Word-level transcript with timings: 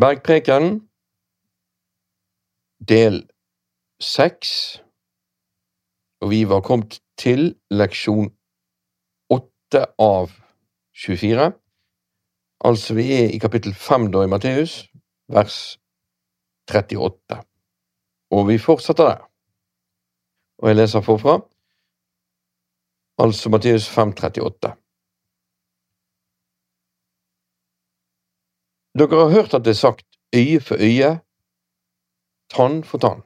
Bergpreken, 0.00 0.88
del 2.88 3.18
seks, 4.00 4.52
og 6.20 6.30
vi 6.30 6.38
var 6.48 6.62
kommet 6.64 7.02
til 7.20 7.50
leksjon 7.68 8.30
åtte 9.36 9.82
av 10.00 10.32
24. 11.04 11.50
Altså, 12.64 12.96
vi 12.96 13.06
er 13.18 13.28
i 13.34 13.42
kapittel 13.44 13.76
fem 13.76 14.08
da 14.14 14.24
i 14.24 14.32
Matteus, 14.32 14.78
vers 15.28 15.58
38. 16.72 17.42
Og 18.32 18.48
vi 18.48 18.56
fortsetter 18.58 19.04
der. 19.04 19.24
Og 20.64 20.68
jeg 20.68 20.80
leser 20.80 21.04
forfra, 21.04 21.40
altså 23.20 23.52
Matteus 23.52 23.88
5, 23.88 24.16
38. 24.16 24.72
Dere 28.98 29.16
har 29.22 29.30
hørt 29.30 29.54
at 29.54 29.64
det 29.64 29.70
er 29.70 29.82
sagt 29.86 30.06
øye 30.34 30.60
for 30.60 30.76
øye, 30.80 31.20
tann 32.50 32.84
for 32.84 32.98
tann. 32.98 33.22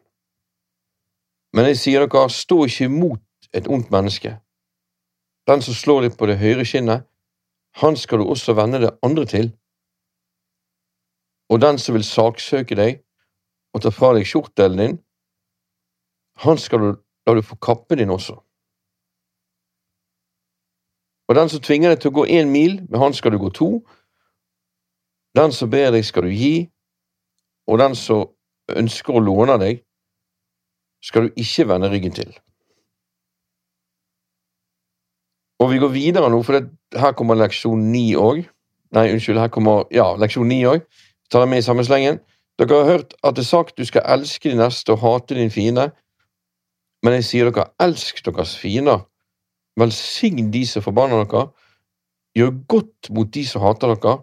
Men 1.55 1.67
jeg 1.71 1.79
sier 1.79 2.05
dere, 2.05 2.31
stå 2.31 2.65
ikke 2.65 2.85
imot 2.85 3.49
et 3.55 3.69
ondt 3.69 3.91
menneske. 3.91 4.37
Den 5.49 5.63
som 5.63 5.75
slår 5.75 6.01
deg 6.05 6.19
på 6.19 6.27
det 6.27 6.39
høyre 6.41 6.65
skinnet, 6.69 7.07
han 7.81 7.97
skal 7.97 8.19
du 8.19 8.29
også 8.29 8.55
vende 8.55 8.81
det 8.81 8.93
andre 9.03 9.25
til. 9.25 9.53
Og 11.51 11.61
den 11.61 11.79
som 11.79 11.95
vil 11.95 12.05
saksøke 12.05 12.77
deg 12.77 13.01
og 13.75 13.83
ta 13.83 13.91
fra 13.93 14.13
deg 14.17 14.29
skjortdelen 14.29 14.81
din, 14.81 14.97
han 16.45 16.59
skal 16.59 16.81
du 16.81 16.89
la 17.27 17.35
du 17.35 17.43
få 17.43 17.57
kappen 17.57 17.99
din 17.99 18.11
også. 18.11 18.37
Og 21.29 21.35
den 21.35 21.49
som 21.49 21.61
tvinger 21.61 21.93
deg 21.93 22.03
til 22.03 22.13
å 22.13 22.19
gå 22.21 22.25
én 22.29 22.51
mil, 22.53 22.83
med 22.89 23.01
han 23.01 23.15
skal 23.17 23.33
du 23.33 23.39
gå 23.41 23.49
to. 23.57 23.69
Den 25.35 25.53
som 25.53 25.71
ber 25.71 25.91
deg, 25.95 26.05
skal 26.07 26.29
du 26.29 26.33
gi, 26.35 26.69
og 27.67 27.81
den 27.81 27.97
som 27.99 28.29
ønsker 28.71 29.17
å 29.17 29.23
låne 29.23 29.57
deg, 29.61 29.83
skal 31.05 31.27
du 31.27 31.41
ikke 31.41 31.67
vende 31.69 31.91
ryggen 31.93 32.15
til. 32.17 32.31
Og 35.63 35.71
vi 35.73 35.81
går 35.83 35.93
videre 35.95 36.31
nå, 36.31 36.41
for 36.45 36.59
det, 36.59 36.69
her 36.99 37.15
kommer 37.17 37.39
leksjon 37.39 37.91
ni 37.93 38.13
òg. 38.19 38.45
Nei, 38.95 39.09
unnskyld, 39.15 39.41
her 39.41 39.51
kommer 39.53 39.89
ja, 39.95 40.13
leksjon 40.21 40.49
ni 40.49 40.63
òg. 40.69 40.85
Tar 41.33 41.45
det 41.45 41.51
med 41.51 41.63
i 41.63 41.67
samme 41.67 41.85
slengen. 41.87 42.21
Dere 42.61 42.79
har 42.79 42.91
hørt 42.91 43.15
at 43.27 43.35
det 43.35 43.43
er 43.43 43.51
sagt 43.51 43.79
du 43.79 43.85
skal 43.87 44.05
elske 44.15 44.53
din 44.53 44.61
neste 44.63 44.95
og 44.95 45.03
hate 45.03 45.35
din 45.39 45.51
fiende. 45.51 45.89
Men 47.03 47.19
jeg 47.19 47.27
sier 47.29 47.51
dere, 47.51 47.73
elsk 47.83 48.23
deres 48.27 48.55
fiender. 48.61 49.03
Velsign 49.81 50.53
de 50.55 50.63
som 50.69 50.85
forbanner 50.85 51.25
dere. 51.25 51.49
Gjør 52.39 52.55
godt 52.71 53.11
mot 53.15 53.31
de 53.35 53.43
som 53.49 53.65
hater 53.65 53.95
dere 53.95 54.21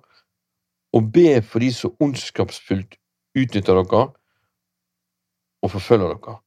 og 0.93 1.11
be 1.13 1.41
for 1.41 1.63
de 1.63 1.71
som 1.73 1.95
ondskapsfullt 2.03 2.97
utnytter 3.37 3.77
dere 3.79 4.07
og 5.61 5.71
forfølger 5.71 6.15
dere. 6.15 6.37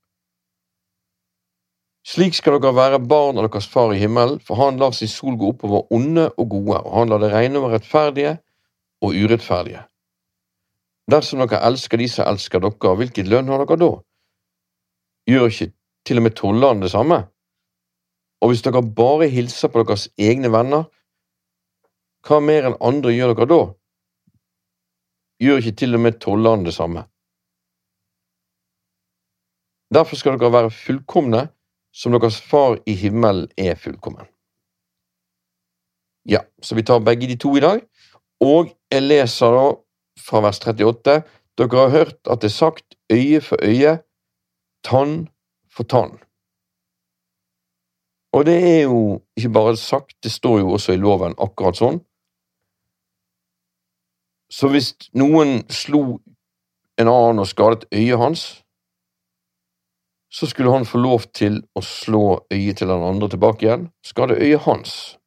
Slik 2.05 2.36
skal 2.36 2.59
dere 2.61 2.77
være 2.77 3.01
barn 3.01 3.39
av 3.41 3.47
deres 3.48 3.67
far 3.70 3.95
i 3.95 3.98
himmelen, 4.03 4.41
for 4.45 4.61
han 4.61 4.77
lar 4.81 4.92
sin 4.92 5.09
sol 5.09 5.39
gå 5.41 5.55
oppover 5.55 5.86
onde 5.95 6.28
og 6.36 6.51
gode, 6.53 6.81
og 6.83 6.98
han 6.98 7.09
lar 7.09 7.23
det 7.23 7.31
regne 7.33 7.61
over 7.61 7.73
rettferdige 7.73 8.34
og 9.01 9.17
urettferdige. 9.17 9.86
Dersom 11.11 11.41
dere 11.41 11.62
elsker 11.64 12.01
de 12.01 12.08
som 12.08 12.29
elsker 12.29 12.61
dere, 12.61 12.97
hvilken 13.01 13.31
lønn 13.33 13.48
har 13.48 13.64
dere 13.64 13.81
da? 13.81 13.92
Gjør 15.31 15.48
ikke 15.48 15.70
til 16.05 16.20
og 16.20 16.27
med 16.27 16.36
tollerne 16.36 16.84
det 16.84 16.92
samme? 16.92 17.23
Og 18.45 18.53
hvis 18.53 18.64
dere 18.67 18.84
bare 18.84 19.31
hilser 19.33 19.73
på 19.73 19.81
deres 19.81 20.11
egne 20.20 20.53
venner, 20.53 20.84
hva 22.25 22.41
mer 22.41 22.69
enn 22.69 22.77
andre 22.84 23.12
gjør 23.17 23.33
dere 23.33 23.48
da? 23.48 23.62
Gjør 25.45 25.61
ikke 25.61 25.77
til 25.77 25.97
og 25.97 26.00
med 26.00 26.20
tollerne 26.25 26.64
det 26.64 26.73
samme? 26.75 27.05
Derfor 29.95 30.17
skal 30.17 30.39
dere 30.39 30.52
være 30.52 30.70
fullkomne, 30.73 31.42
som 31.92 32.14
deres 32.17 32.41
far 32.41 32.79
i 32.86 32.95
himmelen 32.96 33.51
er 33.58 33.77
fullkommen. 33.79 34.27
Ja, 36.24 36.41
så 36.63 36.74
vi 36.74 36.83
tar 36.83 37.05
begge 37.05 37.29
de 37.29 37.36
to 37.36 37.52
i 37.57 37.61
dag, 37.61 37.83
og 38.41 38.73
jeg 38.91 39.02
leser 39.02 39.52
da 39.52 39.67
fra 40.24 40.41
vers 40.46 40.58
38. 40.64 41.20
Dere 41.58 41.83
har 41.83 41.92
hørt 41.92 42.18
at 42.30 42.41
det 42.42 42.51
er 42.51 42.57
sagt 42.57 42.97
øye 43.13 43.41
for 43.45 43.61
øye, 43.63 43.98
tann 44.85 45.29
for 45.70 45.85
tann. 45.85 46.18
Og 48.35 48.47
det 48.47 48.57
er 48.79 48.83
jo 48.83 49.20
ikke 49.36 49.52
bare 49.52 49.77
sagt, 49.77 50.17
det 50.24 50.33
står 50.33 50.58
jo 50.58 50.73
også 50.74 50.97
i 50.97 50.98
loven 50.98 51.36
akkurat 51.39 51.79
sånn. 51.79 52.01
Så 54.50 54.68
hvis 54.70 54.92
noen 55.14 55.64
slo 55.72 56.20
en 57.00 57.10
annen 57.10 57.42
og 57.42 57.48
skadet 57.50 57.88
øyet 57.94 58.18
hans, 58.18 58.44
så 60.34 60.46
skulle 60.46 60.72
han 60.72 60.86
få 60.86 60.98
lov 60.98 61.27
til 61.34 61.60
å 61.78 61.82
slå 61.82 62.24
øyet 62.52 62.78
til 62.78 62.90
den 62.90 63.02
andre 63.06 63.28
tilbake 63.30 63.66
igjen, 63.66 63.84
skade 64.02 64.38
øyet 64.38 64.66
hans. 64.66 65.18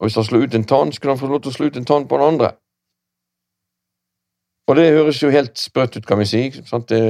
Og 0.00 0.06
hvis 0.06 0.16
han 0.20 0.24
slo 0.24 0.42
ut 0.44 0.54
en 0.54 0.64
tann, 0.64 0.92
skulle 0.92 1.14
han 1.14 1.20
få 1.20 1.28
lov 1.28 1.40
til 1.40 1.52
å 1.52 1.56
slå 1.56 1.70
ut 1.70 1.78
en 1.80 1.88
tann 1.88 2.08
på 2.08 2.18
den 2.20 2.34
andre. 2.34 2.50
Og 4.68 4.76
det 4.76 4.92
høres 4.92 5.22
jo 5.22 5.32
helt 5.32 5.58
sprøtt 5.58 5.96
ut, 5.96 6.06
kan 6.06 6.20
vi 6.20 6.28
si. 6.28 6.42
Det, 6.88 7.02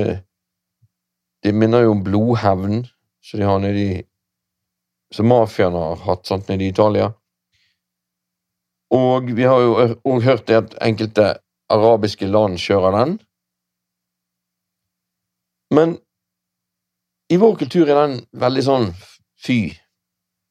det 1.45 1.55
minner 1.55 1.85
jo 1.85 1.97
om 1.97 2.05
blodhevn 2.07 2.87
som 3.27 3.43
de 3.43 3.47
har 3.47 3.61
nede 3.63 3.83
i 3.83 3.99
Som 5.11 5.27
mafiaen 5.27 5.75
har 5.75 5.97
hatt 6.05 6.29
sant, 6.29 6.47
nede 6.47 6.63
i 6.63 6.69
Italia. 6.71 7.09
Og 8.91 9.31
vi 9.37 9.47
har 9.47 9.61
jo 9.63 9.75
òg 10.05 10.23
hørt 10.27 10.47
det 10.49 10.57
at 10.59 10.79
enkelte 10.83 11.35
arabiske 11.71 12.27
land 12.27 12.59
kjører 12.59 12.97
den. 12.99 13.19
Men 15.71 15.99
i 17.31 17.39
vår 17.39 17.59
kultur 17.61 17.87
er 17.87 18.01
den 18.01 18.17
veldig 18.35 18.65
sånn 18.67 18.89
fy. 19.39 19.61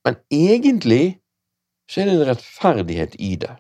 Men 0.08 0.16
egentlig 0.32 1.20
så 1.92 2.02
er 2.02 2.08
det 2.08 2.16
en 2.16 2.30
rettferdighet 2.30 3.18
i 3.20 3.34
det. 3.42 3.52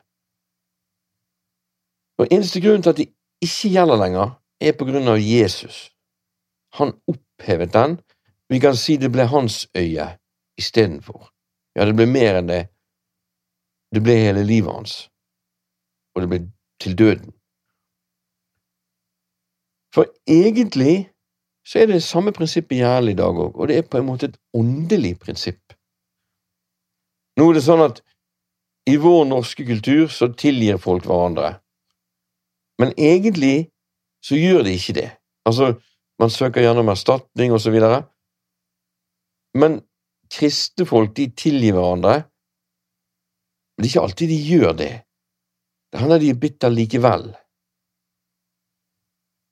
Og 2.19 2.31
eneste 2.31 2.61
grunnen 2.63 2.83
til 2.85 2.93
at 2.93 3.01
det 3.01 3.09
ikke 3.43 3.73
gjelder 3.73 3.99
lenger, 3.99 4.35
er 4.59 4.75
på 4.75 4.87
grunn 4.87 5.07
av 5.07 5.19
Jesus. 5.19 5.89
Han 6.79 6.93
opphevet 7.07 7.73
den. 7.73 7.99
Vi 8.51 8.59
kan 8.59 8.75
si 8.75 8.97
det 8.99 9.11
ble 9.11 9.27
hans 9.31 9.65
øye 9.77 10.07
istedenfor. 10.59 11.29
Ja, 11.75 11.85
det 11.85 11.95
ble 11.95 12.07
mer 12.09 12.39
enn 12.39 12.49
det 12.49 12.63
det 13.95 14.03
ble 14.05 14.15
hele 14.19 14.43
livet 14.45 14.73
hans, 14.73 14.95
og 16.15 16.23
det 16.23 16.29
ble 16.31 16.39
til 16.81 16.97
døden. 16.97 17.33
For 19.93 20.05
egentlig 20.29 21.09
så 21.65 21.81
er 21.81 21.89
det 21.89 22.03
samme 22.03 22.33
prinsippet 22.33 22.79
gjelder 22.81 23.13
i 23.13 23.17
dag 23.17 23.41
òg, 23.45 23.57
og 23.57 23.69
det 23.69 23.77
er 23.77 23.89
på 23.89 23.99
en 23.99 24.07
måte 24.07 24.29
et 24.29 24.37
åndelig 24.57 25.15
prinsipp. 25.21 25.73
Nå 27.37 27.49
er 27.49 27.57
det 27.57 27.65
sånn 27.65 27.83
at 27.85 28.01
i 28.89 28.95
vår 29.01 29.25
norske 29.29 29.65
kultur 29.65 30.07
så 30.13 30.31
tilgir 30.33 30.79
folk 30.81 31.05
hverandre, 31.05 31.57
men 32.81 32.93
egentlig 32.97 33.69
så 34.25 34.37
gjør 34.39 34.63
de 34.65 34.73
ikke 34.75 34.95
det. 34.97 35.09
Altså, 35.45 35.73
man 36.19 36.31
søker 36.33 36.63
gjerne 36.63 36.83
om 36.83 36.91
erstatning 36.91 37.53
videre, 37.53 38.03
men 39.57 39.79
kristne 40.29 40.85
folk 40.85 41.15
de 41.17 41.29
tilgir 41.33 41.73
hverandre 41.77 42.23
men 43.79 43.85
det 43.85 43.87
er 43.87 43.91
ikke 43.93 44.01
alltid 44.09 44.27
de 44.27 44.37
gjør 44.43 44.73
det. 44.75 44.93
Det 45.91 45.99
hender 46.01 46.19
de 46.19 46.29
er 46.33 46.39
bitter 46.39 46.73
likevel. 46.73 47.29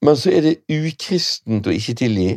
Men 0.03 0.19
så 0.19 0.33
er 0.35 0.43
det 0.43 0.51
ukristent 0.67 1.69
å 1.71 1.71
ikke 1.71 1.95
tilgi. 2.03 2.33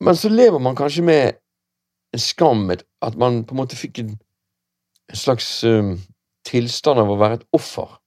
Men 0.00 0.16
så 0.16 0.32
lever 0.32 0.64
man 0.64 0.80
kanskje 0.80 1.04
med 1.04 1.36
en 2.16 2.24
skam, 2.24 2.64
at 2.72 3.20
man 3.20 3.44
på 3.44 3.52
en 3.52 3.60
måte 3.60 3.76
fikk 3.76 4.00
en, 4.00 4.16
slags 5.12 5.52
um, 5.68 5.98
tilstand 6.48 7.04
av 7.04 7.12
å 7.12 7.20
være 7.20 7.42
et 7.42 7.48
offer. 7.52 7.98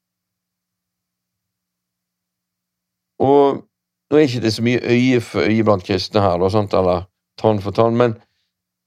Og 3.22 3.62
nå 3.62 4.18
er 4.18 4.25
ikke 4.25 4.48
det 4.50 4.57
så 4.57 4.66
mye 4.66 4.81
øye 4.81 5.22
for 5.22 5.45
øye 5.45 5.69
blant 5.69 5.86
kristne 5.86 6.25
her, 6.25 6.42
da, 6.42 6.50
sant, 6.50 6.74
eller 6.74 7.12
tann 7.38 7.62
for 7.62 7.78
tann, 7.78 7.94
men 7.94 8.18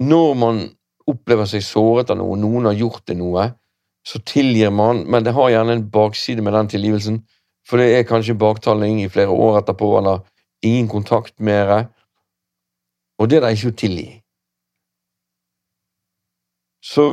når 0.02 0.34
man 0.34 0.66
opplever 1.10 1.48
seg 1.48 1.64
såret 1.64 2.10
av 2.12 2.18
noe, 2.20 2.36
noen 2.40 2.70
har 2.70 2.78
gjort 2.78 3.04
det 3.08 3.16
noe, 3.18 3.50
så 4.04 4.20
tilgir 4.28 4.72
man, 4.72 5.04
men 5.08 5.24
det 5.24 5.32
har 5.36 5.50
gjerne 5.52 5.78
en 5.78 5.86
bakside 5.90 6.44
med 6.44 6.52
den 6.56 6.70
tilgivelsen, 6.72 7.22
for 7.68 7.80
det 7.80 7.94
er 7.96 8.08
kanskje 8.08 8.36
baktaling 8.36 9.00
i 9.02 9.08
flere 9.12 9.32
år 9.32 9.62
etterpå, 9.62 9.90
eller 9.98 10.24
ingen 10.64 10.88
kontakt 10.88 11.40
mer, 11.40 11.88
og 13.18 13.30
det 13.30 13.38
er 13.38 13.46
det 13.46 13.54
ikke 13.56 13.72
å 13.72 13.78
tilgi. 13.80 14.08
Så 16.84 17.04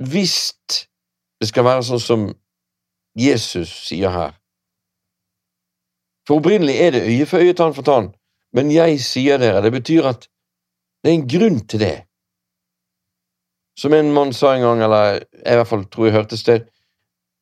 hvis 0.00 0.36
det 1.40 1.48
skal 1.50 1.66
være 1.66 1.84
sånn 1.84 2.00
som 2.00 2.28
Jesus 3.18 3.72
sier 3.88 4.12
her 4.14 4.36
For 6.24 6.38
opprinnelig 6.38 6.76
er 6.80 6.94
det 6.94 7.02
øye 7.08 7.26
for 7.26 7.42
øye, 7.42 7.56
tann 7.58 7.74
for 7.74 7.84
tann, 7.84 8.12
men 8.54 8.70
jeg 8.72 9.00
sier 9.02 9.40
dere, 9.40 9.62
det 9.64 9.72
betyr 9.74 10.06
at 10.12 10.28
det 11.02 11.10
er 11.10 11.16
en 11.16 11.28
grunn 11.28 11.58
til 11.66 11.82
det. 11.82 11.96
Som 13.78 13.94
en 13.94 14.12
mann 14.12 14.32
sa 14.32 14.54
en 14.54 14.62
gang, 14.62 14.82
eller 14.82 15.20
jeg 15.20 15.54
i 15.54 15.58
hvert 15.60 15.68
fall 15.68 15.84
tror 15.88 16.06
jeg 16.06 16.16
hørte 16.16 16.36
et 16.36 16.42
sted, 16.42 16.66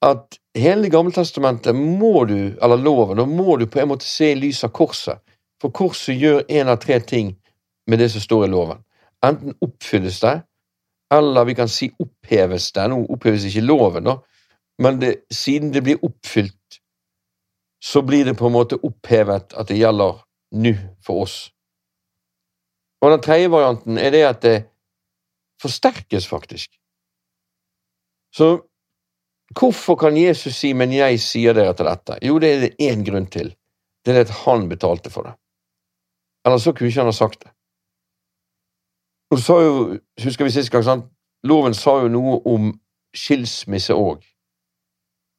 at 0.03 0.39
hele 0.59 0.83
Det 0.83 0.93
gamle 0.93 1.13
testamentet 1.13 1.75
må 1.75 2.25
du, 2.25 2.55
eller 2.63 2.77
loven, 2.77 3.19
da 3.19 3.25
må 3.27 3.57
du 3.57 3.67
på 3.67 3.81
en 3.81 3.89
måte 3.89 4.07
se 4.07 4.33
i 4.33 4.39
lys 4.39 4.65
av 4.65 4.73
korset. 4.75 5.19
For 5.63 5.75
korset 5.75 6.19
gjør 6.19 6.45
en 6.49 6.69
av 6.69 6.79
tre 6.83 7.01
ting 7.01 7.35
med 7.87 7.99
det 7.99 8.11
som 8.13 8.23
står 8.23 8.47
i 8.47 8.51
loven. 8.53 8.85
Enten 9.25 9.57
oppfylles 9.63 10.21
det, 10.23 10.37
eller 11.15 11.45
vi 11.45 11.55
kan 11.59 11.69
si 11.69 11.91
oppheves 11.99 12.71
det. 12.73 12.87
Nå 12.91 13.01
oppheves 13.11 13.47
ikke 13.49 13.67
loven, 13.67 14.07
da, 14.07 14.19
men 14.83 15.01
det, 15.01 15.15
siden 15.35 15.73
det 15.75 15.83
blir 15.83 16.05
oppfylt, 16.05 16.81
så 17.85 18.03
blir 18.03 18.25
det 18.25 18.37
på 18.39 18.47
en 18.47 18.55
måte 18.55 18.79
opphevet 18.83 19.55
at 19.55 19.71
det 19.71 19.79
gjelder 19.79 20.21
nå 20.59 20.75
for 21.07 21.25
oss. 21.27 21.37
Og 23.03 23.13
den 23.15 23.23
tredje 23.23 23.51
varianten 23.51 23.99
er 23.99 24.15
det 24.15 24.25
at 24.27 24.43
det 24.43 24.57
forsterkes, 25.63 26.29
faktisk. 26.29 26.71
Så 28.35 28.49
hvorfor 29.59 29.97
kan 29.97 30.17
Jesus 30.17 30.55
si 30.55 30.73
'men 30.73 30.93
jeg 30.93 31.21
sier 31.21 31.53
dere 31.53 31.75
til 31.75 31.87
dette'? 31.87 32.19
Jo, 32.23 32.39
det 32.39 32.55
er 32.55 32.61
det 32.61 32.77
én 32.81 33.05
grunn 33.11 33.27
til. 33.27 33.57
Det 34.05 34.11
er 34.11 34.19
det 34.19 34.31
at 34.31 34.37
han 34.45 34.69
betalte 34.69 35.11
for 35.11 35.23
det. 35.23 35.35
Eller 36.45 36.59
så 36.59 36.73
kunne 36.73 36.89
ikke 36.89 37.01
han 37.01 37.07
ha 37.07 37.13
sagt 37.13 37.45
det. 37.45 37.51
Og 39.31 39.39
sa 39.39 39.53
jo, 39.53 39.99
husker 40.25 40.45
vi 40.45 40.51
sist 40.51 40.71
gang, 40.71 40.85
sant? 40.85 41.05
loven 41.45 41.75
sa 41.75 41.91
jo 42.03 42.09
noe 42.09 42.41
om 42.47 42.81
skilsmisse 43.17 43.95
òg. 43.95 44.25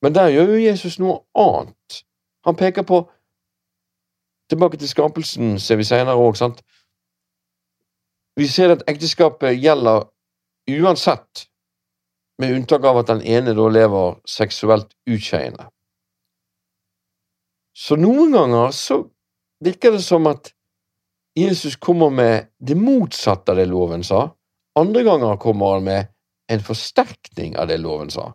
Men 0.01 0.15
der 0.15 0.29
gjør 0.29 0.53
jo 0.53 0.65
Jesus 0.65 0.99
noe 0.99 1.19
annet. 1.35 2.03
Han 2.45 2.55
peker 2.55 2.83
på 2.83 3.09
Tilbake 4.49 4.77
til 4.77 4.89
skapelsen 4.89 5.59
ser 5.59 5.77
vi 5.77 5.83
senere 5.85 6.17
òg, 6.17 6.33
sant. 6.33 6.63
Vi 8.39 8.47
ser 8.47 8.71
at 8.71 8.85
ekteskapet 8.87 9.57
gjelder 9.59 10.05
uansett, 10.71 11.45
med 12.39 12.53
unntak 12.55 12.85
av 12.87 13.01
at 13.01 13.09
den 13.09 13.19
ene 13.27 13.51
da 13.51 13.65
lever 13.67 14.13
seksuelt 14.29 14.93
utskeiende. 15.11 15.65
Så 17.75 17.97
noen 17.99 18.31
ganger 18.31 18.71
så 18.75 19.01
virker 19.63 19.97
det 19.97 20.05
som 20.05 20.29
at 20.31 20.53
Jesus 21.35 21.75
kommer 21.75 22.13
med 22.15 22.47
det 22.63 22.79
motsatte 22.79 23.51
av 23.51 23.59
det 23.59 23.67
loven 23.67 24.07
sa. 24.07 24.29
Andre 24.79 25.03
ganger 25.03 25.39
kommer 25.39 25.75
han 25.75 25.87
med 25.87 26.07
en 26.51 26.63
forsterkning 26.63 27.57
av 27.59 27.67
det 27.67 27.81
loven 27.83 28.11
sa. 28.13 28.31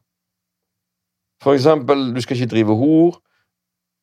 For 1.43 1.57
eksempel, 1.57 2.11
du 2.13 2.21
skal 2.21 2.39
ikke 2.39 2.53
drive 2.53 2.77
hor. 2.77 3.21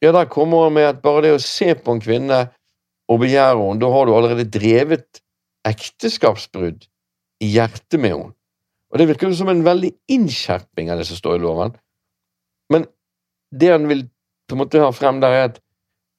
Ja, 0.01 0.11
der 0.17 0.29
kommer 0.29 0.65
han 0.65 0.73
med 0.77 0.89
at 0.89 1.01
bare 1.05 1.27
det 1.27 1.37
å 1.37 1.43
se 1.45 1.75
på 1.77 1.93
en 1.93 2.01
kvinne 2.01 2.47
og 3.11 3.21
begjære 3.21 3.57
henne, 3.59 3.81
da 3.81 3.89
har 3.93 4.07
du 4.07 4.17
allerede 4.17 4.49
drevet 4.49 5.21
ekteskapsbrudd 5.67 6.85
i 7.41 7.51
hjertet 7.55 7.99
med 7.99 8.15
henne. 8.15 8.33
Og 8.91 8.99
det 8.99 9.07
virker 9.07 9.29
jo 9.29 9.37
som 9.39 9.49
en 9.51 9.63
veldig 9.63 9.91
innskjerping 10.11 10.91
av 10.91 10.99
det 10.99 11.07
som 11.07 11.19
står 11.19 11.37
i 11.37 11.43
loven. 11.43 11.75
Men 12.71 12.87
det 13.55 13.71
han 13.71 13.87
vil 13.87 14.03
på 14.49 14.57
en 14.57 14.63
måte 14.63 14.81
ha 14.83 14.91
frem 14.91 15.21
der, 15.23 15.31
er 15.31 15.45
at 15.51 15.61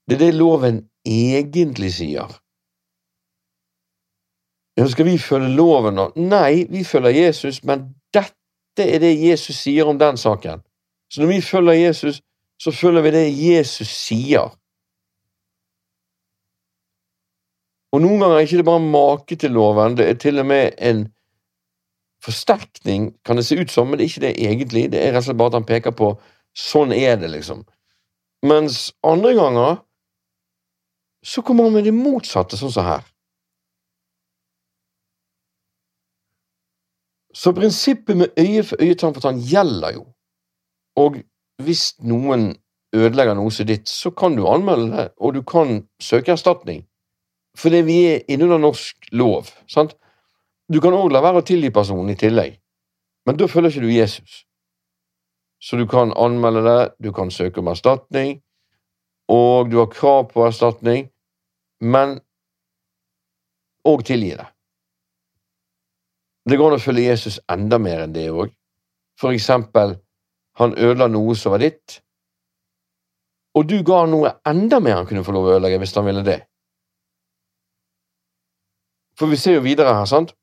det 0.09 0.17
er 0.17 0.23
det 0.25 0.39
loven 0.39 0.81
egentlig 1.05 1.93
sier. 1.93 2.33
Ja, 4.77 4.87
skal 4.89 5.05
vi 5.05 5.19
følge 5.21 5.53
loven 5.53 5.99
nå? 6.00 6.06
Nei, 6.17 6.65
vi 6.71 6.85
følger 6.85 7.12
Jesus, 7.12 7.61
men 7.69 7.91
dette 8.15 8.87
er 8.87 9.03
det 9.03 9.12
Jesus 9.21 9.59
sier 9.61 9.88
om 9.88 10.00
den 10.00 10.17
saken. 10.17 10.65
Så 11.12 11.21
når 11.21 11.35
vi 11.35 11.41
følger 11.45 11.77
Jesus, 11.77 12.23
så 12.56 12.73
følger 12.73 13.05
vi 13.05 13.12
det 13.12 13.27
Jesus 13.37 13.93
sier. 13.93 14.49
Og 17.93 18.00
noen 18.00 18.23
ganger 18.23 18.39
er 18.39 18.44
det 18.44 18.53
ikke 18.53 18.69
bare 18.71 18.85
make 18.85 19.37
til 19.37 19.53
loven, 19.53 19.97
det 19.99 20.09
er 20.09 20.19
til 20.21 20.41
og 20.41 20.47
med 20.49 20.73
en 20.81 21.05
forsterkning, 22.25 23.11
kan 23.27 23.37
det 23.37 23.44
se 23.44 23.59
ut 23.59 23.71
som, 23.71 23.89
men 23.89 23.99
det 23.99 24.06
er 24.06 24.12
ikke 24.12 24.27
det 24.27 24.35
egentlig. 24.39 24.85
Det 24.93 25.00
er 25.03 25.12
rett 25.12 25.25
og 25.25 25.29
slett 25.29 25.41
bare 25.41 25.53
at 25.53 25.59
han 25.59 25.69
peker 25.69 25.94
på 25.99 26.12
sånn 26.56 26.94
er 26.94 27.17
det, 27.21 27.33
liksom. 27.33 27.65
Mens 28.47 28.93
andre 29.06 29.35
ganger 29.39 29.81
så 31.27 31.43
kommer 31.43 31.69
han 31.69 31.77
med 31.77 31.87
det 31.87 31.94
motsatte, 31.94 32.59
sånn 32.59 32.73
som 32.75 32.87
her. 32.87 33.05
Så 37.35 37.53
prinsippet 37.56 38.17
med 38.17 38.33
øye 38.38 38.62
for 38.67 38.83
øye, 38.83 38.97
tann 38.99 39.15
for 39.15 39.25
tann 39.25 39.41
gjelder 39.41 39.97
jo. 39.97 40.06
Og 41.00 41.23
hvis 41.65 41.93
noen 42.05 42.53
ødelegger 42.93 43.38
noe 43.38 43.53
som 43.55 43.69
ditt, 43.69 43.88
så 43.88 44.12
kan 44.12 44.37
du 44.37 44.45
anmelde 44.49 44.91
det, 44.97 45.06
og 45.17 45.35
du 45.35 45.43
kan 45.43 45.81
søke 46.03 46.35
erstatning. 46.35 46.83
Fordi 47.58 47.82
vi 47.84 47.99
er 48.14 48.22
innunder 48.32 48.58
norsk 48.58 49.12
lov. 49.12 49.50
sant? 49.69 49.94
Du 50.72 50.81
kan 50.81 50.94
òg 50.96 51.12
la 51.12 51.20
være 51.20 51.43
å 51.43 51.46
tilgi 51.46 51.72
personen 51.75 52.12
i 52.12 52.16
tillegg, 52.16 52.54
men 53.26 53.37
da 53.37 53.49
følger 53.50 53.70
ikke 53.70 53.84
du 53.84 53.93
Jesus. 53.93 54.44
Så 55.62 55.76
du 55.76 55.87
kan 55.87 56.14
anmelde 56.16 56.62
det, 56.64 56.93
du 56.99 57.12
kan 57.12 57.31
søke 57.31 57.60
om 57.60 57.69
erstatning, 57.69 58.40
og 59.28 59.70
du 59.70 59.78
har 59.78 59.90
krav 59.93 60.31
på 60.32 60.46
erstatning, 60.46 61.10
men 61.81 62.20
òg 63.87 64.04
tilgi 64.06 64.32
det. 64.38 64.49
Det 66.49 66.58
går 66.58 66.72
an 66.72 66.81
å 66.81 66.82
følge 66.82 67.04
Jesus 67.06 67.38
enda 67.52 67.78
mer 67.78 68.02
enn 68.02 68.14
det 68.14 68.31
òg. 68.32 68.50
For 69.20 69.34
eksempel, 69.37 69.99
han 70.58 70.75
ødela 70.75 71.06
noe 71.10 71.37
som 71.38 71.54
var 71.54 71.62
ditt, 71.62 72.00
og 73.54 73.69
du 73.69 73.82
ga 73.84 74.06
noe 74.08 74.32
enda 74.49 74.81
mer 74.81 75.02
han 75.02 75.06
kunne 75.06 75.25
få 75.26 75.34
lov 75.37 75.46
å 75.46 75.54
ødelegge 75.58 75.82
hvis 75.82 75.94
han 75.99 76.08
ville 76.08 76.25
det. 76.26 76.40
For 79.19 79.26
vi 79.26 79.37
ser 79.37 79.59
jo 79.59 79.67
videre 79.67 79.94
her, 79.94 80.06
sant? 80.09 80.35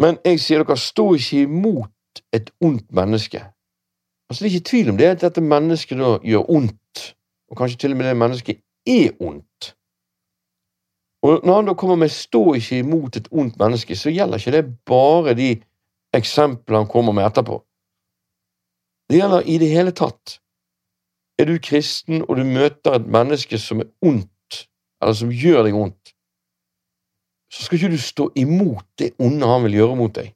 Men 0.00 0.18
jeg 0.24 0.40
sier 0.40 0.64
dere, 0.64 0.76
stå 0.78 1.12
ikke 1.18 1.44
imot 1.46 2.22
et 2.32 2.50
ondt 2.60 2.92
menneske. 2.92 3.42
Altså, 4.30 4.44
Det 4.44 4.50
er 4.50 4.54
ikke 4.54 4.70
tvil 4.70 4.90
om 4.90 4.96
det 4.96 5.06
at 5.06 5.20
dette 5.20 5.40
mennesket 5.40 5.98
da 5.98 6.18
gjør 6.24 6.50
ondt, 6.50 7.16
og 7.50 7.56
kanskje 7.56 7.78
til 7.78 7.92
og 7.92 7.96
med 7.96 8.08
det 8.08 8.16
mennesket 8.16 8.60
er 8.86 9.10
ondt. 9.20 9.74
Og 11.22 11.40
Når 11.44 11.54
han 11.54 11.66
da 11.66 11.74
kommer 11.74 11.96
med 11.96 12.08
'stå 12.08 12.54
ikke 12.54 12.78
imot 12.78 13.16
et 13.16 13.28
ondt 13.30 13.58
menneske', 13.58 13.94
så 13.94 14.10
gjelder 14.10 14.38
ikke 14.38 14.56
det 14.56 14.78
bare 14.86 15.34
de 15.34 15.62
eksemplene 16.14 16.78
han 16.78 16.86
kommer 16.86 17.12
med 17.12 17.24
etterpå. 17.24 17.64
Det 19.10 19.18
gjelder 19.18 19.40
i 19.40 19.58
det 19.58 19.68
hele 19.68 19.90
tatt. 19.90 20.40
Er 21.38 21.44
du 21.44 21.58
kristen 21.58 22.24
og 22.28 22.36
du 22.36 22.44
møter 22.44 22.94
et 22.94 23.06
menneske 23.06 23.58
som 23.58 23.80
er 23.80 23.88
ondt, 24.02 24.68
eller 25.02 25.12
som 25.12 25.32
gjør 25.32 25.62
deg 25.66 25.74
ondt, 25.74 25.99
så 27.50 27.64
skal 27.64 27.78
ikke 27.78 27.92
du 27.92 27.98
stå 27.98 28.28
imot 28.38 28.86
det 28.98 29.12
onde 29.18 29.46
han 29.46 29.64
vil 29.66 29.78
gjøre 29.80 29.96
mot 29.98 30.14
deg, 30.14 30.32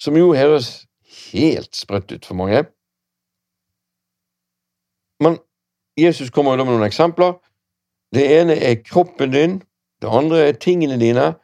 som 0.00 0.16
jo 0.16 0.32
høres 0.34 0.86
helt 1.32 1.76
sprøtt 1.76 2.12
ut 2.14 2.26
for 2.26 2.38
mange. 2.38 2.64
Men 5.22 5.38
Jesus 6.00 6.32
kommer 6.34 6.54
jo 6.54 6.62
da 6.62 6.66
med 6.66 6.76
noen 6.76 6.88
eksempler. 6.88 7.36
Det 8.14 8.24
ene 8.40 8.56
er 8.56 8.80
kroppen 8.82 9.34
din, 9.34 9.60
det 10.02 10.10
andre 10.10 10.48
er 10.48 10.58
tingene 10.60 10.98
dine, 11.00 11.34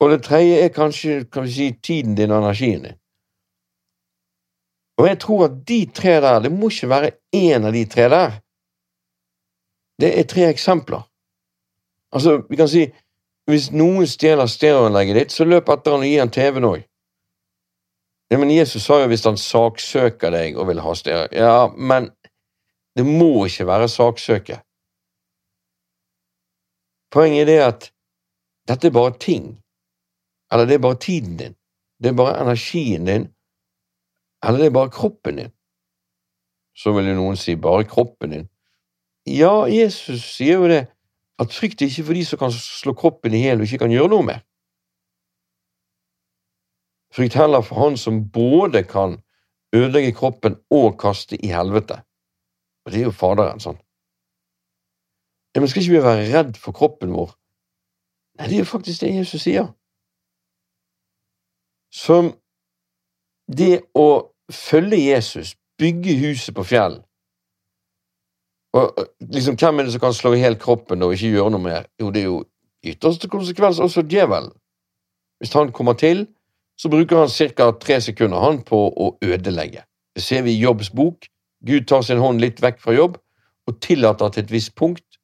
og 0.00 0.12
det 0.12 0.22
tredje 0.26 0.60
er 0.64 0.74
kanskje 0.74 1.24
kan 1.32 1.46
vi 1.46 1.52
si, 1.54 1.72
tiden 1.82 2.14
din 2.18 2.30
og 2.30 2.44
energien 2.44 2.84
din. 2.84 2.98
Og 4.96 5.08
jeg 5.08 5.18
tror 5.20 5.44
at 5.44 5.56
de 5.68 5.80
tre 5.94 6.20
der, 6.20 6.40
det 6.40 6.52
må 6.52 6.68
ikke 6.72 6.88
være 6.88 7.10
én 7.36 7.66
av 7.68 7.72
de 7.72 7.84
tre 7.84 8.08
der. 8.12 8.38
Det 10.00 10.12
er 10.18 10.24
tre 10.28 10.48
eksempler. 10.48 11.02
Altså, 12.12 12.42
vi 12.48 12.56
kan 12.56 12.68
si 12.68 12.86
hvis 13.46 13.70
noen 13.70 14.06
stjeler 14.10 14.48
stereoanlegget 14.50 15.18
ditt, 15.20 15.34
så 15.34 15.46
løp 15.46 15.68
etter 15.70 15.94
han 15.94 16.04
og 16.04 16.10
gi 16.10 16.18
han 16.18 16.32
TV-en 16.34 16.68
òg. 16.68 16.84
Ja, 18.30 18.38
men 18.42 18.50
Jesus 18.50 18.82
sa 18.82 18.98
jo 19.00 19.10
hvis 19.10 19.24
han 19.26 19.38
saksøker 19.38 20.32
deg 20.34 20.56
og 20.58 20.66
vil 20.66 20.82
ha 20.82 20.94
stereo 20.98 21.28
Ja, 21.30 21.68
men 21.78 22.10
det 22.98 23.04
må 23.06 23.44
ikke 23.46 23.68
være 23.68 23.86
saksøke. 23.92 24.58
Poenget 27.14 27.44
er 27.44 27.50
det 27.52 27.60
at 27.62 27.86
dette 28.68 28.88
er 28.88 28.96
bare 28.96 29.14
ting. 29.20 29.62
Eller 30.50 30.66
det 30.66 30.74
er 30.74 30.82
bare 30.82 30.98
tiden 30.98 31.36
din. 31.38 31.54
Det 32.02 32.10
er 32.10 32.18
bare 32.18 32.40
energien 32.42 33.06
din. 33.06 33.28
Eller 34.42 34.58
det 34.58 34.66
er 34.66 34.74
bare 34.74 34.90
kroppen 34.90 35.36
din. 35.36 35.52
Så 36.74 36.92
vil 36.92 37.08
jo 37.08 37.14
noen 37.14 37.38
si 37.38 37.54
bare 37.56 37.84
kroppen 37.84 38.30
din. 38.30 38.48
Ja, 39.26 39.66
Jesus 39.70 40.22
sier 40.34 40.60
jo 40.60 40.68
det, 40.70 40.86
at 41.38 41.52
frykt 41.52 41.82
er 41.82 41.90
ikke 41.90 42.06
for 42.08 42.16
de 42.16 42.24
som 42.24 42.40
kan 42.40 42.52
slå 42.52 42.94
kroppen 42.96 43.34
i 43.34 43.42
hjel 43.44 43.60
og 43.60 43.68
ikke 43.68 43.84
kan 43.84 43.92
gjøre 43.92 44.12
noe 44.12 44.26
med. 44.26 44.44
Frykt 47.16 47.36
heller 47.38 47.64
for 47.64 47.80
han 47.80 47.96
som 48.00 48.24
både 48.32 48.82
kan 48.88 49.18
ødelegge 49.76 50.14
kroppen 50.16 50.56
og 50.70 50.98
kaste 51.00 51.36
i 51.44 51.52
helvete. 51.52 52.00
Og 52.84 52.92
det 52.92 53.00
er 53.00 53.08
jo 53.08 53.16
Faderen, 53.16 53.60
sånn. 53.60 53.78
Ja, 55.54 55.60
men 55.60 55.68
skal 55.68 55.82
ikke 55.82 55.96
vi 55.96 56.04
være 56.04 56.28
redd 56.34 56.56
for 56.60 56.76
kroppen 56.76 57.14
vår 57.16 57.32
Nei, 58.36 58.50
det 58.50 58.58
er 58.58 58.66
jo 58.66 58.68
faktisk 58.68 59.00
det 59.00 59.14
Jesus 59.14 59.46
sier. 59.46 59.70
Som 61.88 62.34
det 63.48 63.86
å 63.96 64.34
følge 64.52 64.98
Jesus, 65.00 65.54
bygge 65.80 66.18
huset 66.20 66.52
på 66.58 66.66
fjell 66.68 66.98
og 68.76 69.08
liksom, 69.20 69.56
Hvem 69.56 69.78
er 69.78 69.86
det 69.86 69.92
som 69.94 70.02
kan 70.02 70.14
slå 70.14 70.34
i 70.36 70.42
hjel 70.42 70.58
kroppen 70.60 71.02
og 71.02 71.14
ikke 71.16 71.32
gjøre 71.34 71.52
noe 71.54 71.64
mer? 71.64 71.86
Jo, 72.00 72.10
det 72.12 72.22
er 72.22 72.30
jo 72.30 72.40
ytterste 72.86 73.28
konsekvens 73.28 73.80
også 73.82 74.04
djevelen. 74.06 74.52
Hvis 75.40 75.52
han 75.52 75.72
kommer 75.72 75.92
til, 75.92 76.26
så 76.78 76.88
bruker 76.92 77.24
han 77.24 77.28
ca. 77.28 77.70
tre 77.80 78.00
sekunder 78.00 78.40
han 78.40 78.62
på 78.64 78.78
å 78.88 79.16
ødelegge. 79.24 79.84
Det 80.16 80.22
ser 80.22 80.42
vi 80.42 80.52
i 80.52 80.60
Jobbs 80.60 80.90
bok. 80.90 81.28
Gud 81.66 81.86
tar 81.88 82.02
sin 82.04 82.20
hånd 82.20 82.40
litt 82.40 82.60
vekk 82.62 82.80
fra 82.80 82.94
jobb 82.94 83.16
og 83.66 83.80
tillater 83.82 84.30
til 84.30 84.44
et 84.44 84.52
visst 84.52 84.74
punkt, 84.78 85.18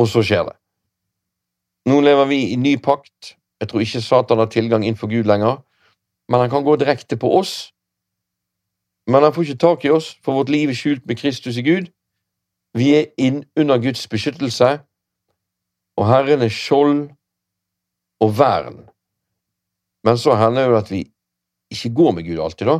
og 0.00 0.08
så 0.08 0.24
skjer 0.26 0.48
det. 0.48 0.56
Nå 1.88 2.00
lever 2.02 2.26
vi 2.26 2.40
i 2.52 2.56
ny 2.58 2.74
pakt. 2.82 3.36
Jeg 3.60 3.70
tror 3.70 3.84
ikke 3.84 4.02
Satan 4.02 4.40
har 4.42 4.50
tilgang 4.50 4.84
inn 4.84 4.98
for 4.98 5.12
Gud 5.12 5.28
lenger, 5.28 5.60
men 6.28 6.40
han 6.40 6.50
kan 6.50 6.64
gå 6.66 6.74
direkte 6.80 7.16
på 7.20 7.30
oss. 7.38 7.70
Men 9.06 9.22
han 9.22 9.32
får 9.34 9.48
ikke 9.48 9.62
tak 9.62 9.84
i 9.84 9.92
oss, 9.94 10.16
for 10.24 10.40
vårt 10.40 10.50
liv 10.52 10.70
er 10.70 10.78
skjult 10.78 11.06
med 11.06 11.18
Kristus 11.20 11.60
i 11.60 11.64
Gud. 11.66 11.90
Vi 12.78 12.92
er 12.94 13.10
inn 13.18 13.42
under 13.58 13.80
Guds 13.82 14.06
beskyttelse, 14.08 14.78
og 15.98 16.06
Herren 16.06 16.42
er 16.46 16.52
skjold 16.54 17.08
og 18.20 18.36
vern. 18.38 18.84
Men 20.06 20.18
så 20.18 20.36
hender 20.38 20.70
det 20.70 20.78
at 20.78 20.92
vi 20.92 21.00
ikke 21.70 21.94
går 21.94 22.12
med 22.16 22.26
Gud 22.28 22.42
alltid, 22.44 22.66
da, 22.66 22.78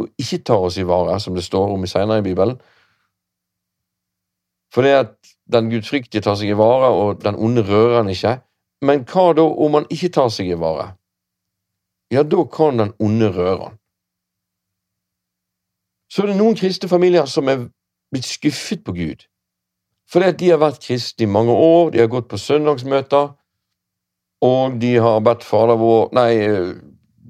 og 0.00 0.08
ikke 0.18 0.38
tar 0.46 0.64
oss 0.66 0.78
i 0.80 0.86
vare, 0.88 1.18
som 1.20 1.36
det 1.36 1.44
står 1.44 1.74
om 1.74 1.86
senere 1.86 2.22
i 2.22 2.26
Bibelen. 2.26 2.56
For 4.72 4.82
det 4.82 4.94
at 4.96 5.14
den 5.52 5.68
gudfryktige 5.70 6.24
tar 6.24 6.38
seg 6.40 6.54
i 6.54 6.56
vare, 6.56 6.88
og 6.88 7.20
den 7.24 7.36
onde 7.36 7.64
rører 7.68 8.00
han 8.00 8.08
ikke. 8.08 8.38
Men 8.82 9.04
hva 9.06 9.28
da 9.36 9.44
om 9.44 9.76
han 9.76 9.86
ikke 9.92 10.10
tar 10.16 10.32
seg 10.32 10.48
i 10.48 10.58
vare? 10.58 10.94
Ja, 12.12 12.24
da 12.24 12.44
kan 12.44 12.80
den 12.80 12.94
onde 13.00 13.28
røre 13.32 13.68
han. 13.68 13.78
Så 16.12 16.22
er 16.22 16.32
det 16.32 16.40
noen 16.40 16.56
kristne 16.56 16.88
familier 16.88 17.28
som 17.28 17.48
er 17.48 17.68
blitt 18.12 18.28
skuffet 18.28 18.84
på 18.84 18.94
Gud. 18.96 19.26
Fordi 20.12 20.28
at 20.28 20.38
de 20.40 20.50
har 20.52 20.60
vært 20.60 20.82
kristne 20.84 21.24
i 21.24 21.30
mange 21.30 21.52
år, 21.52 21.90
de 21.90 22.02
har 22.02 22.10
gått 22.12 22.28
på 22.28 22.40
søndagsmøter, 22.40 23.32
og 24.42 24.80
de 24.82 24.94
har 25.00 25.20
bedt 25.24 25.44
Fader 25.46 25.78
vår 25.78 26.10
Nei, 26.18 26.30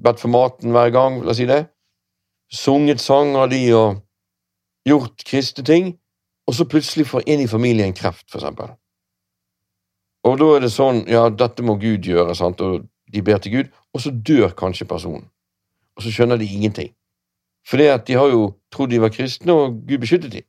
bedt 0.03 0.19
for 0.19 0.33
maten 0.33 0.73
hver 0.75 0.91
gang, 0.91 1.21
la 1.23 1.31
oss 1.31 1.39
si 1.39 1.47
det. 1.47 1.61
Sunget 2.51 3.01
sanger, 3.01 3.47
de, 3.47 3.61
og 3.77 4.01
gjort 4.89 5.23
kristne 5.25 5.63
ting 5.65 5.93
og 6.47 6.55
så 6.55 6.65
plutselig 6.67 7.07
får 7.07 7.27
inn 7.29 7.43
i 7.43 7.49
familien 7.49 7.93
kreft, 7.95 8.25
for 8.31 8.41
eksempel. 8.41 8.73
Og 10.27 10.39
da 10.39 10.49
er 10.55 10.63
det 10.63 10.71
sånn 10.71 11.03
ja, 11.11 11.27
dette 11.29 11.63
må 11.65 11.77
Gud 11.79 12.07
gjøre, 12.07 12.35
sant, 12.35 12.61
og 12.63 12.87
de 13.13 13.23
ber 13.23 13.39
til 13.43 13.57
Gud, 13.57 13.71
og 13.93 14.03
så 14.03 14.11
dør 14.11 14.55
kanskje 14.57 14.87
personen. 14.89 15.25
Og 15.97 16.05
så 16.05 16.11
skjønner 16.11 16.39
de 16.39 16.47
ingenting. 16.47 16.93
Fordi 17.67 17.87
at 17.91 18.07
de 18.07 18.17
har 18.19 18.31
jo 18.31 18.47
trodd 18.73 18.91
de 18.91 18.99
var 19.03 19.13
kristne, 19.13 19.53
og 19.53 19.83
Gud 19.87 20.03
beskyttet 20.03 20.33
dem. 20.33 20.47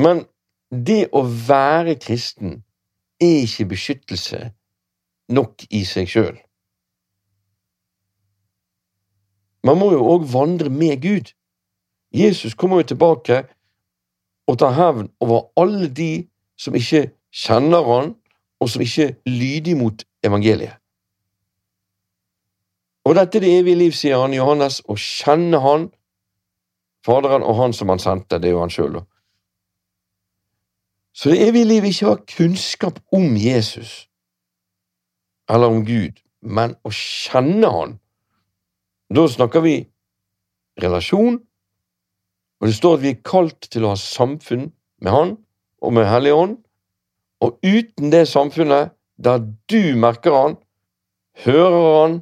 Men 0.00 0.24
det 0.70 1.10
å 1.12 1.22
være 1.24 1.98
kristen 2.00 2.60
er 3.20 3.42
ikke 3.44 3.68
beskyttelse 3.74 4.40
nok 5.30 5.66
i 5.70 5.82
seg 5.86 6.08
sjøl. 6.10 6.38
Man 9.66 9.76
må 9.76 9.90
jo 9.92 10.04
òg 10.14 10.24
vandre 10.32 10.72
med 10.72 11.02
Gud. 11.04 11.34
Jesus 12.16 12.56
kommer 12.56 12.80
jo 12.80 12.92
tilbake 12.94 13.42
og 14.48 14.58
tar 14.58 14.72
hevn 14.74 15.10
over 15.20 15.50
alle 15.60 15.90
de 15.92 16.26
som 16.58 16.74
ikke 16.74 17.10
kjenner 17.30 17.84
Han, 17.86 18.14
og 18.60 18.68
som 18.68 18.82
ikke 18.82 19.04
er 19.08 19.14
lydige 19.24 19.78
mot 19.78 20.02
evangeliet. 20.24 20.76
Og 23.04 23.14
dette 23.16 23.38
er 23.38 23.44
det 23.44 23.52
evige 23.60 23.78
liv, 23.78 23.94
sier 23.96 24.20
han 24.20 24.34
Johannes, 24.36 24.82
å 24.84 24.96
kjenne 24.98 25.60
Han, 25.64 25.88
Faderen 27.06 27.46
og 27.46 27.56
Han 27.56 27.72
som 27.72 27.88
Han 27.88 28.02
sendte, 28.02 28.38
det 28.38 28.50
er 28.50 28.58
jo 28.58 28.64
Han 28.64 28.72
sjøl, 28.74 28.98
da. 28.98 29.04
Så 31.12 31.30
det 31.30 31.48
evige 31.48 31.68
livet 31.68 31.92
ikke 31.94 32.06
var 32.06 32.24
kunnskap 32.36 33.00
om 33.12 33.36
Jesus 33.36 34.06
eller 35.50 35.66
om 35.66 35.82
Gud, 35.86 36.20
men 36.42 36.76
å 36.86 36.92
kjenne 36.94 37.70
Han. 37.74 37.96
Da 39.10 39.24
snakker 39.26 39.64
vi 39.64 39.74
relasjon, 40.78 41.40
og 42.60 42.68
det 42.68 42.76
står 42.76 42.98
at 42.98 43.02
vi 43.02 43.12
er 43.16 43.22
kalt 43.26 43.66
til 43.72 43.86
å 43.86 43.94
ha 43.94 43.98
samfunn 43.98 44.68
med 45.02 45.10
Han 45.10 45.32
og 45.82 45.96
med 45.96 46.06
Hellig 46.06 46.36
Ånd, 46.36 46.56
og 47.40 47.58
uten 47.64 48.12
det 48.12 48.28
samfunnet, 48.28 48.92
der 49.18 49.42
du 49.72 49.96
merker 49.98 50.36
Han, 50.36 50.56
hører 51.42 51.88
Han, 51.98 52.18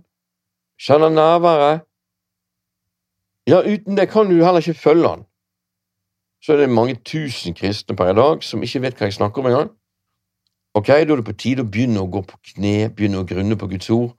kjenner 0.81 1.13
nærværet 1.13 1.85
Ja, 3.49 3.63
uten 3.65 3.97
det 3.97 4.11
kan 4.13 4.29
du 4.29 4.41
heller 4.45 4.61
ikke 4.63 4.79
følge 4.79 5.09
Han. 5.09 5.28
Så 6.43 6.55
er 6.55 6.63
det 6.63 6.71
mange 6.71 6.95
tusen 7.05 7.55
kristne 7.55 7.97
per 7.97 8.13
i 8.13 8.17
dag 8.17 8.45
som 8.47 8.63
ikke 8.63 8.83
vet 8.85 8.99
hva 8.99 9.09
jeg 9.09 9.19
snakker 9.19 9.43
om 9.43 9.51
engang. 9.51 9.71
Ok, 10.79 10.93
da 10.93 11.01
er 11.01 11.19
det 11.19 11.27
på 11.27 11.35
tide 11.35 11.65
å 11.65 11.71
begynne 11.71 12.05
å 12.05 12.11
gå 12.11 12.23
på 12.29 12.39
kne, 12.53 12.91
begynne 12.95 13.23
å 13.23 13.27
grunne 13.27 13.57
på 13.59 13.71
Guds 13.73 13.91
ord. 13.91 14.13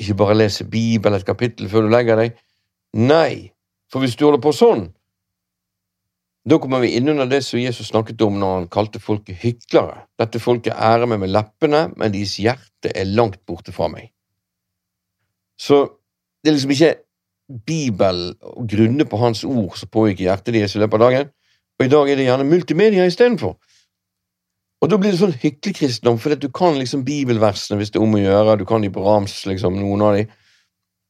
Ikke 0.00 0.16
bare 0.18 0.38
lese 0.38 0.66
Bibel 0.66 1.14
et 1.14 1.26
kapittel 1.26 1.68
før 1.70 1.86
du 1.86 1.92
legger 1.92 2.18
deg. 2.18 2.40
Nei, 2.98 3.52
for 3.92 4.02
hvis 4.02 4.16
du 4.18 4.26
holder 4.26 4.42
på 4.42 4.54
sånn, 4.56 4.88
da 6.42 6.58
kommer 6.58 6.82
vi 6.82 6.96
inn 6.98 7.06
under 7.12 7.28
det 7.30 7.38
som 7.46 7.60
Jesus 7.60 7.92
snakket 7.92 8.22
om 8.26 8.40
når 8.40 8.56
han 8.56 8.70
kalte 8.72 8.98
folket 8.98 9.38
hyklere. 9.44 10.00
Dette 10.18 10.40
folket 10.42 10.74
ærer 10.74 11.06
meg 11.06 11.20
med 11.22 11.30
leppene, 11.30 11.84
men 11.94 12.14
deres 12.14 12.34
hjerte 12.42 12.90
er 12.90 13.06
langt 13.06 13.38
borte 13.46 13.74
fra 13.74 13.86
meg. 13.92 14.10
Så 15.60 15.84
det 16.42 16.50
er 16.50 16.56
liksom 16.56 16.74
ikke 16.74 16.94
Bibel 17.68 18.24
og 18.48 18.66
grunne 18.70 19.06
på 19.06 19.20
Hans 19.20 19.44
ord 19.46 19.76
som 19.78 19.90
pågikk 19.92 20.24
hjertet 20.24 20.56
deres 20.56 20.74
i 20.74 20.82
løpet 20.82 20.98
av 20.98 21.04
dagen, 21.04 21.30
og 21.82 21.88
i 21.88 21.90
dag 21.90 22.10
er 22.10 22.18
det 22.18 22.28
gjerne 22.28 22.46
multimedia 22.46 23.04
istedenfor. 23.10 23.56
Og 24.82 24.90
da 24.90 24.98
blir 24.98 25.10
det 25.10 25.18
sånn 25.18 25.34
hyklekristendom, 25.34 26.18
for 26.22 26.34
du 26.38 26.46
kan 26.54 26.78
liksom 26.78 27.02
bibelversene 27.06 27.78
hvis 27.80 27.90
det 27.90 27.98
er 27.98 28.04
om 28.06 28.14
å 28.14 28.22
gjøre, 28.22 28.60
du 28.60 28.64
kan 28.66 28.82
de 28.82 28.90
på 28.94 29.02
rams, 29.02 29.34
liksom, 29.50 29.80
noen 29.82 30.04
av 30.06 30.14
de, 30.14 30.24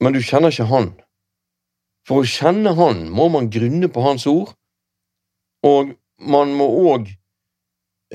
men 0.01 0.17
du 0.17 0.21
kjenner 0.25 0.53
ikke 0.53 0.71
Han. 0.71 0.91
For 2.09 2.23
å 2.23 2.29
kjenne 2.29 2.73
Han 2.79 3.05
må 3.13 3.29
man 3.33 3.51
grunne 3.53 3.91
på 3.93 4.05
Hans 4.05 4.25
ord, 4.31 4.55
og 5.63 5.93
man 6.19 6.57
må 6.57 6.71
òg 6.89 7.13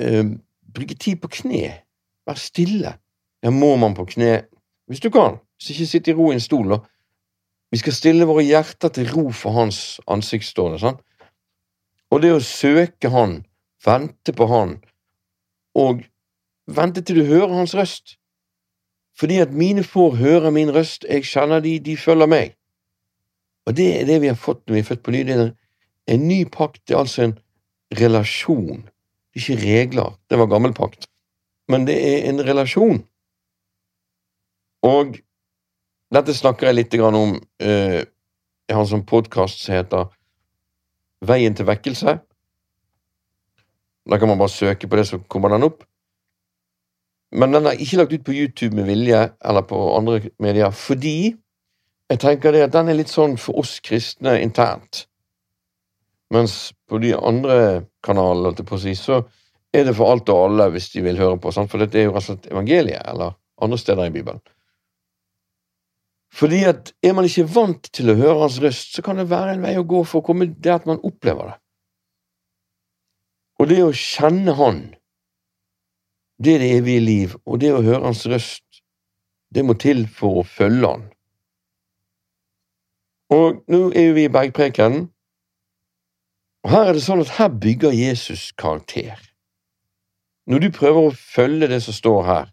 eh, 0.02 0.26
bruke 0.74 0.98
tid 0.98 1.22
på 1.22 1.30
kne. 1.40 1.76
Være 2.28 2.42
stille. 2.42 2.98
Ja, 3.46 3.54
må 3.54 3.76
man 3.78 3.94
på 3.96 4.08
kne 4.10 4.48
hvis 4.90 5.04
du 5.04 5.12
kan. 5.14 5.38
Hvis 5.58 5.76
ikke 5.76 5.92
sitt 5.92 6.10
i 6.10 6.18
ro 6.18 6.32
i 6.32 6.38
en 6.38 6.42
stol, 6.42 6.74
da. 6.74 6.82
Vi 7.72 7.80
skal 7.82 7.94
stille 7.94 8.28
våre 8.28 8.46
hjerter 8.48 8.92
til 8.96 9.10
ro 9.14 9.30
for 9.36 9.54
Hans 9.58 10.00
ansikt, 10.10 10.50
står 10.50 10.74
det. 10.74 10.82
sånn. 10.86 11.00
Og 12.12 12.22
det 12.24 12.32
å 12.36 12.44
søke 12.44 13.12
Han, 13.12 13.42
vente 13.86 14.34
på 14.34 14.48
Han, 14.50 14.78
og 15.78 16.06
vente 16.68 17.04
til 17.06 17.22
du 17.22 17.28
hører 17.28 17.54
Hans 17.54 17.76
røst. 17.78 18.18
Fordi 19.18 19.40
at 19.42 19.54
mine 19.54 19.84
får 19.84 20.16
høre 20.20 20.52
min 20.54 20.72
røst, 20.74 21.06
jeg 21.10 21.26
kjenner 21.26 21.62
de, 21.64 21.80
de 21.82 21.98
følger 21.98 22.30
meg. 22.30 22.54
Og 23.68 23.76
det 23.78 23.88
er 24.00 24.06
det 24.08 24.22
vi 24.24 24.30
har 24.32 24.40
fått 24.40 24.62
når 24.68 24.78
vi 24.78 24.82
er 24.84 24.88
født 24.88 25.04
på 25.04 25.14
ny. 25.14 25.24
Det 25.28 25.38
er 25.38 25.48
en 26.08 26.28
ny 26.28 26.44
pakt 26.48 26.92
er 26.92 27.02
altså 27.02 27.26
en 27.26 27.38
relasjon, 28.00 28.86
ikke 29.36 29.58
regler. 29.60 30.14
Det 30.30 30.40
var 30.40 30.52
gammel 30.52 30.74
pakt. 30.78 31.10
Men 31.68 31.88
det 31.88 31.98
er 31.98 32.30
en 32.30 32.40
relasjon. 32.48 33.02
Og 34.88 35.18
dette 36.14 36.36
snakker 36.38 36.70
jeg 36.70 36.78
litt 36.78 36.96
om 37.04 37.36
uh, 37.36 38.00
Jeg 38.68 38.76
har 38.76 38.84
en 38.84 38.92
sånn 38.92 39.08
podkast 39.08 39.66
som 39.66 39.76
heter 39.76 40.08
Veien 41.25 41.55
til 41.57 41.67
vekkelse. 41.67 42.17
Da 44.07 44.17
kan 44.17 44.29
man 44.29 44.39
bare 44.39 44.53
søke 44.53 44.88
på 44.88 45.00
det, 45.00 45.07
så 45.07 45.19
kommer 45.29 45.50
den 45.50 45.65
opp. 45.67 45.83
Men 47.31 47.51
den 47.51 47.65
er 47.67 47.79
ikke 47.81 47.97
lagt 47.97 48.13
ut 48.13 48.24
på 48.24 48.36
YouTube 48.36 48.75
med 48.75 48.88
vilje 48.88 49.19
eller 49.45 49.65
på 49.67 49.79
andre 49.97 50.21
medier, 50.39 50.71
fordi 50.71 51.36
jeg 52.09 52.19
tenker 52.19 52.55
det 52.55 52.62
at 52.69 52.74
den 52.74 52.88
er 52.88 52.95
litt 52.95 53.12
sånn 53.12 53.36
for 53.41 53.59
oss 53.59 53.79
kristne 53.83 54.38
internt. 54.39 55.07
Mens 56.31 56.71
på 56.88 57.00
de 57.03 57.13
andre 57.15 57.88
kanalene 58.03 58.95
så 58.95 59.21
er 59.75 59.83
det 59.83 59.95
for 59.95 60.12
alt 60.12 60.29
og 60.31 60.45
alle 60.45 60.69
hvis 60.71 60.89
de 60.93 61.03
vil 61.03 61.19
høre 61.19 61.39
på, 61.39 61.51
sant? 61.51 61.71
for 61.71 61.83
dette 61.83 62.00
er 62.00 62.07
jo 62.07 62.13
rett 62.15 62.24
og 62.24 62.27
slett 62.29 62.51
evangeliet, 62.51 63.03
eller 63.07 63.36
andre 63.62 63.77
steder 63.77 64.07
i 64.07 64.13
Bibelen. 64.15 64.39
Fordi 66.34 66.63
at 66.67 66.91
er 67.03 67.15
man 67.15 67.25
ikke 67.25 67.48
vant 67.55 67.89
til 67.96 68.12
å 68.12 68.17
høre 68.17 68.41
hans 68.43 68.60
røst, 68.62 68.93
så 68.96 69.03
kan 69.05 69.19
det 69.19 69.29
være 69.31 69.55
en 69.55 69.63
vei 69.63 69.75
å 69.79 69.88
gå 69.88 70.03
for 70.05 70.22
å 70.22 70.27
komme 70.27 70.50
det 70.51 70.74
at 70.74 70.88
man 70.89 71.00
opplever 71.07 71.53
det. 71.53 71.57
Og 73.57 73.69
det 73.72 73.81
å 73.81 73.93
kjenne 73.96 74.53
Han, 74.60 74.81
det 76.38 76.55
er 76.55 76.62
det 76.62 76.72
evige 76.77 77.01
liv, 77.01 77.38
og 77.46 77.62
det 77.63 77.72
å 77.74 77.81
høre 77.81 78.03
Hans 78.05 78.25
røst, 78.29 78.84
det 79.50 79.63
må 79.65 79.74
til 79.81 80.05
for 80.12 80.43
å 80.43 80.46
følge 80.46 80.91
Han. 80.91 81.07
Og 83.34 83.63
nå 83.72 83.88
er 83.98 84.13
vi 84.15 84.27
i 84.27 84.31
Bergprekenen, 84.31 85.07
og 86.63 86.72
Her 86.74 86.91
er 86.91 86.98
det 86.98 87.03
sånn 87.05 87.24
at 87.24 87.34
her 87.38 87.50
bygger 87.63 87.96
Jesus 87.96 88.51
karakter. 88.60 89.15
Når 90.48 90.63
du 90.63 90.67
prøver 90.75 91.07
å 91.07 91.15
følge 91.15 91.69
det 91.72 91.79
som 91.84 91.96
står 91.96 92.22
her, 92.27 92.50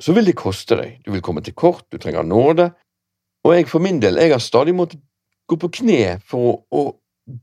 så 0.00 0.14
vil 0.16 0.30
det 0.30 0.38
koste 0.38 0.78
deg. 0.78 1.00
Du 1.04 1.12
vil 1.12 1.22
komme 1.24 1.42
til 1.44 1.54
kort, 1.54 1.86
du 1.92 1.98
trenger 2.00 2.24
nåde. 2.26 2.70
Og 3.44 3.54
jeg 3.54 3.68
for 3.68 3.84
min 3.84 4.00
del, 4.02 4.20
jeg 4.20 4.32
har 4.32 4.42
stadig 4.42 4.74
måttet 4.76 5.00
gå 5.48 5.58
på 5.60 5.70
kne 5.80 6.18
for 6.26 6.46
å, 6.50 6.54
å 6.70 6.82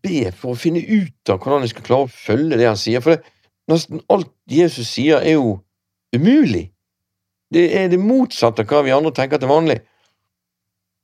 be, 0.03 0.31
for 0.35 0.53
å 0.53 0.59
finne 0.59 0.81
ut 0.81 1.31
av 1.31 1.41
hvordan 1.41 1.65
jeg 1.65 1.75
skal 1.75 1.85
klare 1.87 2.07
å 2.07 2.13
følge 2.13 2.59
det 2.59 2.69
han 2.69 2.79
sier. 2.79 3.03
For 3.03 3.15
det, 3.15 3.35
nesten 3.69 4.01
alt 4.13 4.31
Jesus 4.49 4.89
sier, 4.93 5.21
er 5.21 5.37
jo 5.37 5.59
umulig. 6.15 6.69
Det 7.53 7.69
er 7.79 7.91
det 7.91 8.01
motsatte 8.01 8.65
av 8.65 8.71
hva 8.71 8.83
vi 8.85 8.95
andre 8.95 9.13
tenker 9.15 9.41
til 9.41 9.51
vanlig. 9.51 9.79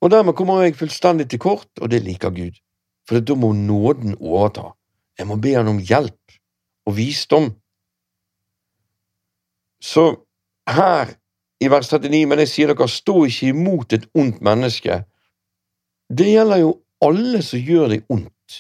Og 0.04 0.12
dermed 0.12 0.36
kommer 0.36 0.66
jeg 0.66 0.76
fullstendig 0.76 1.30
til 1.32 1.40
kort, 1.40 1.70
og 1.80 1.90
det 1.92 2.04
liker 2.04 2.34
Gud. 2.36 2.60
for 3.04 3.20
da 3.20 3.36
må 3.36 3.52
nåden 3.52 4.16
overta. 4.16 4.72
Jeg 5.20 5.28
må 5.28 5.36
be 5.36 5.52
han 5.58 5.68
om 5.68 5.80
hjelp 5.80 6.36
og 6.88 6.96
visdom. 6.96 7.50
Så 9.84 10.24
her 10.68 11.12
i 11.64 11.70
vers 11.72 11.90
39, 11.92 12.26
men 12.28 12.42
jeg 12.44 12.52
sier 12.52 12.72
dere, 12.72 12.90
stå 12.90 13.24
ikke 13.30 13.52
imot 13.54 13.96
et 13.96 14.08
ondt 14.20 14.42
menneske. 14.44 15.04
Det 16.12 16.28
gjelder 16.30 16.64
jo 16.64 16.74
alle 17.04 17.42
som 17.46 17.64
gjør 17.64 17.94
deg 17.94 18.06
ondt. 18.12 18.60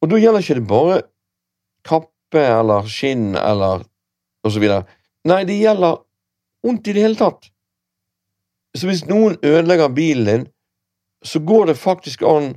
Og 0.00 0.10
da 0.10 0.20
gjelder 0.20 0.44
ikke 0.44 0.58
det 0.58 0.68
bare 0.68 1.00
kappe 1.86 2.42
eller 2.42 2.88
skinn 2.90 3.34
eller 3.38 3.84
og 4.40 4.54
så 4.54 4.62
videre. 4.62 4.86
Nei, 5.28 5.42
det 5.44 5.58
gjelder 5.60 6.00
ondt 6.66 6.88
i 6.88 6.94
det 6.96 7.04
hele 7.04 7.18
tatt. 7.20 7.50
Så 8.76 8.88
hvis 8.88 9.04
noen 9.10 9.36
ødelegger 9.44 9.92
bilen 9.92 10.28
din, 10.28 10.46
så 11.26 11.42
går 11.44 11.70
det 11.70 11.80
faktisk 11.80 12.22
an 12.24 12.54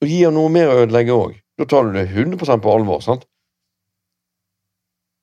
å 0.00 0.08
gi 0.08 0.22
ham 0.22 0.38
noe 0.38 0.52
mer 0.52 0.70
å 0.70 0.78
ødelegge 0.84 1.16
òg. 1.16 1.34
Da 1.58 1.66
tar 1.68 1.88
du 1.88 1.98
det 1.98 2.06
100 2.08 2.62
på 2.62 2.72
alvor, 2.72 3.02
sant? 3.04 3.26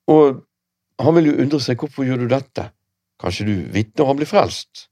Og 0.06 0.42
han 1.02 1.16
vil 1.18 1.30
jo 1.30 1.36
undre 1.42 1.60
seg 1.62 1.80
hvorfor 1.80 2.06
gjør 2.06 2.24
du 2.24 2.30
dette, 2.30 2.70
kanskje 3.20 3.48
du 3.48 3.54
vitner 3.74 4.08
han 4.08 4.18
blir 4.18 4.30
frelst? 4.30 4.86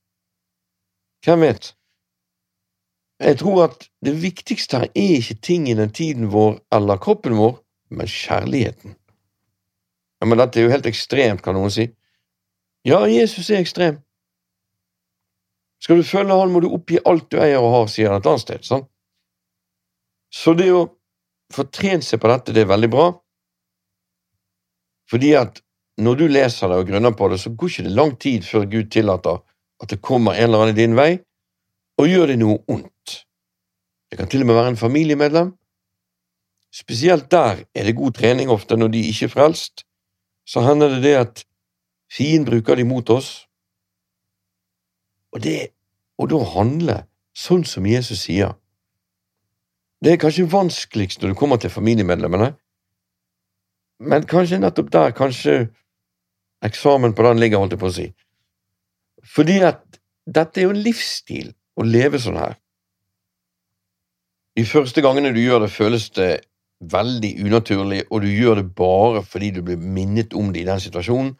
Hvem 1.24 1.46
vet? 1.46 1.72
Jeg 3.22 3.38
tror 3.40 3.64
at 3.68 3.86
det 4.04 4.16
viktigste 4.22 4.82
her 4.82 4.90
er 4.90 5.18
ikke 5.20 5.38
tingene, 5.40 5.86
tiden 5.88 6.32
vår 6.32 6.58
eller 6.74 7.00
kroppen 7.00 7.36
vår, 7.38 7.60
men 7.94 8.10
kjærligheten. 8.10 8.96
Ja, 10.20 10.26
Men 10.26 10.38
dette 10.38 10.60
er 10.60 10.64
jo 10.64 10.72
helt 10.72 10.86
ekstremt, 10.86 11.42
kan 11.42 11.54
noen 11.54 11.70
si. 11.70 11.88
Ja, 12.84 13.04
Jesus 13.08 13.50
er 13.50 13.62
ekstrem. 13.62 14.00
Skal 15.80 16.00
du 16.00 16.02
følge 16.02 16.36
han, 16.36 16.52
må 16.52 16.60
du 16.60 16.70
oppgi 16.72 16.98
alt 17.04 17.30
du 17.30 17.38
eier 17.40 17.60
og 17.60 17.72
har, 17.74 17.88
sier 17.92 18.10
han 18.10 18.20
et 18.20 18.26
annet 18.26 18.40
sted. 18.40 18.64
sant? 18.64 18.88
Så 20.32 20.54
det 20.58 20.70
å 20.72 20.86
få 21.52 21.66
trent 21.70 22.04
seg 22.04 22.20
på 22.20 22.28
dette, 22.28 22.52
det 22.56 22.64
er 22.64 22.72
veldig 22.72 22.90
bra, 22.90 23.10
fordi 25.10 25.34
at 25.38 25.60
når 26.00 26.18
du 26.18 26.24
leser 26.26 26.70
det 26.70 26.78
og 26.80 26.88
grunner 26.88 27.14
på 27.14 27.28
det, 27.30 27.38
så 27.40 27.50
går 27.50 27.70
ikke 27.70 27.86
det 27.86 27.94
lang 27.94 28.14
tid 28.20 28.46
før 28.46 28.66
Gud 28.70 28.90
tillater 28.90 29.42
at 29.82 29.90
det 29.90 30.02
kommer 30.02 30.34
en 30.34 30.48
eller 30.48 30.64
annen 30.64 30.76
i 30.76 30.80
din 30.80 30.96
vei 30.98 31.12
og 32.00 32.10
gjør 32.10 32.32
deg 32.32 32.40
noe 32.40 32.58
ondt. 32.70 33.20
Det 34.10 34.18
kan 34.18 34.30
til 34.30 34.42
og 34.42 34.50
med 34.50 34.58
være 34.58 34.74
en 34.74 34.80
familiemedlem. 34.80 35.54
Spesielt 36.74 37.30
der 37.30 37.62
er 37.74 37.86
det 37.86 37.96
god 37.96 38.12
trening 38.18 38.50
ofte 38.50 38.76
når 38.76 38.90
de 38.94 39.06
ikke 39.10 39.28
er 39.28 39.34
frelst. 39.34 39.84
Så 40.46 40.60
hender 40.60 40.96
det 40.96 41.02
det 41.04 41.14
at 41.16 41.44
fienden 42.12 42.48
bruker 42.48 42.74
de 42.74 42.84
mot 42.84 43.10
oss, 43.10 43.46
og, 45.34 45.42
det, 45.42 45.72
og 46.18 46.30
da 46.30 46.38
handle 46.54 46.98
sånn 47.34 47.64
som 47.66 47.86
Jesus 47.86 48.26
sier. 48.28 48.54
Det 50.04 50.12
er 50.12 50.20
kanskje 50.22 50.46
vanskeligst 50.50 51.22
når 51.22 51.32
du 51.32 51.38
kommer 51.38 51.58
til 51.58 51.72
familiemedlemmene, 51.74 52.52
men 54.00 54.26
kanskje 54.26 54.58
nettopp 54.58 54.90
der 54.92 55.14
kanskje 55.16 55.56
eksamen 56.64 57.14
på 57.14 57.22
den 57.26 57.40
ligger, 57.42 57.60
holdt 57.62 57.76
jeg 57.76 57.82
på 57.82 57.90
å 57.90 57.94
si. 57.94 58.08
Fordi 59.24 59.60
at 59.64 60.00
dette 60.26 60.60
er 60.60 60.68
jo 60.68 60.74
en 60.74 60.84
livsstil 60.84 61.52
å 61.76 61.86
leve 61.86 62.20
sånn 62.20 62.40
her. 62.40 62.56
De 64.54 64.64
første 64.68 65.02
gangene 65.02 65.32
du 65.34 65.40
gjør 65.42 65.64
det, 65.64 65.72
føles 65.74 66.08
det 66.14 66.30
veldig 66.84 67.32
unaturlig, 67.46 68.04
og 68.10 68.22
du 68.22 68.28
gjør 68.30 68.60
det 68.60 68.68
bare 68.76 69.22
fordi 69.26 69.50
du 69.56 69.62
blir 69.66 69.80
minnet 69.80 70.34
om 70.34 70.52
det 70.52 70.62
i 70.62 70.68
den 70.68 70.82
situasjonen, 70.82 71.34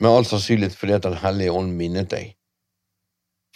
med 0.00 0.10
all 0.10 0.24
sannsynlighet 0.24 0.76
fordi 0.76 0.94
at 0.96 1.02
Den 1.04 1.18
hellige 1.20 1.52
ånd 1.52 1.74
minnet 1.76 2.10
deg. 2.10 2.36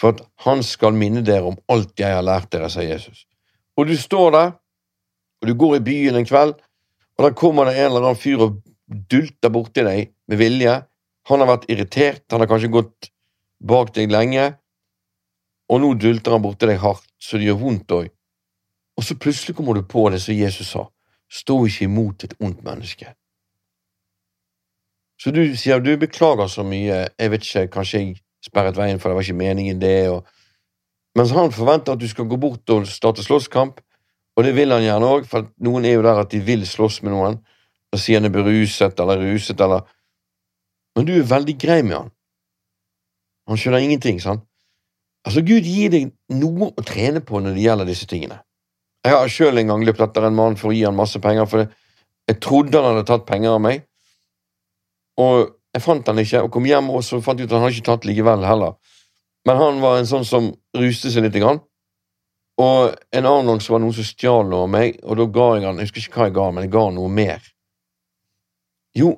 For 0.01 0.13
at 0.13 0.21
Han 0.45 0.63
skal 0.63 0.93
minne 0.93 1.23
dere 1.25 1.49
om 1.49 1.57
alt 1.69 1.95
jeg 1.99 2.13
har 2.13 2.23
lært 2.23 2.51
dere, 2.53 2.69
sier 2.69 2.91
Jesus. 2.91 3.25
Og 3.77 3.89
du 3.89 3.97
står 3.97 4.31
der, 4.31 4.51
og 5.41 5.49
du 5.49 5.55
går 5.55 5.77
i 5.77 5.85
byen 5.85 6.17
en 6.17 6.27
kveld, 6.27 6.55
og 7.15 7.25
da 7.27 7.31
kommer 7.37 7.69
det 7.69 7.79
en 7.79 7.91
eller 7.91 8.09
annen 8.09 8.21
fyr 8.21 8.43
og 8.43 8.59
dulter 9.11 9.53
borti 9.53 9.85
deg 9.87 10.13
med 10.31 10.41
vilje. 10.41 10.75
Han 11.31 11.41
har 11.41 11.51
vært 11.55 11.69
irritert, 11.73 12.25
han 12.33 12.43
har 12.43 12.51
kanskje 12.51 12.73
gått 12.75 13.11
bak 13.65 13.95
deg 13.97 14.13
lenge, 14.13 14.51
og 15.73 15.81
nå 15.81 15.95
dulter 15.97 16.35
han 16.35 16.45
borti 16.45 16.69
deg 16.69 16.83
hardt, 16.83 17.07
så 17.23 17.41
det 17.41 17.49
gjør 17.49 17.61
vondt 17.63 17.95
òg. 17.97 18.11
Og 18.99 19.07
så 19.07 19.17
plutselig 19.19 19.57
kommer 19.57 19.79
du 19.79 19.87
på 19.89 20.05
det 20.13 20.21
som 20.23 20.37
Jesus 20.37 20.75
sa, 20.75 20.85
stå 21.33 21.57
ikke 21.67 21.89
imot 21.89 22.27
et 22.27 22.37
ondt 22.45 22.61
menneske. 22.67 23.15
Så 25.19 25.33
du 25.33 25.41
sier 25.57 25.81
du 25.81 25.95
beklager 25.97 26.51
så 26.51 26.67
mye, 26.67 27.07
jeg 27.09 27.33
vet 27.33 27.47
ikke, 27.47 27.69
kanskje 27.79 28.01
jeg 28.03 28.17
sperret 28.45 28.77
veien, 28.77 29.01
for 29.01 29.09
det 29.09 29.17
var 29.17 29.25
ikke 29.25 29.41
meningen 29.41 29.81
det, 29.81 29.99
og 30.13 30.27
Mens 31.15 31.31
han 31.31 31.53
forventer 31.55 31.95
at 31.95 32.01
du 32.01 32.09
skal 32.11 32.27
gå 32.27 32.37
bort 32.43 32.71
og 32.75 32.89
starte 32.91 33.23
slåsskamp, 33.23 33.79
og 34.35 34.47
det 34.47 34.55
vil 34.57 34.73
han 34.75 34.83
gjerne 34.83 35.11
òg, 35.17 35.29
for 35.31 35.47
noen 35.63 35.87
er 35.87 35.97
jo 35.97 36.07
der 36.07 36.23
at 36.25 36.33
de 36.33 36.41
vil 36.43 36.65
slåss 36.67 37.03
med 37.05 37.15
noen, 37.15 37.39
og 37.95 38.01
sier 38.03 38.19
han 38.19 38.27
er 38.27 38.35
beruset 38.35 38.99
eller 39.01 39.23
ruset 39.23 39.61
eller 39.61 39.87
Men 40.95 41.07
du 41.09 41.13
er 41.17 41.27
veldig 41.27 41.55
grei 41.59 41.83
med 41.83 41.97
han. 41.97 42.11
Han 43.51 43.59
skjønner 43.59 43.83
ingenting, 43.83 44.21
sant? 44.23 44.45
Altså, 45.27 45.43
Gud 45.43 45.67
gir 45.67 45.91
deg 45.91 46.13
noe 46.31 46.69
å 46.71 46.85
trene 46.87 47.19
på 47.25 47.41
når 47.41 47.57
det 47.57 47.65
gjelder 47.65 47.89
disse 47.89 48.07
tingene. 48.07 48.39
Jeg 49.05 49.17
har 49.17 49.33
sjøl 49.33 49.59
en 49.59 49.73
gang 49.73 49.83
løpt 49.85 50.05
etter 50.05 50.29
en 50.29 50.37
mann 50.37 50.55
for 50.61 50.71
å 50.71 50.77
gi 50.77 50.85
han 50.87 50.97
masse 50.97 51.19
penger, 51.21 51.49
for 51.51 51.65
jeg 51.65 52.41
trodde 52.41 52.79
han 52.79 52.93
hadde 52.93 53.09
tatt 53.09 53.27
penger 53.27 53.57
av 53.57 53.61
meg, 53.65 53.83
og 55.21 55.57
jeg 55.75 55.83
fant 55.83 56.09
han 56.09 56.23
ikke, 56.23 56.45
og 56.47 56.53
kom 56.55 56.67
hjem 56.69 56.91
og 56.95 57.03
så 57.05 57.21
fant 57.25 57.41
jeg 57.41 57.49
ut 57.49 57.53
at 57.53 57.59
han 57.59 57.67
hadde 57.67 57.77
ikke 57.79 57.89
tatt 57.91 58.07
likevel 58.09 58.47
heller. 58.47 58.77
Men 59.45 59.59
han 59.61 59.81
var 59.83 59.99
en 59.99 60.09
sånn 60.09 60.27
som 60.27 60.53
ruste 60.77 61.11
seg 61.13 61.27
litt. 61.27 61.37
Grann. 61.43 61.61
Og 62.61 62.95
en 63.13 63.27
annen 63.27 63.51
gang 63.51 63.61
så 63.63 63.73
var 63.73 63.81
det 63.81 63.89
noen 63.89 63.97
som 63.97 64.07
stjal 64.07 64.47
noe 64.47 64.69
av 64.69 64.71
meg, 64.71 65.01
og 65.03 65.19
da 65.19 65.27
ga 65.35 65.47
jeg 65.57 65.67
han 65.67 65.81
Jeg 65.81 65.89
husker 65.89 66.05
ikke 66.05 66.21
hva 66.21 66.29
jeg 66.29 66.37
ga, 66.37 66.47
men 66.55 66.67
jeg 66.67 66.73
ga 66.75 66.85
han 66.87 66.99
noe 66.99 67.11
mer. 67.11 67.49
Jo, 68.95 69.11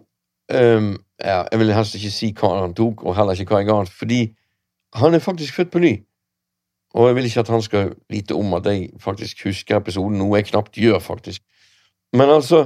um, 0.57 0.91
ja, 1.21 1.43
jeg 1.51 1.61
vil 1.61 1.75
helst 1.77 1.99
ikke 1.99 2.13
si 2.15 2.31
hva 2.33 2.53
han 2.63 2.77
tok, 2.77 3.05
og 3.05 3.17
heller 3.19 3.37
ikke 3.37 3.53
hva 3.53 3.61
jeg 3.61 3.69
ga 3.69 3.81
han, 3.83 3.91
fordi 3.93 4.21
han 4.97 5.15
er 5.15 5.25
faktisk 5.25 5.59
født 5.59 5.75
på 5.75 5.85
ny. 5.85 5.93
Og 6.97 7.11
jeg 7.11 7.19
vil 7.19 7.29
ikke 7.29 7.43
at 7.45 7.53
han 7.53 7.63
skal 7.63 7.93
vite 8.09 8.35
om 8.35 8.55
at 8.57 8.67
jeg 8.71 8.89
faktisk 9.01 9.45
husker 9.45 9.77
episoden, 9.77 10.17
noe 10.17 10.39
jeg 10.39 10.49
knapt 10.49 10.81
gjør, 10.81 10.99
faktisk. 11.05 11.45
Men 12.17 12.33
altså, 12.33 12.63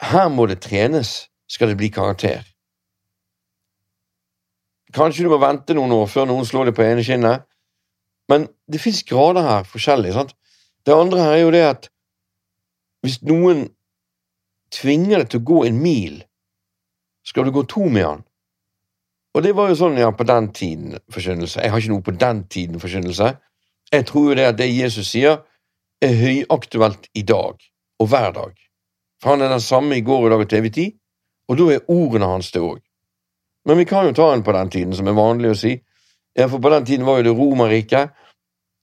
her 0.00 0.28
må 0.32 0.46
det 0.48 0.62
trenes, 0.64 1.28
skal 1.48 1.68
det 1.68 1.76
bli 1.76 1.90
karakter. 1.92 2.46
Kanskje 4.96 5.24
du 5.24 5.32
må 5.32 5.40
vente 5.40 5.76
noen 5.76 5.92
år 5.92 6.08
før 6.08 6.28
noen 6.28 6.48
slår 6.48 6.70
deg 6.70 6.76
på 6.76 6.84
ene 6.84 7.04
kinnet, 7.04 7.44
men 8.32 8.48
det 8.70 8.80
fins 8.80 9.02
grader 9.04 9.44
her, 9.44 9.68
forskjellig. 9.68 10.14
sant? 10.16 10.34
Det 10.86 10.96
andre 10.96 11.20
her 11.20 11.36
er 11.36 11.42
jo 11.42 11.54
det 11.54 11.62
at 11.68 11.88
hvis 13.04 13.20
noen 13.28 13.66
tvinger 14.72 15.20
deg 15.20 15.30
til 15.30 15.42
å 15.42 15.48
gå 15.52 15.62
en 15.68 15.80
mil, 15.82 16.20
skal 17.26 17.46
du 17.46 17.52
gå 17.54 17.64
to 17.70 17.86
med 17.92 18.06
han. 18.06 18.22
Og 19.32 19.44
det 19.44 19.54
var 19.56 19.70
jo 19.70 19.78
sånn 19.78 19.98
ja, 20.00 20.10
på 20.12 20.26
den 20.28 20.50
tiden 20.52 20.98
forkynnelse. 21.12 21.62
Jeg 21.62 21.72
har 21.72 21.80
ikke 21.80 21.92
noe 21.94 22.04
på 22.04 22.14
den 22.20 22.42
tiden 22.52 22.82
forkynnelse. 22.82 23.30
Jeg 23.92 24.06
tror 24.08 24.30
jo 24.30 24.36
det 24.38 24.48
at 24.50 24.58
det 24.58 24.68
Jesus 24.70 25.12
sier, 25.12 25.40
er 26.02 26.18
høyaktuelt 26.18 27.06
i 27.14 27.22
dag 27.22 27.62
og 28.02 28.08
hver 28.10 28.32
dag. 28.34 28.56
For 29.22 29.32
han 29.32 29.44
er 29.44 29.52
den 29.54 29.62
samme 29.62 29.96
i 29.96 30.04
går, 30.04 30.24
og 30.24 30.26
i 30.26 30.32
dag 30.32 30.42
og 30.42 30.50
til 30.50 30.58
evig 30.58 30.72
tid, 30.74 30.96
og 31.48 31.58
da 31.58 31.68
er 31.70 31.90
ordene 31.92 32.30
hans 32.32 32.50
det 32.54 32.62
òg. 32.64 32.80
Men 33.68 33.78
vi 33.78 33.86
kan 33.86 34.08
jo 34.08 34.16
ta 34.16 34.32
en 34.34 34.42
på 34.42 34.54
den 34.56 34.72
tiden, 34.74 34.94
som 34.98 35.06
er 35.06 35.16
vanlig 35.16 35.52
å 35.52 35.58
si. 35.58 35.76
Ja, 36.34 36.48
for 36.50 36.58
på 36.58 36.72
den 36.72 36.86
tiden 36.88 37.06
var 37.06 37.20
jo 37.20 37.28
det 37.28 37.36
Romerriket, 37.38 38.10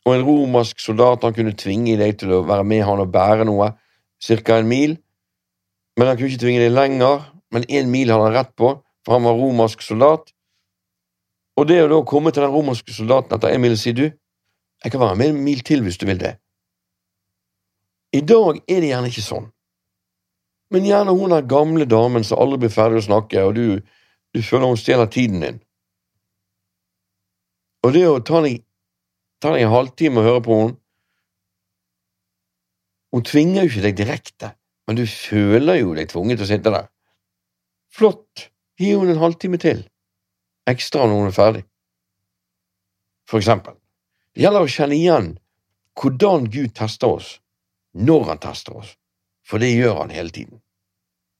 og 0.07 0.15
en 0.15 0.25
romersk 0.25 0.79
soldat 0.81 1.23
han 1.25 1.35
kunne 1.35 1.57
tvinge 1.59 1.97
deg 1.99 2.17
til 2.21 2.33
å 2.33 2.43
være 2.47 2.65
med 2.67 2.85
han 2.87 3.03
og 3.03 3.11
bære 3.13 3.47
noe, 3.49 3.73
ca. 4.23 4.57
en 4.57 4.69
mil. 4.69 4.97
Men 5.97 6.07
han 6.07 6.17
kunne 6.17 6.31
ikke 6.31 6.43
tvinge 6.45 6.63
deg 6.63 6.73
lenger, 6.75 7.25
men 7.51 7.67
én 7.67 7.91
mil 7.91 8.11
hadde 8.11 8.29
han 8.29 8.37
rett 8.37 8.53
på, 8.55 8.73
for 9.05 9.15
han 9.15 9.27
var 9.27 9.37
romersk 9.39 9.83
soldat. 9.83 10.31
Og 11.59 11.67
det 11.67 11.81
å 11.83 11.89
da 11.91 11.99
komme 12.07 12.31
til 12.31 12.45
den 12.45 12.53
romerske 12.53 12.95
soldaten 12.95 13.35
etter 13.35 13.51
en 13.51 13.61
mil 13.63 13.75
og 13.75 13.81
si 13.81 13.93
du, 13.95 14.05
jeg 14.79 14.93
kan 14.93 15.01
være 15.01 15.17
med 15.19 15.33
en 15.33 15.41
mil 15.43 15.63
til 15.67 15.83
hvis 15.83 15.99
du 15.99 16.05
vil 16.07 16.21
det. 16.21 16.37
I 18.15 18.21
dag 18.25 18.61
er 18.63 18.79
det 18.81 18.93
gjerne 18.93 19.09
ikke 19.11 19.25
sånn. 19.25 19.49
Men 20.73 20.85
gjerne 20.85 21.13
hun 21.17 21.33
er 21.35 21.49
gamle 21.49 21.85
damen 21.89 22.23
som 22.25 22.39
aldri 22.41 22.63
blir 22.63 22.73
ferdig 22.73 23.01
å 23.01 23.07
snakke, 23.09 23.43
og 23.43 23.57
du, 23.57 23.81
du 24.33 24.41
føler 24.45 24.71
hun 24.71 24.79
stjeler 24.79 25.09
tiden 25.11 25.43
din. 25.43 25.59
Og 27.85 27.93
det 27.95 28.05
å 28.07 28.19
ta 28.25 28.41
deg, 28.45 28.61
ta 29.39 29.53
deg 29.55 29.65
en 29.65 29.73
halvtime 29.73 30.21
og 30.21 30.27
høre 30.27 30.45
på 30.45 30.59
henne 30.61 30.77
Hun 33.09 33.23
tvinger 33.25 33.63
jo 33.65 33.71
ikke 33.71 33.85
deg 33.87 33.95
direkte, 33.97 34.51
men 34.85 34.99
du 34.99 35.05
føler 35.09 35.79
jo 35.79 35.95
deg 35.97 36.11
tvunget 36.11 36.37
til 36.37 36.45
å 36.45 36.49
sitte 36.51 36.73
der. 36.75 36.89
Flott, 37.89 38.49
gi 38.77 38.91
henne 38.93 39.15
en 39.15 39.23
halvtime 39.23 39.57
til 39.57 39.81
ekstra 40.69 41.07
når 41.07 41.21
hun 41.21 41.31
er 41.31 41.35
ferdig. 41.35 41.63
For 43.29 43.41
eksempel, 43.41 43.75
det 44.33 44.45
gjelder 44.45 44.65
å 44.65 44.71
kjenne 44.71 44.97
igjen 44.97 45.29
hvordan 45.99 46.47
Gud 46.53 46.73
tester 46.77 47.11
oss, 47.17 47.33
når 47.97 48.27
han 48.31 48.41
tester 48.43 48.77
oss, 48.79 48.95
for 49.45 49.61
det 49.61 49.71
gjør 49.73 50.03
han 50.03 50.13
hele 50.13 50.33
tiden. 50.33 50.61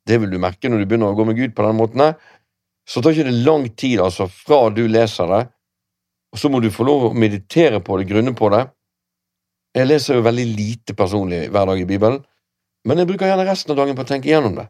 Det 0.06 0.18
vil 0.22 0.34
du 0.34 0.40
merke 0.42 0.70
når 0.70 0.82
du 0.82 0.90
begynner 0.90 1.14
å 1.14 1.18
gå 1.18 1.26
med 1.30 1.38
Gud 1.38 1.56
på 1.56 1.66
den 1.66 1.78
måten. 1.78 2.04
Så 2.90 3.02
tar 3.02 3.14
ikke 3.14 3.30
det 3.30 3.46
lang 3.46 3.68
tid 3.78 4.02
altså 4.02 4.26
fra 4.32 4.68
du 4.74 4.88
leser 4.90 5.30
det, 5.30 5.44
og 6.34 6.40
så 6.40 6.50
må 6.52 6.60
du 6.62 6.70
få 6.74 6.86
lov 6.86 7.08
å 7.10 7.14
meditere 7.18 7.82
på 7.82 7.98
det, 8.00 8.10
grunne 8.10 8.36
på 8.38 8.50
det. 8.54 8.66
Jeg 9.78 9.90
leser 9.90 10.18
jo 10.18 10.26
veldig 10.26 10.46
lite 10.50 10.96
personlig 10.98 11.46
hver 11.54 11.70
dag 11.70 11.82
i 11.82 11.88
Bibelen, 11.90 12.20
men 12.88 13.02
jeg 13.02 13.10
bruker 13.10 13.30
gjerne 13.30 13.48
resten 13.48 13.74
av 13.74 13.82
dagen 13.82 13.98
på 13.98 14.06
å 14.06 14.10
tenke 14.10 14.30
igjennom 14.30 14.58
det. 14.58 14.68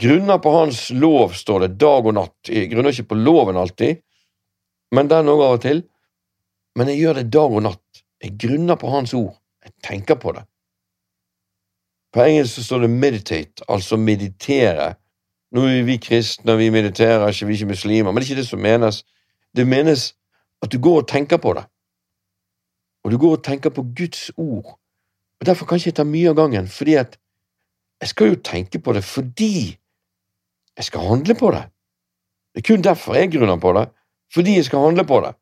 Grunner 0.00 0.40
på 0.42 0.50
Hans 0.50 0.88
lov, 0.90 1.36
står 1.38 1.66
det, 1.66 1.74
dag 1.78 2.06
og 2.06 2.16
natt. 2.16 2.36
Jeg 2.50 2.70
grunner 2.72 2.94
ikke 2.94 3.12
på 3.12 3.18
loven 3.20 3.58
alltid, 3.60 4.00
men 4.94 5.10
den 5.10 5.30
òg 5.30 5.42
av 5.44 5.58
og 5.58 5.62
til. 5.62 5.84
Men 6.74 6.90
jeg 6.90 7.04
gjør 7.04 7.20
det 7.20 7.28
dag 7.34 7.54
og 7.54 7.62
natt. 7.62 8.02
Jeg 8.24 8.34
grunner 8.40 8.78
på 8.80 8.90
Hans 8.90 9.14
ord. 9.14 9.36
Jeg 9.62 9.74
tenker 9.86 10.18
på 10.20 10.34
det. 10.34 10.42
På 12.14 12.22
engelsk 12.24 12.58
så 12.58 12.64
står 12.66 12.84
det 12.84 12.90
meditate, 12.90 13.66
altså 13.68 13.98
meditere. 13.98 14.94
Nå 15.54 15.62
er 15.70 15.84
vi 15.86 15.98
kristne, 16.02 16.56
vi 16.58 16.70
mediterer 16.74 17.28
ikke, 17.28 17.46
vi 17.46 17.52
er 17.52 17.58
ikke 17.60 17.70
muslimer, 17.70 18.12
men 18.12 18.20
det 18.20 18.26
er 18.26 18.32
ikke 18.32 18.40
det 18.40 18.48
som 18.48 18.62
menes. 18.62 19.04
Det 19.56 19.66
menes 19.66 20.14
at 20.62 20.72
du 20.72 20.80
går 20.82 21.02
og 21.02 21.08
tenker 21.08 21.38
på 21.38 21.52
det. 21.54 21.62
Og 23.04 23.12
du 23.12 23.18
går 23.18 23.36
og 23.36 23.44
tenker 23.44 23.70
på 23.70 23.84
Guds 23.96 24.30
ord. 24.36 24.80
Og 25.40 25.46
Derfor 25.46 25.66
kan 25.66 25.78
jeg 25.78 25.86
ikke 25.86 25.96
ta 25.96 26.04
mye 26.04 26.28
av 26.28 26.34
gangen, 26.34 26.68
fordi 26.68 26.94
at 26.94 27.18
jeg 28.00 28.08
skal 28.08 28.28
jo 28.28 28.40
tenke 28.44 28.78
på 28.78 28.92
det 28.92 29.04
fordi 29.04 29.78
jeg 30.76 30.84
skal 30.84 31.06
handle 31.06 31.34
på 31.38 31.50
det. 31.54 31.62
Det 32.54 32.62
er 32.62 32.74
kun 32.74 32.84
derfor 32.84 33.14
jeg 33.14 33.32
grunner 33.32 33.56
på 33.56 33.72
det, 33.72 33.88
fordi 34.34 34.56
jeg 34.56 34.64
skal 34.64 34.78
handle 34.78 35.04
på 35.06 35.20
det. 35.20 35.34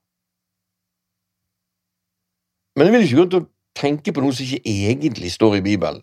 Men 2.77 2.87
jeg 2.87 2.93
vil 2.93 3.03
ikke 3.03 3.17
gå 3.17 3.29
til 3.31 3.41
å 3.41 3.49
tenke 3.77 4.13
på 4.13 4.21
noe 4.21 4.37
som 4.37 4.45
ikke 4.45 4.63
egentlig 4.65 5.33
står 5.33 5.57
i 5.57 5.65
Bibelen. 5.65 6.03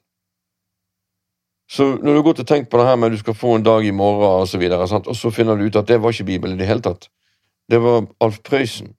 Så 1.70 1.86
når 2.02 2.14
du 2.14 2.22
går 2.26 2.38
til 2.38 2.48
å 2.48 2.50
tenke 2.50 2.70
på 2.72 2.80
det 2.82 2.88
her 2.88 2.96
med 2.98 3.12
at 3.12 3.18
du 3.18 3.22
skal 3.22 3.38
få 3.38 3.56
en 3.56 3.66
dag 3.66 3.86
i 3.86 3.94
morgen, 3.94 4.42
og 4.42 4.48
så, 4.50 4.58
videre, 4.58 4.88
og 5.00 5.16
så 5.16 5.30
finner 5.30 5.58
du 5.58 5.68
ut 5.68 5.78
at 5.78 5.88
det 5.88 6.00
var 6.02 6.16
ikke 6.16 6.32
Bibelen 6.32 6.58
i 6.58 6.64
det 6.64 6.70
hele 6.70 6.82
tatt. 6.82 7.12
Det 7.70 7.78
var 7.84 8.08
Alf 8.26 8.40
Prøysen. 8.44 8.96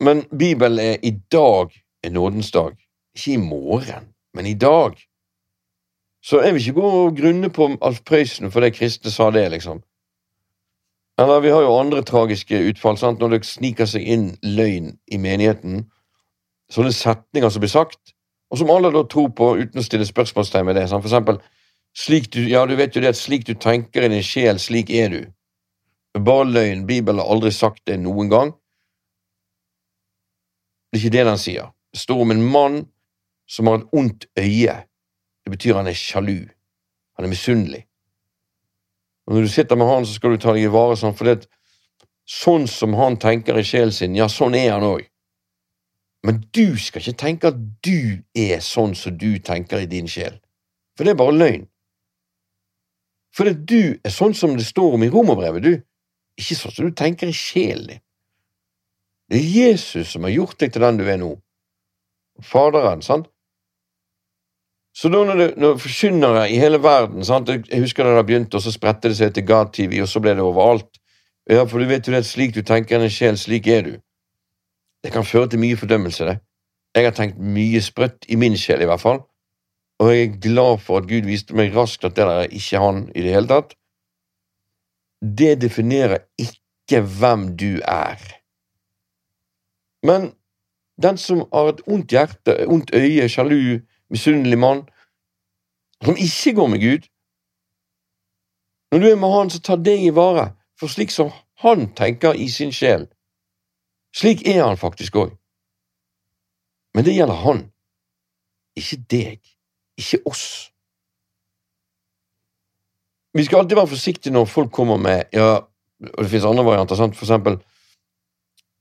Men 0.00 0.22
Bibelen 0.30 0.78
er 0.78 0.96
i 1.02 1.10
dag 1.32 1.74
en 2.06 2.12
nådens 2.12 2.50
dag. 2.50 2.76
Ikke 3.16 3.32
i 3.32 3.36
morgen, 3.36 4.14
men 4.34 4.46
i 4.46 4.54
dag. 4.54 4.94
Så 6.22 6.40
jeg 6.40 6.54
vil 6.54 6.62
ikke 6.68 6.80
gå 6.80 6.90
og 6.90 7.16
grunne 7.16 7.50
på 7.50 7.72
Alf 7.82 8.04
Prøysen 8.06 8.52
fordi 8.54 8.70
kristne 8.70 9.10
sa 9.10 9.30
det, 9.34 9.48
liksom. 9.50 9.82
Eller 11.18 11.40
vi 11.40 11.50
har 11.50 11.66
jo 11.66 11.74
andre 11.76 12.02
tragiske 12.06 12.62
utfall, 12.70 12.96
sant? 12.96 13.18
når 13.18 13.28
det 13.34 13.44
sniker 13.44 13.84
seg 13.84 14.06
inn 14.06 14.30
løgn 14.42 14.94
i 15.10 15.18
menigheten. 15.18 15.82
Sånne 16.70 16.94
setninger 16.94 17.50
som 17.50 17.60
blir 17.60 17.72
sagt, 17.72 18.14
og 18.50 18.58
som 18.58 18.70
alle 18.74 18.90
da 18.94 19.02
tror 19.06 19.30
på 19.36 19.52
uten 19.60 19.80
å 19.80 19.86
stille 19.86 20.06
spørsmålstegn 20.06 20.66
ved 20.66 20.80
det. 20.80 20.88
Sånn. 20.90 21.02
For 21.02 21.10
eksempel, 21.10 21.38
slik 21.96 22.30
du, 22.34 22.42
ja, 22.50 22.64
du 22.66 22.74
vet 22.78 22.96
jo 22.96 23.02
det 23.02 23.12
at 23.14 23.18
slik 23.18 23.46
du 23.46 23.54
tenker 23.54 24.06
i 24.06 24.10
din 24.10 24.24
sjel, 24.26 24.58
slik 24.58 24.90
er 24.90 25.12
du. 25.14 25.20
Bare 26.18 26.48
løgn. 26.50 26.86
Bibelen 26.88 27.22
har 27.22 27.30
aldri 27.30 27.52
sagt 27.54 27.84
det 27.86 28.00
noen 28.02 28.30
gang. 28.32 28.54
Det 30.90 30.98
er 30.98 31.04
ikke 31.04 31.14
det 31.14 31.26
den 31.28 31.38
sier. 31.38 31.70
Det 31.94 32.02
står 32.02 32.24
om 32.24 32.34
en 32.34 32.42
mann 32.50 32.80
som 33.50 33.70
har 33.70 33.78
et 33.78 33.94
ondt 33.94 34.26
øye. 34.38 34.74
Det 35.44 35.54
betyr 35.54 35.78
han 35.78 35.90
er 35.90 35.98
sjalu. 35.98 36.50
Han 37.16 37.26
er 37.26 37.30
misunnelig. 37.30 37.84
Og 39.26 39.34
Når 39.34 39.42
du 39.42 39.48
sitter 39.48 39.76
med 39.76 39.86
han, 39.86 40.06
så 40.06 40.14
skal 40.14 40.34
du 40.34 40.42
ta 40.42 40.52
deg 40.56 40.66
i 40.66 40.74
vare 40.74 40.96
sånn, 40.98 41.14
for 41.14 41.30
det, 41.30 41.46
sånn 42.26 42.66
som 42.70 42.94
han 42.98 43.18
tenker 43.20 43.58
i 43.58 43.62
sjelen 43.66 43.94
sin, 43.94 44.16
ja, 44.18 44.26
sånn 44.26 44.56
er 44.58 44.72
han 44.72 44.86
òg. 44.86 45.09
Men 46.26 46.42
du 46.54 46.76
skal 46.78 47.00
ikke 47.00 47.20
tenke 47.20 47.50
at 47.50 47.60
du 47.84 48.20
er 48.36 48.60
sånn 48.64 48.92
som 48.98 49.16
du 49.16 49.38
tenker 49.44 49.80
i 49.80 49.88
din 49.88 50.08
sjel, 50.10 50.36
for 50.96 51.06
det 51.06 51.14
er 51.14 51.20
bare 51.20 51.36
løgn. 51.36 51.64
For 53.32 53.48
det 53.48 53.64
du 53.70 53.96
er 54.04 54.12
sånn 54.12 54.34
som 54.36 54.56
det 54.58 54.66
står 54.66 54.98
om 54.98 55.06
i 55.06 55.10
romerbrevet, 55.12 55.64
du, 55.64 55.72
ikke 56.40 56.58
sånn 56.58 56.74
som 56.76 56.88
du 56.90 56.96
tenker 56.96 57.30
i 57.30 57.36
sjelen 57.36 57.86
din. 57.94 58.02
Det 59.30 59.38
er 59.38 59.50
Jesus 59.54 60.10
som 60.10 60.26
har 60.26 60.34
gjort 60.34 60.58
deg 60.58 60.72
til 60.74 60.82
den 60.82 60.98
du 60.98 61.04
er 61.06 61.20
nå. 61.20 61.30
Faderen, 62.42 63.04
sant? 63.06 63.28
Så 64.96 65.08
da 65.08 65.20
når, 65.22 65.38
det, 65.38 65.48
når 65.60 65.76
forkynnere 65.78 66.48
i 66.50 66.58
hele 66.58 66.80
verden 66.82 67.22
sant? 67.24 67.48
Jeg 67.48 67.84
husker 67.84 68.04
da 68.04 68.16
det 68.16 68.26
begynte, 68.26 68.58
og 68.58 68.64
så 68.64 68.72
spredte 68.74 69.12
det 69.12 69.20
seg 69.20 69.36
til 69.36 69.46
Gat-TV, 69.46 70.00
og 70.02 70.10
så 70.10 70.22
ble 70.22 70.34
det 70.34 70.42
overalt. 70.42 70.98
Ja, 71.46 71.62
for 71.62 71.78
du 71.78 71.86
vet 71.86 72.08
jo 72.08 72.14
det, 72.14 72.24
slik 72.26 72.56
du 72.56 72.64
tenker 72.66 72.98
en 72.98 73.12
sjel, 73.12 73.38
slik 73.38 73.70
er 73.70 73.86
du. 73.86 73.92
Det 75.04 75.12
kan 75.12 75.24
føre 75.24 75.48
til 75.48 75.62
mye 75.62 75.76
fordømmelse, 75.76 76.24
det. 76.24 76.38
Jeg 76.94 77.06
har 77.06 77.14
tenkt 77.14 77.38
mye 77.38 77.80
sprøtt 77.82 78.26
i 78.28 78.36
min 78.36 78.56
sjel, 78.58 78.82
i 78.82 78.88
hvert 78.90 79.00
fall, 79.00 79.20
og 80.00 80.10
jeg 80.10 80.22
er 80.26 80.40
glad 80.42 80.80
for 80.82 80.98
at 80.98 81.08
Gud 81.08 81.28
viste 81.28 81.54
meg 81.56 81.74
raskt 81.76 82.04
at 82.04 82.16
det 82.16 82.26
der 82.26 82.42
er 82.42 82.56
ikke 82.56 82.80
han 82.82 83.04
i 83.14 83.22
det 83.22 83.34
hele 83.34 83.50
tatt. 83.50 83.76
Det 85.20 85.54
definerer 85.60 86.24
ikke 86.40 87.02
hvem 87.20 87.50
du 87.60 87.80
er. 87.84 88.20
Men 90.02 90.32
den 91.02 91.18
som 91.20 91.44
har 91.52 91.68
et 91.72 91.84
ondt 91.86 92.10
hjerte, 92.10 92.56
ondt 92.66 92.94
øye, 92.94 93.28
sjalu, 93.28 93.80
misunnelig 94.10 94.58
mann, 94.58 94.82
som 96.04 96.16
ikke 96.16 96.54
går 96.56 96.66
med 96.66 96.80
Gud 96.80 97.08
Når 98.92 98.98
du 98.98 99.06
er 99.06 99.16
med 99.16 99.30
Han, 99.30 99.50
så 99.50 99.60
ta 99.60 99.76
det 99.76 99.98
i 100.02 100.10
vare, 100.10 100.50
for 100.80 100.90
slik 100.90 101.10
som 101.10 101.30
han 101.62 101.92
tenker 101.94 102.32
i 102.32 102.48
sin 102.48 102.72
sjel, 102.72 103.06
slik 104.16 104.46
er 104.48 104.64
han 104.64 104.80
faktisk 104.80 105.16
òg. 105.20 105.34
Men 106.94 107.06
det 107.06 107.14
gjelder 107.14 107.38
han, 107.44 107.64
ikke 108.78 108.98
deg, 109.10 109.40
ikke 109.98 110.22
oss. 110.26 110.46
Vi 113.34 113.44
skal 113.46 113.62
alltid 113.62 113.78
være 113.78 113.92
forsiktige 113.92 114.34
når 114.34 114.48
folk 114.50 114.72
kommer 114.74 114.98
med 114.98 115.30
ja, 115.34 115.60
og 115.60 116.22
det 116.22 116.30
finnes 116.30 116.48
andre 116.48 116.64
varianter, 116.66 116.98
sant? 116.98 117.14
for 117.16 117.28
eksempel 117.28 117.60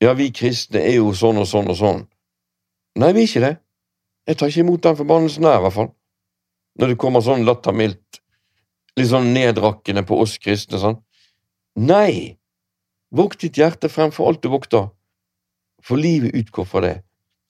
ja, 0.01 0.13
vi 0.15 0.29
kristne 0.33 0.81
er 0.81 0.95
jo 0.95 1.11
sånn 1.13 1.41
og 1.41 1.47
sånn 1.49 1.67
og 1.69 1.75
sånn. 1.75 2.05
Nei, 2.99 3.11
vi 3.13 3.25
er 3.25 3.27
ikke 3.27 3.41
det. 3.43 3.55
Jeg 4.29 4.37
tar 4.39 4.51
ikke 4.51 4.63
imot 4.63 4.85
den 4.85 4.95
forbannelsen 4.95 5.43
der, 5.43 5.57
i 5.59 5.63
hvert 5.65 5.75
fall. 5.75 5.89
Når 6.79 6.93
det 6.93 6.99
kommer 7.03 7.23
sånn 7.25 7.43
lattermildt, 7.43 8.21
litt 8.95 9.09
sånn 9.11 9.33
nedrakkende 9.35 10.05
på 10.07 10.21
oss 10.23 10.37
kristne, 10.39 10.79
sånn. 10.79 10.95
Nei, 11.83 12.39
vokt 13.11 13.43
ditt 13.43 13.59
hjerte 13.59 13.91
fremfor 13.91 14.31
alt 14.31 14.41
du 14.45 14.47
vokter 14.53 14.87
for 15.85 16.01
livet 16.01 16.35
utgår 16.35 16.67
fra 16.67 16.81
det. 16.85 16.95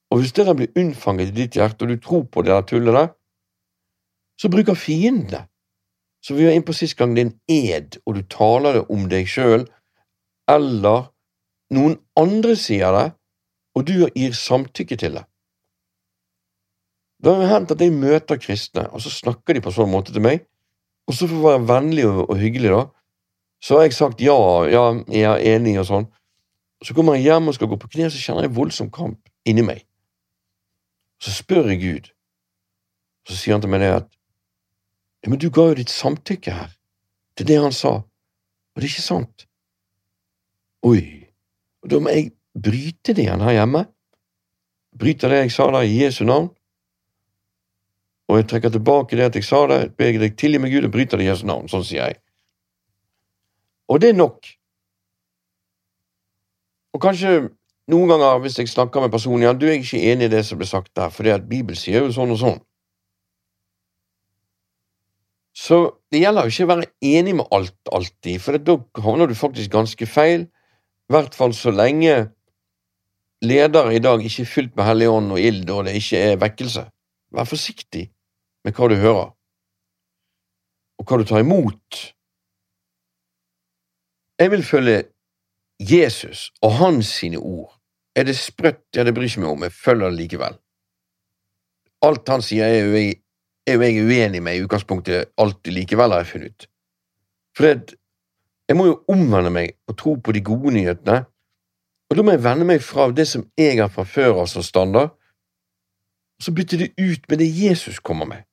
Og 0.09 0.19
hvis 0.19 0.33
det 0.33 0.45
der 0.47 0.57
blir 0.57 0.73
unnfanget 0.77 1.31
i 1.31 1.37
ditt 1.43 1.57
hjerte, 1.57 1.85
og 1.85 1.89
du 1.89 2.01
tror 2.01 2.25
på 2.31 2.41
det 2.41 2.53
der 2.53 2.65
tullet 2.65 2.95
der, 2.95 3.07
så 4.39 4.49
bruker 4.49 4.73
fienden 4.73 5.29
det. 5.29 5.43
Så 6.25 6.35
vi 6.35 6.45
var 6.45 6.51
inne 6.51 6.65
på 6.65 6.75
sist 6.75 6.97
gang, 6.97 7.15
det 7.15 7.21
er 7.21 7.29
en 7.29 7.39
ed, 7.47 7.99
og 8.05 8.15
du 8.15 8.21
taler 8.27 8.79
det 8.79 8.85
om 8.91 9.07
deg 9.11 9.27
sjøl, 9.29 9.65
eller 10.49 11.09
noen 11.75 11.99
andre 12.19 12.55
sier 12.59 12.95
det, 12.95 13.07
og 13.77 13.85
du 13.87 13.93
gir 14.07 14.35
samtykke 14.35 14.97
til 14.99 15.19
det. 15.19 15.25
Det 17.23 17.35
har 17.35 17.53
hendt 17.53 17.71
at 17.75 17.81
jeg 17.83 17.95
møter 17.95 18.39
kristne, 18.39 18.87
og 18.91 19.03
så 19.03 19.11
snakker 19.11 19.55
de 19.55 19.63
på 19.63 19.73
sånn 19.75 19.91
måte 19.91 20.15
til 20.15 20.23
meg, 20.23 20.45
og 21.07 21.15
så 21.15 21.27
for 21.27 21.39
å 21.39 21.45
være 21.47 21.67
vennlig 21.67 22.07
og, 22.07 22.23
og 22.29 22.39
hyggelig, 22.39 22.71
da, 22.73 22.83
så 23.63 23.79
har 23.79 23.87
jeg 23.87 23.97
sagt 23.97 24.23
ja, 24.23 24.39
ja, 24.71 24.83
jeg 25.11 25.27
er 25.27 25.55
enig 25.55 25.75
og 25.81 25.87
sånn, 25.87 26.07
så 26.85 26.95
kommer 26.95 27.17
jeg 27.17 27.27
hjem 27.27 27.51
og 27.51 27.57
skal 27.57 27.69
gå 27.71 27.77
på 27.79 27.89
kne, 27.95 28.07
så 28.11 28.21
kjenner 28.21 28.47
jeg 28.47 28.55
voldsom 28.55 28.91
kamp 28.93 29.19
inni 29.47 29.65
meg. 29.65 29.83
Så 31.19 31.33
spør 31.35 31.67
jeg 31.73 31.81
Gud, 31.81 32.09
og 33.25 33.33
så 33.33 33.37
sier 33.39 33.57
han 33.57 33.63
til 33.63 33.71
meg 33.73 33.83
det 33.83 33.91
at 33.97 34.09
ja, 35.19 35.27
men 35.27 35.39
du 35.41 35.49
ga 35.51 35.65
jo 35.67 35.79
ditt 35.81 35.91
samtykke 35.91 36.53
her, 36.55 36.69
til 37.35 37.47
det 37.49 37.57
han 37.59 37.75
sa, 37.75 37.97
og 37.99 38.79
det 38.79 38.87
er 38.87 38.93
ikke 38.93 39.03
sant. 39.03 39.43
Oi, 40.87 41.01
og 41.83 41.91
da 41.91 41.99
må 41.99 42.13
jeg 42.15 42.31
bryte 42.55 43.11
det 43.15 43.25
igjen 43.25 43.43
her 43.43 43.57
hjemme. 43.57 43.83
Bryter 44.99 45.31
det 45.31 45.41
jeg 45.43 45.51
sa 45.55 45.67
der, 45.75 45.83
i 45.83 45.99
Jesu 46.05 46.23
navn, 46.23 46.47
og 48.29 48.37
jeg 48.37 48.47
trekker 48.47 48.71
tilbake 48.71 49.17
det 49.17 49.25
at 49.25 49.35
jeg 49.35 49.47
sa 49.47 49.63
det, 49.67 49.79
ber 49.97 50.15
deg 50.21 50.35
tilgi 50.37 50.61
meg, 50.61 50.71
Gud, 50.71 50.85
og 50.85 50.93
bryter 50.93 51.17
det 51.17 51.25
i 51.25 51.29
Jesu 51.31 51.47
navn. 51.49 51.67
Sånn 51.71 51.85
sier 51.85 52.11
jeg. 52.11 52.19
Og 53.89 53.97
det 54.03 54.11
er 54.13 54.19
nok. 54.19 54.45
Og 56.93 57.01
kanskje 57.03 57.49
noen 57.89 58.09
ganger 58.09 58.41
hvis 58.43 58.57
jeg 58.59 58.71
snakker 58.71 59.03
med 59.03 59.13
personen, 59.13 59.45
ja, 59.45 59.53
du 59.53 59.67
er 59.67 59.77
ikke 59.77 60.01
enig 60.11 60.29
i 60.29 60.33
det 60.33 60.43
som 60.45 60.59
ble 60.59 60.67
sagt 60.69 60.91
der, 60.97 61.13
for 61.13 61.25
Bibelen 61.49 61.77
sier 61.77 62.05
jo 62.05 62.13
sånn 62.13 62.33
og 62.33 62.41
sånn. 62.41 62.59
Så 65.59 65.79
det 66.13 66.21
gjelder 66.21 66.47
jo 66.47 66.53
ikke 66.53 66.67
å 66.67 66.71
være 66.71 66.89
enig 67.03 67.35
med 67.39 67.49
alt 67.55 67.91
alltid, 67.91 68.37
for 68.41 68.57
da 68.57 68.77
havner 69.03 69.29
du 69.29 69.35
faktisk 69.35 69.73
ganske 69.73 70.07
feil, 70.07 70.45
i 71.09 71.13
hvert 71.13 71.35
fall 71.35 71.55
så 71.57 71.73
lenge 71.73 72.29
ledere 73.43 73.95
i 73.95 74.03
dag 74.03 74.23
ikke 74.23 74.45
er 74.45 74.51
fylt 74.53 74.77
med 74.77 74.87
Hellig 74.87 75.09
Ånd 75.11 75.33
og 75.35 75.41
ild, 75.41 75.69
og 75.73 75.87
det 75.87 75.97
ikke 75.99 76.21
er 76.29 76.39
vekkelse. 76.39 76.85
Vær 77.35 77.49
forsiktig 77.49 78.05
med 78.65 78.75
hva 78.77 78.89
du 78.91 78.95
hører, 78.99 79.29
og 80.99 81.07
hva 81.07 81.19
du 81.19 81.27
tar 81.27 81.43
imot. 81.43 82.01
Jeg 84.39 84.51
vil 84.53 84.63
følge 84.63 85.01
Jesus 85.79 86.49
og 86.61 86.73
hans 86.79 87.07
sine 87.21 87.37
ord. 87.37 87.75
Er 88.15 88.23
det 88.27 88.35
sprøtt? 88.37 88.83
Ja, 88.95 89.03
det 89.03 89.13
bryr 89.15 89.29
ikke 89.29 89.43
meg 89.45 89.53
om, 89.53 89.63
jeg 89.63 89.71
følger 89.71 90.09
det 90.09 90.19
likevel. 90.19 90.57
Alt 92.03 92.31
han 92.31 92.43
sier, 92.43 92.67
er 92.67 92.83
jo 92.83 92.95
jeg, 92.95 93.15
er 93.67 93.77
jo 93.77 93.85
jeg 93.85 94.05
uenig 94.07 94.41
med 94.43 94.57
i 94.57 94.63
utgangspunktet 94.65 95.31
alltid 95.39 95.75
likevel, 95.75 96.11
har 96.11 96.23
jeg 96.23 96.31
funnet 96.33 96.51
ut. 96.51 96.69
Fred, 97.57 97.95
Jeg 98.69 98.77
må 98.77 98.85
jo 98.85 98.99
omvende 99.09 99.49
meg 99.49 99.71
og 99.89 99.95
tro 99.97 100.11
på 100.21 100.31
de 100.31 100.43
gode 100.45 100.75
nyhetene, 100.75 101.23
og 102.09 102.17
da 102.17 102.21
må 102.21 102.35
jeg 102.35 102.43
vende 102.43 102.67
meg 102.69 102.83
fra 102.85 103.07
det 103.09 103.25
som 103.25 103.47
jeg 103.57 103.79
har 103.79 103.89
fra 103.89 104.05
før 104.05 104.43
av 104.43 104.49
som 104.51 104.61
standard, 104.61 105.15
og 106.37 106.45
så 106.45 106.53
bytte 106.53 106.77
det 106.77 106.91
ut 106.99 107.25
med 107.29 107.41
det 107.41 107.49
Jesus 107.49 107.97
kommer 107.97 108.29
med. 108.29 108.45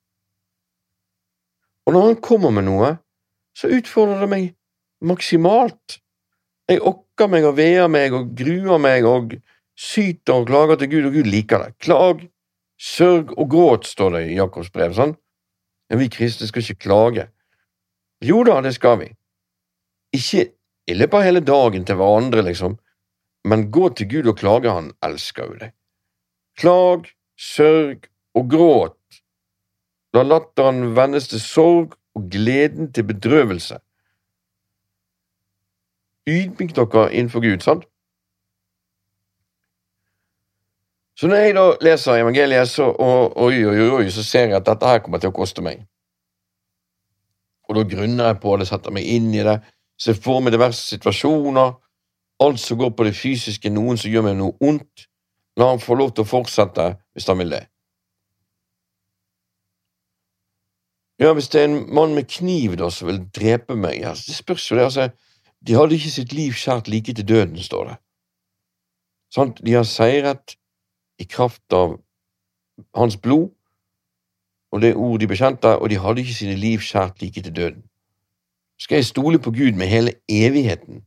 Og 1.87 1.93
når 1.93 2.07
han 2.07 2.17
kommer 2.25 2.51
med 2.51 2.65
noe, 2.65 2.95
så 3.57 3.69
utfordrer 3.77 4.25
det 4.25 4.31
meg 4.33 4.49
maksimalt. 5.05 6.01
Jeg 6.67 6.83
okker 6.83 7.31
meg 7.31 7.47
og 7.47 7.55
veer 7.61 7.87
meg 7.91 8.15
og 8.17 8.33
gruer 8.39 8.81
meg 8.83 9.07
og 9.07 9.37
syter 9.79 10.41
og 10.41 10.49
klager 10.49 10.81
til 10.81 10.91
Gud, 10.97 11.07
og 11.11 11.19
Gud 11.19 11.29
liker 11.31 11.63
det. 11.63 11.77
Klag, 11.85 12.25
sørg 12.81 13.31
og 13.37 13.51
gråt, 13.53 13.87
står 13.87 14.17
det 14.17 14.23
i 14.31 14.39
Jakobs 14.41 14.73
brev, 14.75 14.97
sånn. 14.97 15.15
Men 15.91 16.03
vi 16.03 16.11
kristne 16.11 16.49
skal 16.49 16.65
ikke 16.65 16.89
klage. 16.89 17.29
Jo 18.25 18.43
da, 18.49 18.59
det 18.65 18.75
skal 18.75 18.99
vi. 19.05 19.13
Ikke 20.17 20.49
i 20.91 20.97
løpet 20.97 21.19
av 21.19 21.27
hele 21.27 21.43
dagen 21.45 21.87
til 21.87 21.99
hverandre, 22.01 22.43
liksom, 22.47 22.77
men 23.47 23.69
gå 23.71 23.91
til 23.95 24.11
Gud 24.11 24.31
og 24.33 24.39
klage, 24.41 24.73
han 24.73 24.91
elsker 25.07 25.51
jo 25.51 25.59
deg. 25.61 25.75
Klag, 26.59 27.07
sørg 27.39 28.09
og 28.35 28.51
gråt. 28.51 29.21
La 30.17 30.25
latteren 30.25 30.95
vendes 30.97 31.29
til 31.31 31.43
sorg 31.43 31.95
og 32.17 32.31
gleden 32.33 32.91
til 32.97 33.07
bedrøvelse. 33.07 33.79
Ydmyk 36.27 36.75
dere 36.77 37.05
innenfor 37.13 37.45
Gud, 37.45 37.63
sant? 37.63 37.87
Så 41.17 41.31
når 41.31 41.37
jeg 41.37 41.55
da 41.57 41.67
leser 41.81 42.21
evangeliet, 42.21 42.69
så, 42.69 42.91
og, 42.93 43.37
oi, 43.41 43.63
oi, 43.65 44.09
så 44.13 44.25
ser 44.27 44.51
jeg 44.51 44.59
at 44.59 44.67
dette 44.67 44.91
her 44.91 45.01
kommer 45.05 45.23
til 45.23 45.33
å 45.33 45.37
koste 45.37 45.65
meg. 45.65 45.87
Og 47.69 47.79
da 47.79 47.87
grunner 47.89 48.31
jeg 48.31 48.41
på 48.43 48.57
det, 48.61 48.69
setter 48.69 48.93
meg 48.93 49.09
inn 49.09 49.31
i 49.35 49.45
det, 49.47 49.57
ser 49.99 50.19
for 50.21 50.43
meg 50.45 50.53
diverse 50.53 50.83
situasjoner, 50.91 51.73
alt 52.45 52.61
som 52.61 52.79
går 52.79 52.93
på 52.93 53.07
det 53.09 53.15
fysiske, 53.17 53.73
noen 53.73 53.97
som 53.97 54.13
gjør 54.13 54.27
meg 54.29 54.37
noe 54.37 54.59
ondt. 54.61 55.07
La 55.57 55.71
han 55.71 55.81
få 55.81 55.97
lov 55.97 56.13
til 56.13 56.27
å 56.27 56.29
fortsette 56.29 56.91
hvis 57.17 57.31
han 57.31 57.41
vil 57.41 57.55
det. 57.55 57.63
Ja, 61.17 61.31
hvis 61.33 61.49
det 61.49 61.63
er 61.63 61.71
en 61.71 61.79
mann 61.97 62.13
med 62.13 62.29
kniv 62.29 62.77
da 62.77 62.91
som 62.93 63.09
vil 63.09 63.23
drepe 63.33 63.73
meg, 63.73 64.03
ja, 64.03 64.13
det 64.13 64.37
spørs 64.37 64.67
jo 64.69 64.77
det, 64.77 64.85
altså, 64.91 65.09
de 65.67 65.75
hadde 65.75 65.95
ikke 65.95 66.11
sitt 66.11 66.33
liv 66.33 66.53
skjært 66.53 66.89
like 66.89 67.13
til 67.15 67.29
døden, 67.29 67.59
står 67.59 67.91
det. 67.91 67.97
Sånn, 69.35 69.53
de 69.59 69.75
har 69.75 69.87
seiret 69.89 70.57
i 71.19 71.27
kraft 71.27 71.73
av 71.75 71.99
hans 72.95 73.17
blod 73.17 73.51
og 74.73 74.83
det 74.83 74.95
ord 74.95 75.21
de 75.21 75.29
bekjente, 75.31 75.71
og 75.79 75.91
de 75.91 75.99
hadde 75.99 76.23
ikke 76.23 76.35
sine 76.37 76.57
liv 76.61 76.83
skjært 76.85 77.23
like 77.23 77.43
til 77.43 77.57
døden. 77.57 77.85
Skal 78.79 79.01
jeg 79.01 79.09
stole 79.09 79.39
på 79.39 79.51
Gud 79.51 79.73
med 79.73 79.89
hele 79.89 80.13
evigheten, 80.29 81.03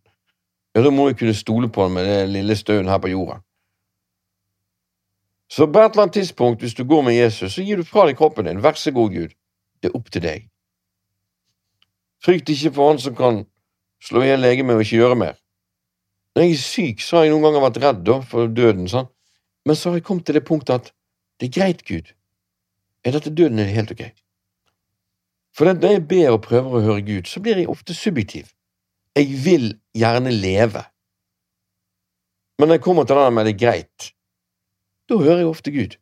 ja, 0.75 0.81
da 0.81 0.89
må 0.89 1.07
jeg 1.09 1.17
kunne 1.17 1.33
stole 1.33 1.69
på 1.69 1.81
ham 1.81 1.91
med 1.97 2.05
det 2.05 2.29
lille 2.29 2.55
støen 2.55 2.87
her 2.87 2.97
på 2.97 3.07
jorda. 3.07 3.39
Så 5.49 5.65
på 5.65 5.79
et 5.79 5.91
eller 5.91 6.01
annet 6.01 6.13
tidspunkt, 6.13 6.61
hvis 6.61 6.73
du 6.73 6.83
går 6.87 7.01
med 7.01 7.13
Jesus, 7.13 7.53
så 7.53 7.63
gir 7.63 7.77
du 7.77 7.83
fra 7.83 8.05
deg 8.05 8.17
kroppen 8.17 8.45
din. 8.45 8.63
Vær 8.63 8.77
så 8.77 8.91
god, 8.91 9.09
Gud. 9.09 9.33
Det 9.81 9.89
er 9.89 9.97
opp 9.97 10.11
til 10.11 10.21
deg. 10.21 10.45
Frykt 12.23 12.49
ikke 12.49 12.71
for 12.75 12.91
han 12.91 12.99
som 12.99 13.15
kan 13.15 13.45
slå 14.03 14.23
i 14.23 14.29
hjel 14.29 14.43
legemet 14.43 14.77
og 14.77 14.85
ikke 14.85 15.01
gjøre 15.01 15.17
mer. 15.19 15.37
Når 16.35 16.45
jeg 16.45 16.55
er 16.55 16.61
syk, 16.63 17.03
så 17.03 17.17
har 17.17 17.27
jeg 17.27 17.33
noen 17.33 17.47
ganger 17.47 17.65
vært 17.65 17.81
redd 17.83 18.05
da, 18.07 18.19
for 18.25 18.47
døden, 18.47 18.87
sånn. 18.91 19.09
men 19.67 19.75
så 19.75 19.89
har 19.89 19.99
jeg 19.99 20.05
kommet 20.07 20.25
til 20.25 20.37
det 20.37 20.45
punktet 20.47 20.75
at 20.75 20.93
det 21.39 21.49
er 21.49 21.55
greit, 21.55 21.83
Gud. 21.87 22.13
Er 23.05 23.15
dette 23.15 23.31
døden, 23.31 23.59
er 23.59 23.67
det 23.67 23.75
helt 23.75 23.91
ok. 23.95 24.03
For 25.55 25.67
når 25.67 25.95
jeg 25.95 26.05
ber 26.07 26.35
og 26.35 26.43
prøver 26.45 26.77
å 26.77 26.83
høre 26.85 27.03
Gud, 27.05 27.27
så 27.27 27.41
blir 27.43 27.59
jeg 27.59 27.69
ofte 27.71 27.95
subjektiv. 27.95 28.51
Jeg 29.17 29.27
vil 29.43 29.71
gjerne 29.97 30.31
leve. 30.31 30.83
Men 32.59 32.69
når 32.69 32.79
jeg 32.79 32.85
kommer 32.85 33.07
til 33.07 33.19
det 33.19 33.33
med 33.33 33.47
det 33.47 33.53
er 33.55 33.61
greit, 33.65 34.09
da 35.09 35.17
hører 35.17 35.43
jeg 35.43 35.51
ofte 35.51 35.73
Gud. 35.75 35.95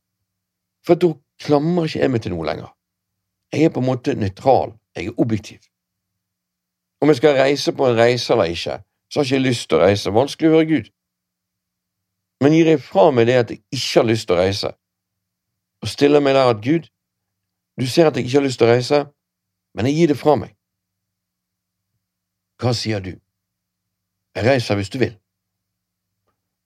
For 0.85 0.99
da 0.99 1.13
klamrer 1.43 1.89
ikke 1.89 2.01
jeg 2.01 2.13
meg 2.13 2.23
til 2.25 2.33
noe 2.33 2.47
lenger. 2.47 2.73
Jeg 3.53 3.67
er 3.67 3.73
på 3.73 3.81
en 3.81 3.89
måte 3.89 4.15
nøytral, 4.17 4.73
jeg 4.97 5.11
er 5.11 5.21
objektiv. 5.21 5.61
Om 7.01 7.11
jeg 7.11 7.19
skal 7.19 7.37
reise 7.37 7.73
på 7.73 7.87
en 7.87 7.97
reise 7.97 8.33
eller 8.33 8.53
ikke, 8.53 8.79
så 9.09 9.19
har 9.19 9.25
jeg 9.25 9.39
ikke 9.39 9.49
lyst 9.49 9.69
til 9.69 9.77
å 9.77 9.81
reise. 9.85 10.13
Vanskelig 10.13 10.49
å 10.49 10.55
høre 10.55 10.69
Gud. 10.69 10.89
Men 12.41 12.53
gir 12.53 12.69
jeg 12.69 12.81
fra 12.81 13.09
meg 13.11 13.27
det 13.29 13.37
at 13.41 13.51
jeg 13.53 13.61
ikke 13.73 13.99
har 13.99 14.07
lyst 14.07 14.27
til 14.27 14.37
å 14.37 14.41
reise, 14.41 14.71
og 15.81 15.89
stiller 15.89 16.21
meg 16.21 16.35
der 16.37 16.51
at 16.51 16.61
Gud, 16.63 16.89
du 17.77 17.85
ser 17.87 18.09
at 18.09 18.17
jeg 18.17 18.25
ikke 18.25 18.39
har 18.39 18.45
lyst 18.45 18.61
til 18.61 18.67
å 18.67 18.73
reise, 18.73 18.99
men 19.77 19.89
jeg 19.89 19.97
gir 19.97 20.11
det 20.13 20.17
fra 20.17 20.35
meg. 20.37 20.53
Hva 22.61 22.73
sier 22.73 23.01
du? 23.01 23.13
Jeg 24.37 24.45
reiser 24.45 24.77
hvis 24.77 24.89
du 24.93 24.99
vil. 25.01 25.17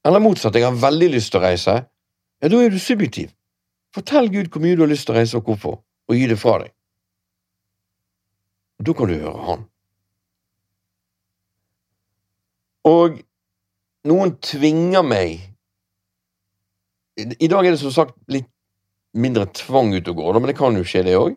Eller 0.07 0.23
motsatt, 0.23 0.55
jeg 0.55 0.65
har 0.65 0.75
veldig 0.75 1.11
lyst 1.13 1.31
til 1.31 1.41
å 1.41 1.45
reise, 1.45 1.77
ja, 2.41 2.49
da 2.49 2.61
er 2.63 2.71
du 2.73 2.79
subjektiv. 2.79 3.31
Fortell 3.93 4.31
Gud 4.33 4.49
hvor 4.51 4.63
mye 4.63 4.75
du 4.75 4.85
har 4.85 4.91
lyst 4.91 5.05
til 5.07 5.15
å 5.15 5.19
reise, 5.19 5.37
og 5.37 5.47
hvorfor, 5.47 5.81
og 6.07 6.15
gi 6.17 6.27
det 6.31 6.39
fra 6.39 6.57
deg. 6.63 6.71
Da 8.81 8.95
kan 8.97 9.11
du 9.11 9.19
høre 9.19 9.45
Han. 9.45 9.67
Og 12.87 13.19
noen 14.09 14.33
tvinger 14.41 15.05
meg 15.05 15.43
I 17.21 17.49
dag 17.51 17.67
er 17.67 17.75
det 17.75 17.81
som 17.81 17.93
sagt 17.93 18.15
litt 18.31 18.49
mindre 19.13 19.45
tvang 19.53 19.91
ute 19.93 20.13
og 20.13 20.21
går, 20.21 20.39
men 20.39 20.49
det 20.49 20.57
kan 20.57 20.77
jo 20.77 20.85
skje, 20.87 21.03
det 21.05 21.17
òg. 21.19 21.35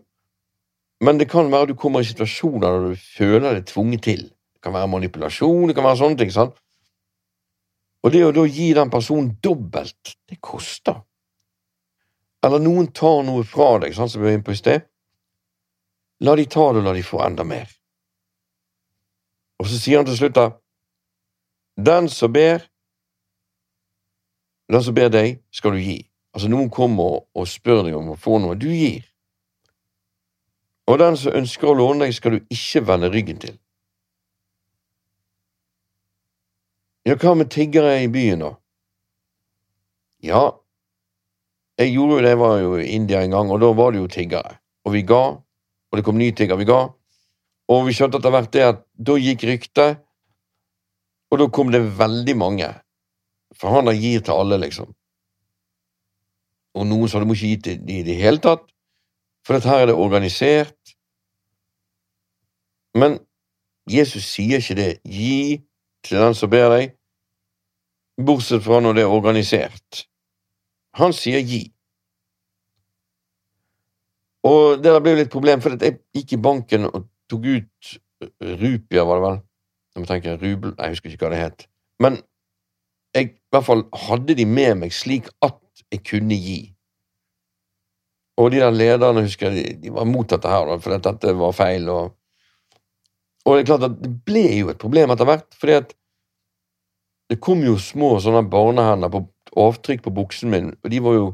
Men 1.04 1.18
det 1.18 1.26
kan 1.28 1.50
være 1.52 1.72
du 1.72 1.74
kommer 1.76 2.00
i 2.00 2.08
situasjoner 2.08 2.62
der 2.62 2.86
du 2.94 3.00
føler 3.00 3.58
deg 3.58 3.66
tvunget 3.68 4.04
til. 4.06 4.22
Det 4.54 4.62
kan 4.62 4.72
være 4.76 4.92
manipulasjon, 4.92 5.66
det 5.68 5.74
kan 5.76 5.84
være 5.84 6.00
sånne 6.00 6.20
ting. 6.20 6.30
sant? 6.32 6.54
Og 8.04 8.12
det 8.14 8.22
å 8.24 8.32
da 8.36 8.46
gi 8.46 8.70
den 8.76 8.92
personen 8.92 9.34
dobbelt, 9.42 10.14
det 10.30 10.38
koster. 10.40 11.02
Eller 12.44 12.62
noen 12.62 12.90
tar 12.92 13.22
noe 13.26 13.44
fra 13.48 13.78
deg, 13.82 13.94
sant, 13.96 14.12
som 14.12 14.22
vi 14.22 14.28
var 14.28 14.38
inne 14.38 14.46
på 14.46 14.54
i 14.54 14.60
sted. 14.60 14.84
La 16.24 16.36
de 16.38 16.44
ta 16.48 16.70
det, 16.72 16.84
la 16.84 16.92
de 16.94 17.04
få 17.04 17.20
enda 17.24 17.44
mer. 17.48 17.66
Og 19.60 19.68
så 19.68 19.80
sier 19.80 20.00
han 20.00 20.08
til 20.08 20.18
slutt 20.18 20.36
da, 20.38 20.50
den 21.76 22.08
som 22.08 22.32
ber, 22.32 22.64
den 24.72 24.82
som 24.82 24.94
ber 24.94 25.10
deg, 25.12 25.40
skal 25.50 25.74
du 25.74 25.82
gi. 25.82 25.98
Altså, 26.34 26.48
noen 26.50 26.70
kommer 26.72 27.24
og 27.34 27.48
spør 27.50 27.84
deg 27.86 27.96
om 27.98 28.14
å 28.14 28.18
få 28.18 28.40
noe, 28.42 28.58
du 28.58 28.70
gir. 28.70 29.04
Og 30.90 30.98
den 31.00 31.16
som 31.16 31.36
ønsker 31.36 31.70
å 31.70 31.76
låne 31.78 32.04
deg, 32.04 32.16
skal 32.16 32.36
du 32.36 32.52
ikke 32.52 32.84
vende 32.88 33.10
ryggen 33.12 33.40
til. 33.40 33.56
Ja, 37.04 37.16
hva 37.20 37.34
med 37.36 37.50
tiggere 37.52 37.98
i 38.00 38.08
byen, 38.08 38.44
da? 38.44 38.52
Ja, 40.24 40.44
jeg 41.80 41.90
gjorde 41.90 42.16
jo 42.16 42.22
det, 42.22 42.30
jeg 42.30 42.38
var 42.38 42.58
jo 42.62 42.76
i 42.78 42.90
India 42.94 43.20
en 43.24 43.34
gang, 43.34 43.50
og 43.50 43.60
da 43.60 43.72
var 43.74 43.92
det 43.92 44.00
jo 44.00 44.10
tiggere. 44.10 44.56
Og 44.86 44.94
vi 44.94 45.02
ga, 45.06 45.22
og 45.36 45.98
det 45.98 46.04
kom 46.06 46.18
nye 46.20 46.34
tiggere, 46.36 46.60
vi 46.60 46.68
ga. 46.68 46.80
Og 47.74 47.86
vi 47.88 47.94
skjønte 47.96 48.20
etter 48.20 48.32
hvert 48.32 48.52
det 48.54 48.64
at 48.64 48.82
da 48.94 49.16
gikk 49.18 49.44
ryktet, 49.48 50.00
og 51.34 51.40
da 51.42 51.50
kom 51.50 51.72
det 51.74 51.82
veldig 51.98 52.36
mange. 52.38 52.70
For 53.58 53.74
han 53.74 53.88
der 53.90 53.98
gir 53.98 54.22
til 54.22 54.38
alle, 54.38 54.58
liksom. 54.62 54.94
Og 56.74 56.86
noen 56.90 57.10
sa 57.10 57.20
du 57.22 57.26
må 57.28 57.36
ikke 57.36 57.50
gi 57.52 57.60
til 57.66 57.82
de 57.86 58.00
i 58.00 58.06
det 58.06 58.16
hele 58.18 58.42
tatt, 58.42 58.64
for 59.44 59.56
dette 59.56 59.68
her 59.68 59.84
er 59.84 59.90
det 59.90 60.00
organisert. 60.00 60.94
Men 62.96 63.18
Jesus 63.90 64.26
sier 64.30 64.62
ikke 64.62 64.78
det. 64.78 64.90
Gi 65.04 65.60
til 66.06 66.20
den 66.22 66.36
som 66.38 66.50
ber 66.50 66.70
deg, 66.72 66.94
bortsett 68.24 68.64
fra 68.64 68.80
når 68.80 68.98
det 68.98 69.04
er 69.04 69.14
organisert. 69.14 70.04
Han 71.00 71.12
sier 71.16 71.42
gi. 71.44 71.66
Og 74.44 74.80
det 74.80 74.92
der 74.92 75.02
ble 75.02 75.14
jo 75.14 75.22
litt 75.22 75.32
problem, 75.32 75.62
for 75.64 75.74
jeg 75.80 75.98
gikk 76.14 76.36
i 76.36 76.42
banken 76.46 76.88
og 76.90 77.08
tok 77.32 77.48
ut 77.48 77.94
rupier, 78.60 79.04
var 79.08 79.18
det 79.18 79.24
vel? 79.24 79.38
Jeg 79.94 80.02
må 80.02 80.08
tenke 80.10 80.36
rubel 80.40 80.72
Jeg 80.78 80.94
husker 80.94 81.12
ikke 81.12 81.28
hva 81.28 81.34
det 81.34 81.42
het. 81.42 81.66
Men 82.02 82.18
jeg 83.14 83.30
i 83.30 83.34
hvert 83.54 83.66
fall 83.66 83.84
hadde 84.08 84.34
de 84.34 84.46
med 84.46 84.80
meg 84.82 84.94
slik 84.94 85.28
at 85.44 85.60
jeg 85.92 86.02
kunne 86.06 86.34
gi. 86.34 86.60
Og 88.42 88.50
de 88.50 88.58
der 88.58 88.74
lederne, 88.74 89.22
husker 89.22 89.54
jeg, 89.54 89.76
de 89.82 89.92
var 89.94 90.08
mot 90.10 90.26
dette 90.26 90.50
her, 90.50 90.72
for 90.82 90.98
dette 90.98 91.34
var 91.38 91.54
feil. 91.54 91.88
og 91.88 92.16
og 93.44 93.56
det 93.56 93.60
er 93.60 93.66
klart 93.68 93.84
at 93.90 93.96
det 94.00 94.10
ble 94.24 94.44
jo 94.56 94.70
et 94.72 94.80
problem 94.80 95.12
etter 95.12 95.28
hvert, 95.28 95.46
fordi 95.60 95.76
at 95.76 95.90
det 97.30 97.40
kom 97.44 97.60
jo 97.64 97.76
små 97.80 98.16
sånne 98.24 98.44
barnehender 98.48 99.10
på 99.12 99.20
avtrykk 99.60 100.04
på 100.06 100.12
buksen 100.16 100.52
min, 100.52 100.70
og 100.82 100.90
de 100.90 101.00
var 101.04 101.16
jo 101.18 101.26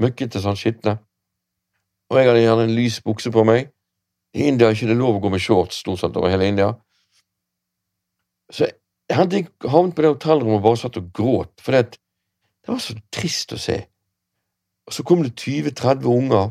møkkete 0.00 0.42
sånn 0.42 0.58
skitne. 0.58 0.98
Og 2.10 2.20
jeg 2.20 2.28
hadde 2.28 2.42
gjerne 2.44 2.66
en 2.68 2.76
lys 2.76 3.00
bukse 3.04 3.32
på 3.32 3.44
meg. 3.48 3.70
I 4.36 4.50
India 4.50 4.68
er 4.68 4.76
ikke 4.76 4.90
det 4.90 4.98
lov 5.00 5.16
å 5.16 5.22
gå 5.24 5.32
med 5.32 5.42
shorts 5.42 5.80
stort 5.80 6.02
sett 6.02 6.16
over 6.20 6.30
hele 6.30 6.48
India. 6.48 6.74
Så 8.52 8.68
jeg 9.08 9.16
hadde 9.16 9.46
havnet 9.68 9.94
på 9.94 10.02
det 10.02 10.12
hotellrommet 10.14 10.58
og 10.58 10.62
bare 10.62 10.80
satt 10.80 10.98
og 11.00 11.12
gråt, 11.14 11.52
for 11.62 11.72
det, 11.72 11.98
det 12.62 12.72
var 12.72 12.82
så 12.82 12.96
trist 13.14 13.54
å 13.54 13.60
se. 13.60 13.78
Og 14.86 14.94
så 14.94 15.02
kom 15.06 15.22
det 15.22 15.34
20-30 15.38 16.06
unger, 16.06 16.50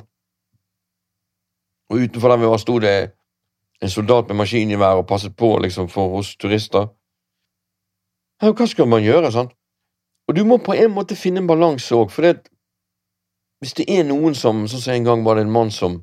og 1.90 2.02
utenfor 2.02 2.32
der 2.32 2.42
vi 2.42 2.50
var, 2.50 2.60
sto 2.60 2.80
det 2.82 2.96
en 3.84 3.92
soldat 3.92 4.28
med 4.28 4.40
maskingevær 4.40 5.02
og 5.02 5.08
passet 5.08 5.36
på 5.38 5.58
liksom 5.64 5.90
for 5.92 6.18
oss 6.20 6.34
turister. 6.40 6.88
Ja, 8.42 8.52
hva 8.52 8.68
skal 8.68 8.90
man 8.92 9.04
gjøre, 9.04 9.32
sant? 9.32 9.54
Og 10.28 10.36
du 10.36 10.44
må 10.48 10.58
på 10.58 10.74
en 10.74 10.92
måte 10.92 11.16
finne 11.16 11.44
en 11.44 11.48
balanse 11.48 11.96
òg, 11.96 12.10
for 12.12 12.26
det, 12.26 12.50
hvis 13.62 13.76
det 13.78 13.86
er 13.92 14.08
noen 14.08 14.36
som 14.36 14.66
Sånn 14.68 14.82
som 14.82 14.96
en 14.96 15.06
gang 15.08 15.24
var 15.26 15.38
det 15.38 15.46
en 15.46 15.54
mann 15.54 15.72
som 15.72 16.02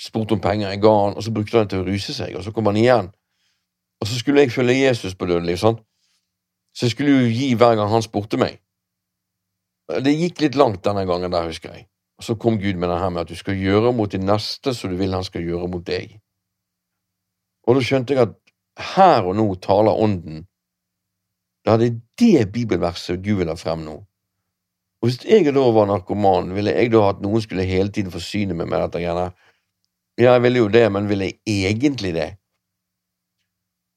spurte 0.00 0.36
om 0.36 0.40
penger, 0.40 0.68
jeg 0.70 0.82
ga 0.82 0.92
han, 0.94 1.16
og 1.16 1.24
så 1.24 1.32
brukte 1.34 1.58
han 1.58 1.70
til 1.70 1.82
å 1.82 1.88
ruse 1.88 2.14
seg, 2.14 2.36
og 2.36 2.44
så 2.44 2.52
kom 2.54 2.68
han 2.70 2.78
igjen. 2.78 3.10
Og 4.00 4.08
så 4.08 4.18
skulle 4.18 4.40
jeg 4.40 4.52
følge 4.52 4.80
Jesus 4.86 5.14
på 5.14 5.26
døden, 5.26 5.56
sant? 5.56 5.80
så 6.74 6.86
jeg 6.86 6.90
skulle 6.90 7.10
jo 7.10 7.30
gi 7.34 7.54
hver 7.58 7.76
gang 7.76 7.90
han 7.90 8.02
spurte 8.02 8.38
meg. 8.40 8.60
Det 9.90 10.12
gikk 10.14 10.42
litt 10.44 10.58
langt 10.58 10.84
denne 10.86 11.02
gangen 11.08 11.32
der, 11.32 11.48
husker 11.50 11.74
jeg. 11.74 11.88
Og 12.20 12.24
så 12.24 12.36
kom 12.38 12.60
Gud 12.60 12.78
med 12.78 12.88
det 12.92 12.98
her 13.00 13.10
med 13.10 13.24
at 13.24 13.32
du 13.32 13.36
skal 13.36 13.58
gjøre 13.58 13.92
mot 13.96 14.12
din 14.12 14.26
neste 14.28 14.74
som 14.76 14.92
du 14.92 14.96
vil 15.00 15.14
han 15.16 15.26
skal 15.26 15.42
gjøre 15.42 15.70
mot 15.72 15.82
deg. 15.86 16.18
Og 17.66 17.76
da 17.76 17.82
skjønte 17.84 18.14
jeg 18.14 18.28
at 18.28 18.36
her 18.94 19.26
og 19.26 19.36
nå 19.36 19.46
taler 19.64 19.98
Ånden. 19.98 20.44
Da 21.66 21.74
er 21.74 21.82
det 21.82 21.90
det 22.20 22.52
bibelverset 22.52 23.20
Gud 23.24 23.40
vil 23.40 23.50
ha 23.50 23.56
frem 23.58 23.82
nå. 23.84 23.98
Og 25.00 25.08
hvis 25.08 25.24
jeg 25.24 25.48
da 25.48 25.64
var 25.72 25.88
narkoman, 25.88 26.54
ville 26.54 26.74
jeg 26.76 26.92
da 26.92 27.06
at 27.08 27.22
noen 27.24 27.40
skulle 27.42 27.64
hele 27.68 27.92
tiden 27.92 28.12
forsyne 28.12 28.54
meg 28.56 28.68
med 28.68 28.84
dette 28.84 29.00
greiene? 29.00 29.30
Ja, 30.20 30.34
jeg 30.34 30.42
ville 30.44 30.60
jo 30.60 30.68
det, 30.68 30.84
men 30.92 31.08
ville 31.08 31.32
jeg 31.32 31.72
egentlig 31.72 32.12
det? 32.14 32.30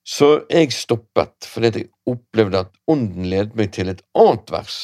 Så 0.04 0.44
jeg 0.52 0.74
stoppet 0.76 1.48
fordi 1.48 1.72
jeg 1.80 1.90
opplevde 2.10 2.66
at 2.66 2.74
Ånden 2.92 3.30
ledet 3.32 3.56
meg 3.56 3.72
til 3.76 3.92
et 3.92 4.04
annet 4.20 4.52
vers 4.52 4.78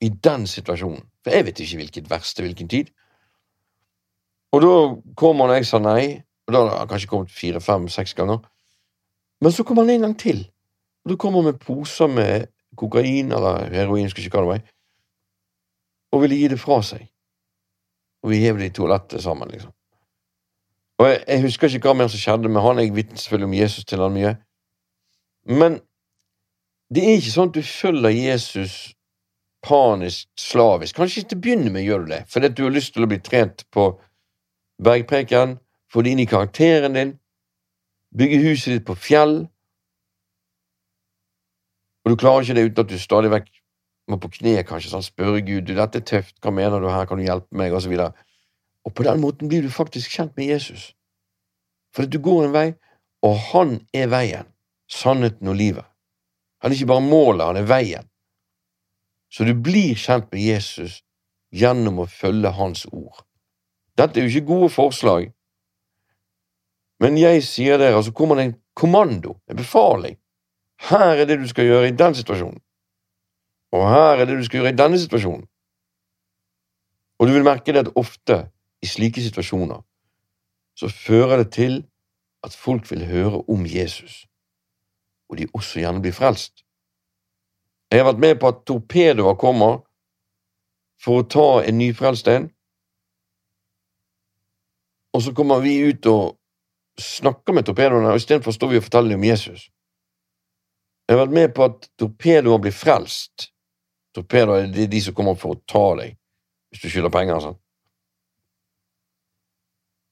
i 0.00 0.08
den 0.08 0.46
situasjonen. 0.48 1.04
For 1.24 1.36
jeg 1.36 1.46
vet 1.48 1.60
ikke 1.60 1.80
hvilket 1.82 2.10
vers 2.10 2.32
til 2.34 2.46
hvilken 2.46 2.70
tid. 2.72 2.92
Og 4.54 4.62
da 4.62 4.74
kom 5.18 5.42
han, 5.42 5.52
og 5.52 5.58
jeg 5.58 5.68
sa 5.68 5.80
nei, 5.82 6.22
og 6.46 6.54
da 6.54 6.62
har 6.64 6.78
han 6.78 6.90
kanskje 6.90 7.10
kommet 7.10 7.34
fire, 7.34 7.60
fem, 7.60 7.88
seks 7.92 8.14
ganger. 8.16 8.40
Men 9.42 9.52
så 9.52 9.66
kom 9.66 9.82
han 9.82 9.90
en 9.92 10.06
gang 10.06 10.14
til, 10.18 10.46
og 11.04 11.12
da 11.12 11.16
kom 11.20 11.34
han 11.36 11.50
med 11.50 11.58
poser 11.60 12.08
med 12.08 12.48
kokain 12.76 13.32
eller 13.36 13.68
heroin, 13.72 14.08
skal 14.08 14.24
ikke 14.24 14.36
kalle 14.36 14.54
det 14.54 14.62
var, 14.62 14.72
og 16.12 16.22
ville 16.22 16.38
gi 16.40 16.48
det 16.52 16.60
fra 16.60 16.78
seg. 16.86 17.04
Og 18.24 18.32
vi 18.32 18.40
hev 18.44 18.60
det 18.60 18.70
i 18.70 18.76
toalettet 18.78 19.22
sammen, 19.22 19.50
liksom. 19.52 19.74
Og 20.98 21.08
jeg, 21.08 21.24
jeg, 21.28 21.42
husker 21.42 21.68
ikke 21.68 21.90
hva 21.90 21.98
mer 22.00 22.08
som 22.12 22.20
skjedde 22.20 22.50
med 22.52 22.64
han, 22.64 22.80
jeg 22.80 22.94
vitner 22.96 23.20
selvfølgelig 23.20 23.50
om 23.50 23.56
Jesus 23.58 23.84
til 23.84 24.02
han 24.04 24.14
mye. 24.14 24.32
Men 25.46 25.80
det 26.94 27.02
er 27.02 27.18
ikke 27.18 27.34
sånn 27.34 27.50
at 27.50 27.58
du 27.58 27.66
følger 27.66 28.14
Jesus 28.14 28.76
panisk, 29.66 30.28
slavisk. 30.38 30.96
Kanskje 30.96 31.22
ikke 31.22 31.32
til 31.32 31.38
å 31.38 31.44
begynne 31.44 31.74
med 31.74 31.84
gjør 31.84 32.04
du 32.04 32.12
det, 32.14 32.22
fordi 32.30 32.52
du 32.54 32.64
har 32.64 32.74
lyst 32.74 32.94
til 32.94 33.04
å 33.04 33.10
bli 33.10 33.18
trent 33.24 33.66
på 33.74 33.88
bergpreken, 34.82 35.56
få 35.92 36.04
det 36.04 36.14
inn 36.14 36.22
i 36.22 36.28
karakteren 36.30 36.96
din, 36.96 37.12
bygge 38.16 38.40
huset 38.44 38.76
ditt 38.76 38.86
på 38.86 38.96
fjell, 38.98 39.40
og 42.06 42.12
du 42.12 42.16
klarer 42.22 42.44
ikke 42.44 42.54
det 42.54 42.66
uten 42.68 42.84
at 42.84 42.90
du 42.92 42.98
stadig 43.02 43.32
vekk 43.32 43.48
må 44.06 44.20
på 44.22 44.30
kne, 44.36 44.60
kanskje, 44.62 44.92
sånn, 44.92 45.02
spørre 45.02 45.40
Gud 45.42 45.66
du, 45.66 45.72
'Dette 45.74 45.98
er 45.98 46.06
tøft, 46.06 46.36
hva 46.38 46.52
mener 46.54 46.78
du 46.78 46.86
her, 46.86 47.06
kan 47.10 47.18
du 47.18 47.24
hjelpe 47.26 47.50
meg?' 47.50 47.74
og 47.74 47.82
så 47.82 47.90
videre. 47.90 48.12
Og 48.86 48.94
på 48.94 49.02
den 49.02 49.20
måten 49.20 49.50
blir 49.50 49.62
du 49.62 49.70
faktisk 49.70 50.14
kjent 50.14 50.36
med 50.38 50.46
Jesus. 50.46 50.92
For 51.94 52.06
at 52.06 52.12
du 52.12 52.20
går 52.22 52.46
en 52.46 52.54
vei, 52.54 52.66
og 53.26 53.38
han 53.50 53.78
er 53.96 54.10
veien, 54.12 54.46
sannheten 54.86 55.48
og 55.50 55.58
livet. 55.58 55.86
Han 56.62 56.70
er 56.70 56.78
ikke 56.78 56.92
bare 56.92 57.04
målet, 57.04 57.46
han 57.46 57.58
er 57.60 57.68
veien. 57.68 58.06
Så 59.32 59.44
du 59.44 59.54
blir 59.58 59.98
kjent 59.98 60.30
med 60.32 60.42
Jesus 60.44 61.00
gjennom 61.50 62.04
å 62.04 62.10
følge 62.10 62.52
hans 62.54 62.86
ord. 62.92 63.24
Dette 63.98 64.20
er 64.20 64.26
jo 64.26 64.32
ikke 64.32 64.52
gode 64.52 64.70
forslag, 64.72 65.32
men 67.02 67.18
jeg 67.20 67.42
sier 67.44 67.80
dere, 67.80 68.00
så 68.04 68.12
kommer 68.16 68.38
det 68.38 68.44
en 68.46 68.56
kommando, 68.76 69.36
en 69.50 69.58
befaling. 69.58 70.16
Her 70.88 71.22
er 71.22 71.28
det 71.28 71.40
du 71.40 71.48
skal 71.48 71.68
gjøre 71.68 71.90
i 71.90 71.96
den 71.96 72.14
situasjonen. 72.16 72.60
Og 73.76 73.84
her 73.90 74.22
er 74.22 74.28
det 74.28 74.38
du 74.38 74.44
skal 74.46 74.62
gjøre 74.62 74.72
i 74.72 74.78
denne 74.78 75.00
situasjonen. 75.00 75.44
Og 77.20 77.28
du 77.28 77.32
vil 77.32 77.44
merke 77.44 77.72
det 77.72 77.86
at 77.86 77.92
ofte 77.96 78.46
i 78.86 78.90
slike 78.90 79.22
situasjoner 79.24 79.82
så 80.76 80.88
fører 80.92 81.42
det 81.42 81.50
til 81.56 81.80
at 82.46 82.54
folk 82.54 82.90
vil 82.90 83.06
høre 83.08 83.42
om 83.50 83.66
Jesus, 83.66 84.26
og 85.28 85.38
de 85.38 85.48
også 85.54 85.80
gjerne 85.80 86.02
blir 86.04 86.14
frelst. 86.14 86.62
Jeg 87.90 88.02
har 88.02 88.10
vært 88.12 88.22
med 88.22 88.34
på 88.40 88.50
at 88.50 88.62
torpedoer 88.68 89.38
kommer 89.40 89.80
for 91.02 91.22
å 91.22 91.28
ta 91.30 91.48
en 91.66 91.78
nyfrelst 91.80 92.28
en, 92.30 92.50
og 95.16 95.24
så 95.24 95.32
kommer 95.32 95.62
vi 95.64 95.78
ut 95.88 96.06
og 96.12 96.36
snakker 97.00 97.56
med 97.56 97.66
torpedoene, 97.66 98.12
og 98.12 98.20
istedenfor 98.20 98.52
står 98.52 98.74
vi 98.74 98.80
og 98.80 98.86
forteller 98.86 99.14
dem 99.14 99.24
om 99.24 99.28
Jesus. 99.28 99.68
Jeg 101.06 101.16
har 101.16 101.24
vært 101.24 101.36
med 101.38 101.54
på 101.56 101.64
at 101.64 101.86
torpedoer 101.98 102.60
blir 102.62 102.74
frelst. 102.74 103.50
Torpedoer 104.14 104.66
er 104.66 104.90
de 104.90 105.00
som 105.02 105.14
kommer 105.14 105.38
for 105.38 105.56
å 105.56 105.62
ta 105.68 105.86
deg 106.02 106.16
hvis 106.70 106.82
du 106.82 106.90
skylder 106.90 107.12
penger. 107.14 107.40
sånn. 107.40 107.58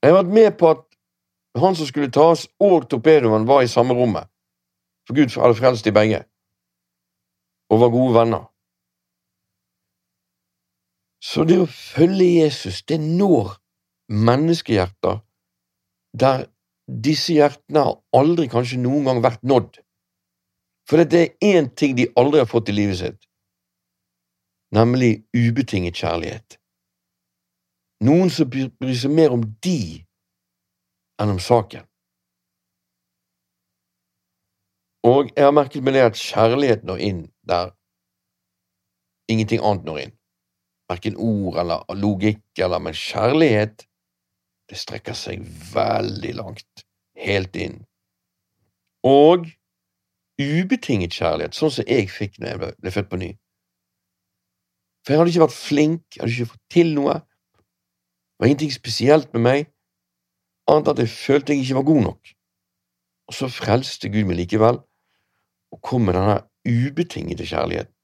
Jeg 0.04 0.12
har 0.12 0.18
vært 0.18 0.34
med 0.36 0.56
på 0.60 0.68
at 0.68 0.82
han 1.56 1.76
som 1.78 1.86
skulle 1.88 2.10
tas, 2.12 2.42
og 2.60 2.90
torpedoen 2.92 3.46
var 3.48 3.62
i 3.64 3.70
samme 3.72 3.94
rommet, 3.96 4.28
for 5.08 5.16
Gud 5.16 5.32
hadde 5.40 5.56
frelst 5.56 5.86
de 5.86 5.92
begge, 5.96 6.18
og 7.72 7.80
var 7.80 7.92
gode 7.94 8.12
venner. 8.18 8.42
Så 11.24 11.46
det 11.48 11.56
å 11.62 11.70
følge 11.70 12.26
Jesus, 12.42 12.82
det 12.84 12.98
når 13.00 13.54
menneskehjerter 14.12 15.22
der 16.20 16.44
disse 17.06 17.38
hjertene 17.38 17.86
har 17.86 17.96
aldri 18.20 18.50
kanskje 18.52 18.82
noen 18.82 19.08
gang 19.08 19.22
vært 19.24 19.40
nådd. 19.40 19.78
For 20.84 21.00
det 21.00 21.22
er 21.22 21.56
én 21.56 21.70
ting 21.72 21.96
de 21.96 22.10
aldri 22.20 22.42
har 22.42 22.50
fått 22.50 22.68
i 22.68 22.76
livet 22.76 23.00
sitt, 23.00 23.24
nemlig 24.76 25.24
ubetinget 25.32 25.96
kjærlighet. 25.96 26.58
Noen 28.04 28.30
som 28.32 28.50
bryr 28.50 28.96
seg 28.98 29.12
mer 29.14 29.32
om 29.32 29.44
de 29.64 30.04
enn 31.22 31.32
om 31.32 31.40
saken. 31.40 31.86
Og 35.04 35.30
jeg 35.36 35.44
har 35.44 35.52
merket 35.52 35.84
med 35.84 35.96
det 35.96 36.04
at 36.08 36.20
kjærlighet 36.20 36.84
når 36.88 37.00
inn 37.04 37.24
der 37.48 37.74
ingenting 39.28 39.60
annet 39.64 39.88
når 39.88 40.00
inn. 40.04 40.14
Verken 40.88 41.16
ord 41.20 41.58
eller 41.60 41.96
logikk 41.96 42.60
eller 42.60 42.80
Men 42.80 42.96
kjærlighet, 42.96 43.86
det 44.68 44.80
strekker 44.80 45.16
seg 45.16 45.44
veldig 45.74 46.34
langt. 46.40 46.84
Helt 47.20 47.56
inn. 47.56 47.84
Og 49.04 49.46
ubetinget 50.40 51.14
kjærlighet, 51.14 51.54
sånn 51.54 51.72
som 51.72 51.88
jeg 51.88 52.08
fikk 52.10 52.40
når 52.40 52.48
jeg 52.48 52.60
ble, 52.62 52.70
ble 52.80 52.92
født 52.94 53.10
på 53.12 53.20
ny. 53.20 53.30
For 55.04 55.12
jeg 55.12 55.20
hadde 55.20 55.34
ikke 55.34 55.44
vært 55.44 55.56
flink, 55.58 56.04
jeg 56.16 56.22
hadde 56.22 56.34
ikke 56.34 56.52
fått 56.54 56.72
til 56.72 56.94
noe. 56.96 57.18
Var 58.44 58.48
ingenting 58.48 58.72
spesielt 58.72 59.32
med 59.32 59.40
meg, 59.40 59.60
annet 60.68 60.88
at 60.90 60.98
jeg 61.00 61.08
følte 61.08 61.54
jeg 61.54 61.62
ikke 61.62 61.74
var 61.74 61.82
god 61.88 62.00
nok. 62.02 62.32
Og 63.28 63.34
så 63.34 63.46
frelste 63.48 64.10
Gud 64.12 64.26
meg 64.28 64.36
likevel, 64.36 64.82
og 65.72 65.78
kom 65.80 66.02
med 66.04 66.12
denne 66.18 66.34
ubetingede 66.68 67.46
kjærligheten. 67.48 67.94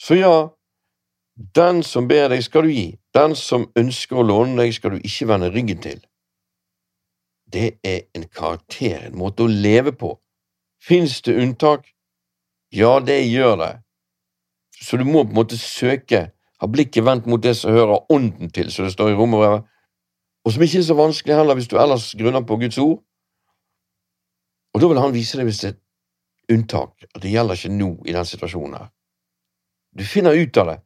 Så 0.00 0.16
ja, 0.16 0.32
den 1.60 1.82
som 1.84 2.08
ber 2.08 2.32
deg, 2.32 2.40
skal 2.46 2.64
du 2.64 2.72
gi, 2.72 2.86
den 3.12 3.36
som 3.36 3.66
ønsker 3.76 4.16
å 4.16 4.24
låne 4.24 4.56
deg, 4.62 4.72
skal 4.72 4.96
du 4.96 5.04
ikke 5.04 5.28
vende 5.28 5.50
ryggen 5.52 5.82
til. 5.84 6.00
Det 7.52 7.74
er 7.84 8.06
en 8.16 8.24
karakter, 8.24 9.04
en 9.10 9.20
måte 9.20 9.44
å 9.44 9.52
leve 9.52 9.92
på. 9.92 10.14
Fins 10.80 11.20
det 11.28 11.36
unntak? 11.36 11.92
Ja, 12.72 12.94
det 13.04 13.20
gjør 13.28 13.60
det. 13.66 13.72
Så 14.80 14.96
du 14.96 15.04
må 15.04 15.24
på 15.24 15.32
en 15.32 15.40
måte 15.40 15.58
søke, 15.58 16.28
ha 16.58 16.66
blikket 16.70 17.04
vendt 17.06 17.26
mot 17.26 17.42
det 17.42 17.54
som 17.58 17.74
hører 17.74 18.06
ånden 18.12 18.50
til, 18.54 18.70
som 18.72 18.86
det 18.86 18.94
står 18.94 19.12
i 19.12 19.18
romerbrevet, 19.18 19.66
og 20.44 20.54
som 20.54 20.62
ikke 20.64 20.78
er 20.80 20.86
så 20.86 20.96
vanskelig 20.98 21.36
heller 21.36 21.58
hvis 21.58 21.68
du 21.70 21.76
ellers 21.78 22.12
grunner 22.18 22.44
på 22.46 22.56
Guds 22.60 22.78
ord. 22.82 23.00
Og 24.74 24.82
da 24.82 24.90
vil 24.90 25.00
han 25.02 25.14
vise 25.14 25.38
deg 25.38 25.48
hvis 25.48 25.62
det 25.62 25.70
er 25.70 25.74
et 25.76 26.54
unntak, 26.54 26.94
at 27.14 27.22
det 27.22 27.32
gjelder 27.32 27.58
ikke 27.58 27.74
nå 27.74 27.90
i 28.06 28.14
den 28.16 28.28
situasjonen 28.28 28.78
her. 28.78 28.90
Du 29.98 30.04
finner 30.06 30.38
ut 30.38 30.60
av 30.62 30.70
det, 30.72 30.78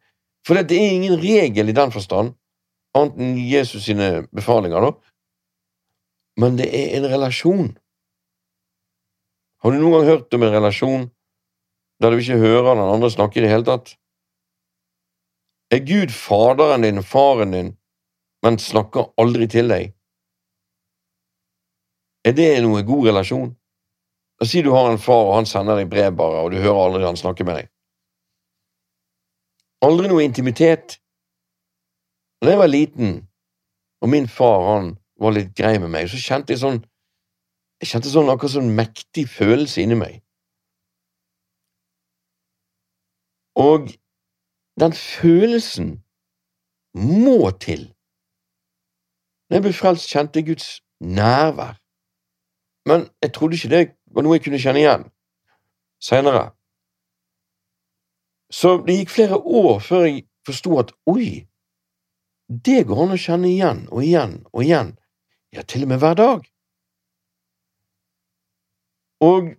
for 0.47 0.59
det 0.59 0.79
er 0.79 0.97
ingen 0.97 1.19
regel 1.21 1.69
i 1.69 1.77
den 1.77 1.93
forstand, 1.95 2.35
annet 2.97 3.21
enn 3.21 3.39
Jesus 3.39 3.87
sine 3.87 4.27
befalinger, 4.35 4.85
da, 4.85 4.93
men 6.41 6.57
det 6.59 6.69
er 6.73 6.97
en 6.97 7.09
relasjon. 7.13 7.73
Har 9.63 9.73
du 9.73 9.79
noen 9.79 9.99
gang 9.99 10.09
hørt 10.09 10.35
om 10.35 10.45
en 10.45 10.55
relasjon 10.55 11.11
der 12.03 12.11
du 12.11 12.19
ikke 12.19 12.39
hører 12.43 12.75
den 12.75 12.85
andre 12.85 13.11
snakke 13.11 13.39
i 13.39 13.45
det 13.45 13.51
hele 13.53 13.67
tatt? 13.67 13.95
Er 15.73 15.81
Gud 15.87 16.11
faderen 16.13 16.85
din 16.85 17.03
faren 17.03 17.55
din, 17.55 17.71
men 18.43 18.59
snakker 18.59 19.13
aldri 19.23 19.47
til 19.49 19.71
deg? 19.73 19.95
Er 22.27 22.35
det 22.37 22.51
noe 22.63 22.83
god 22.87 23.09
relasjon? 23.09 23.53
La 24.39 24.47
oss 24.47 24.53
si 24.53 24.63
du 24.63 24.73
har 24.75 24.91
en 24.91 24.99
far, 24.99 25.29
og 25.31 25.37
han 25.39 25.47
sender 25.47 25.79
deg 25.79 25.91
brev 25.91 26.15
bare, 26.19 26.43
og 26.43 26.51
du 26.53 26.59
hører 26.59 26.81
aldri 26.89 27.07
han 27.07 27.19
snakke 27.19 27.47
med 27.47 27.61
deg. 27.61 27.71
Aldri 29.87 30.11
noe 30.11 30.25
intimitet. 30.27 30.99
Da 32.43 32.53
jeg 32.53 32.61
var 32.61 32.71
liten, 32.71 33.21
og 34.03 34.11
min 34.11 34.27
far 34.31 34.67
han 34.73 34.97
var 35.23 35.35
litt 35.37 35.55
grei 35.59 35.77
med 35.79 35.95
meg, 35.95 36.11
så 36.11 36.19
kjente 36.19 36.55
jeg 36.55 36.63
sånn 36.63 36.83
jeg 37.83 37.91
kjente 37.91 38.11
sånn 38.13 38.31
akkurat 38.31 38.55
sånn 38.55 38.75
mektig 38.79 39.25
følelse 39.27 39.83
inni 39.83 39.97
meg. 39.99 40.21
Og 43.55 43.89
den 44.81 44.93
følelsen 44.93 46.03
må 46.95 47.51
til. 47.61 47.95
Når 49.49 49.57
jeg 49.57 49.63
ble 49.63 49.73
frelst, 49.77 50.09
kjente 50.09 50.41
jeg 50.41 50.47
Guds 50.47 50.69
nærvær. 51.01 51.77
Men 52.89 53.09
jeg 53.23 53.33
trodde 53.35 53.55
ikke 53.55 53.69
det 53.69 53.83
var 54.15 54.25
noe 54.25 54.37
jeg 54.37 54.45
kunne 54.45 54.61
kjenne 54.61 54.83
igjen 54.83 55.05
seinere. 56.03 56.51
Så 58.53 58.77
det 58.87 58.99
gikk 58.99 59.13
flere 59.15 59.39
år 59.39 59.79
før 59.81 60.07
jeg 60.09 60.25
forsto 60.47 60.79
at 60.81 60.91
oi, 61.09 61.47
det 62.49 62.83
går 62.89 63.05
an 63.05 63.15
å 63.15 63.21
kjenne 63.21 63.49
igjen 63.49 63.85
og 63.89 64.03
igjen 64.05 64.35
og 64.51 64.65
igjen, 64.65 64.91
ja, 65.55 65.63
til 65.63 65.87
og 65.87 65.93
med 65.93 66.03
hver 66.03 66.19
dag. 66.19 66.49
Og 69.23 69.53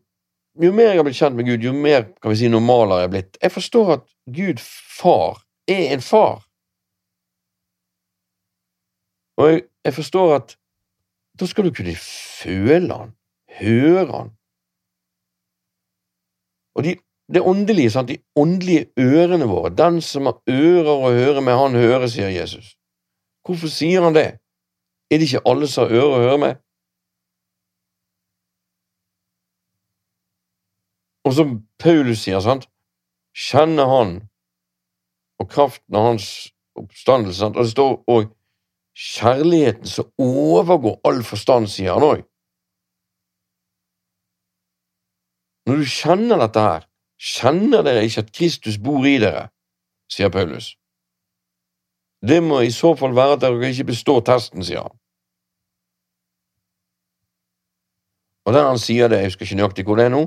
jo 0.61 0.71
mer 0.71 0.91
jeg 0.91 0.99
har 0.99 1.05
blitt 1.07 1.17
kjent 1.17 1.37
med 1.37 1.47
Gud, 1.49 1.65
jo 1.65 1.73
mer 1.73 2.05
kan 2.21 2.31
vi 2.31 2.39
si 2.41 2.49
normal 2.51 2.93
har 2.93 3.05
er 3.05 3.13
blitt. 3.13 3.37
Jeg 3.41 3.51
forstår 3.51 3.93
at 3.97 4.03
Gud 4.29 4.61
far 4.61 5.41
er 5.67 5.93
en 5.95 6.03
far. 6.03 6.43
Og 9.37 9.49
jeg, 9.49 9.63
jeg 9.85 9.93
forstår 9.93 10.35
at 10.35 10.57
da 11.39 11.49
skal 11.49 11.65
du 11.65 11.73
kunne 11.73 11.95
føle 11.97 12.93
han, 12.93 13.15
høre 13.59 14.05
han. 14.11 14.29
Og 16.77 16.85
de 16.85 16.97
det 17.33 17.41
åndelige, 17.41 17.89
sant? 17.89 18.07
de 18.07 18.17
åndelige 18.35 18.85
ørene 18.99 19.45
våre. 19.45 19.71
Den 19.75 20.01
som 20.01 20.27
har 20.27 20.41
ører 20.49 20.91
å 20.91 21.11
høre 21.13 21.41
med, 21.41 21.55
han 21.55 21.75
hører, 21.75 22.07
sier 22.11 22.29
Jesus. 22.29 22.75
Hvorfor 23.47 23.71
sier 23.71 24.03
han 24.03 24.15
det? 24.15 24.27
Er 25.11 25.19
det 25.19 25.29
ikke 25.29 25.45
alle 25.49 25.69
som 25.71 25.87
har 25.87 25.95
ører 25.95 26.17
å 26.17 26.23
høre 26.25 26.41
med? 26.43 26.61
Og 31.23 31.35
som 31.37 31.57
Paulus 31.79 32.25
sier, 32.25 32.41
sant, 32.43 32.67
kjenner 33.33 33.89
han 33.89 34.13
og 35.41 35.49
kraften 35.49 35.97
av 35.97 36.09
hans 36.11 36.29
oppstandelse, 36.79 37.39
sant, 37.39 37.57
og 37.57 37.65
det 37.65 37.73
står 37.73 37.93
òg 38.11 38.31
kjærligheten 38.93 39.89
som 39.89 40.09
overgår 40.21 40.99
all 41.07 41.23
forstand, 41.25 41.71
sier 41.71 41.95
han 41.95 42.05
òg. 42.05 42.25
Når 45.67 45.79
du 45.79 45.87
kjenner 45.87 46.41
dette 46.43 46.63
her, 46.63 46.89
Kjenner 47.23 47.85
dere 47.85 48.03
ikke 48.03 48.25
at 48.25 48.31
Kristus 48.35 48.79
bor 48.83 49.05
i 49.07 49.15
dere? 49.21 49.47
sier 50.11 50.29
Paulus. 50.29 50.73
Det 52.21 52.41
må 52.43 52.59
i 52.61 52.71
så 52.71 52.91
fall 52.99 53.15
være 53.15 53.37
at 53.37 53.41
dere 53.41 53.69
ikke 53.71 53.87
består 53.89 54.19
testen, 54.27 54.63
sier 54.63 54.83
han. 54.83 54.97
Og 58.43 58.53
der 58.53 58.67
han 58.67 58.79
sier 58.79 59.07
det, 59.07 59.21
jeg 59.21 59.31
husker 59.31 59.47
ikke 59.47 59.57
nøyaktig 59.61 59.85
hvor 59.87 59.97
det 59.97 60.05
er 60.05 60.13
nå, 60.13 60.21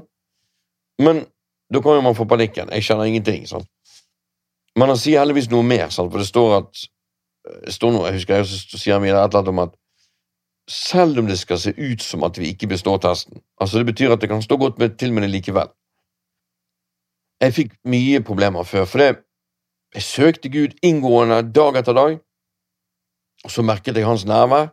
men 1.03 1.24
da 1.72 1.82
kan 1.82 1.99
jo 1.99 2.05
man 2.05 2.14
få 2.14 2.26
panikken. 2.28 2.70
Jeg 2.72 2.86
kjenner 2.86 3.09
ingenting. 3.09 3.47
sant? 3.47 3.68
Men 4.76 4.92
han 4.92 5.01
sier 5.01 5.20
heldigvis 5.20 5.51
noe 5.51 5.64
mer, 5.66 5.88
sant? 5.90 6.12
for 6.12 6.22
det 6.22 6.28
står 6.28 6.61
at 6.61 6.86
det 7.66 7.74
står 7.74 7.92
noe, 7.94 8.07
jeg 8.09 8.20
husker, 8.20 8.44
så 8.44 8.78
sier 8.78 8.97
han 8.97 9.05
videre 9.05 9.24
et 9.24 9.30
eller 9.30 9.44
annet 9.44 9.53
om 9.53 9.61
at 9.66 9.74
selv 10.70 11.20
om 11.22 11.28
det 11.28 11.38
skal 11.38 11.61
se 11.62 11.70
ut 11.76 12.03
som 12.03 12.24
at 12.26 12.38
vi 12.40 12.51
ikke 12.51 12.66
består 12.72 12.99
testen 12.99 13.38
altså 13.62 13.78
Det 13.78 13.86
betyr 13.86 14.12
at 14.12 14.20
det 14.20 14.28
kan 14.28 14.42
stå 14.42 14.57
godt 14.59 14.80
med 14.82 14.97
til 14.99 15.12
med 15.12 15.22
det 15.22 15.30
likevel. 15.30 15.68
Jeg 17.40 17.55
fikk 17.55 17.72
mye 17.84 18.20
problemer 18.24 18.64
før, 18.64 18.84
for 18.84 18.99
det, 18.99 19.22
jeg 19.94 20.03
søkte 20.03 20.49
Gud 20.49 20.74
inngående 20.82 21.42
dag 21.53 21.76
etter 21.76 21.94
dag, 21.94 22.18
og 23.44 23.51
så 23.53 23.62
merket 23.62 23.97
jeg 23.97 24.07
hans 24.09 24.24
nærvær, 24.24 24.72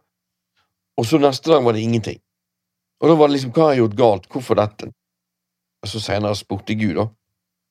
og 0.97 1.05
så 1.05 1.19
neste 1.19 1.51
dag 1.51 1.63
var 1.63 1.75
det 1.75 1.83
ingenting. 1.83 2.19
Og 3.01 3.09
da 3.09 3.15
var 3.19 3.27
det 3.27 3.35
liksom 3.35 3.51
hva 3.51 3.67
har 3.67 3.75
jeg 3.75 3.83
gjort 3.83 3.97
galt, 3.99 4.29
hvorfor 4.31 4.59
dette? 4.59 4.89
Og 5.83 5.91
så 5.91 5.99
senere 5.99 6.35
spurte 6.39 6.77
Gud, 6.79 6.95
da, 6.95 7.07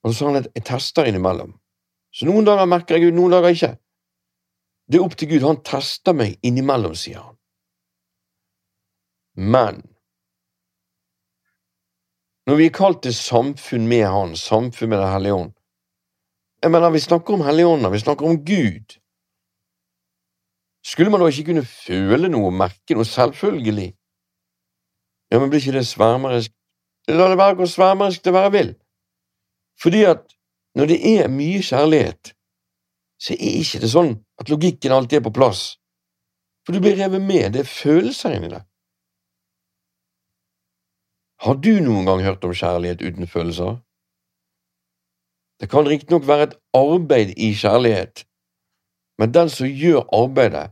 og 0.02 0.12
så 0.12 0.18
sa 0.18 0.28
han 0.28 0.42
at 0.42 0.50
jeg 0.52 0.66
tester 0.68 1.08
innimellom. 1.08 1.54
Så 2.12 2.28
noen 2.28 2.44
dager 2.44 2.68
merker 2.68 2.98
jeg 2.98 3.08
Gud, 3.08 3.16
noen 3.16 3.32
dager 3.32 3.54
ikke. 3.54 3.72
Det 4.90 4.98
er 4.98 5.06
opp 5.06 5.16
til 5.16 5.30
Gud, 5.30 5.46
han 5.46 5.62
tester 5.64 6.16
meg 6.16 6.36
innimellom, 6.44 6.96
sier 6.98 7.22
han. 7.22 7.38
Men 9.32 9.80
når 12.46 12.58
vi 12.58 12.66
er 12.66 12.74
kalt 12.74 13.04
til 13.06 13.14
samfunn 13.14 13.86
med 13.88 14.02
Han, 14.10 14.36
samfunn 14.36 14.90
med 14.90 14.98
Den 14.98 15.12
hellige 15.12 15.34
ånd 15.34 15.52
Jeg 16.62 16.70
mener, 16.70 16.90
vi 16.90 17.00
snakker 17.00 17.34
om 17.34 17.44
Helligånden, 17.46 17.92
vi 17.92 17.98
snakker 17.98 18.26
om 18.26 18.36
Gud. 18.44 18.98
Skulle 20.84 21.10
man 21.10 21.20
da 21.20 21.26
ikke 21.26 21.44
kunne 21.48 21.64
føle 21.64 22.28
noe, 22.28 22.50
merke 22.54 22.94
noe, 22.94 23.06
selvfølgelig? 23.06 23.88
Ja, 25.30 25.38
men 25.38 25.50
blir 25.50 25.62
ikke 25.62 25.78
det 25.78 25.86
svermerisk? 25.86 26.52
La 27.12 27.28
det 27.28 27.36
være 27.36 27.58
hvor 27.58 27.68
svermerisk 27.68 28.24
det 28.24 28.32
være 28.32 28.52
vil. 28.52 28.70
Fordi 29.82 30.04
at 30.08 30.24
når 30.78 30.88
det 30.88 30.98
er 31.18 31.28
mye 31.28 31.60
kjærlighet, 31.62 32.32
så 33.20 33.34
er 33.36 33.56
ikke 33.60 33.80
det 33.82 33.90
sånn 33.92 34.12
at 34.40 34.50
logikken 34.50 34.94
alltid 34.96 35.20
er 35.20 35.24
på 35.26 35.34
plass. 35.36 35.62
For 36.64 36.74
du 36.74 36.80
blir 36.80 36.96
revet 36.96 37.22
med, 37.22 37.52
det 37.54 37.64
er 37.64 37.68
følelser 37.68 38.36
inni 38.36 38.50
det. 38.52 38.62
Har 41.42 41.58
du 41.58 41.72
noen 41.82 42.06
gang 42.06 42.22
hørt 42.22 42.44
om 42.46 42.54
kjærlighet 42.54 43.02
uten 43.02 43.26
følelser? 43.26 43.80
Det 45.60 45.68
kan 45.70 45.86
riktignok 45.86 46.26
være 46.26 46.48
et 46.48 46.56
arbeid 46.74 47.34
i 47.36 47.52
kjærlighet, 47.54 48.24
men 49.18 49.34
den 49.34 49.50
som 49.50 49.66
gjør 49.66 50.06
arbeidet, 50.14 50.70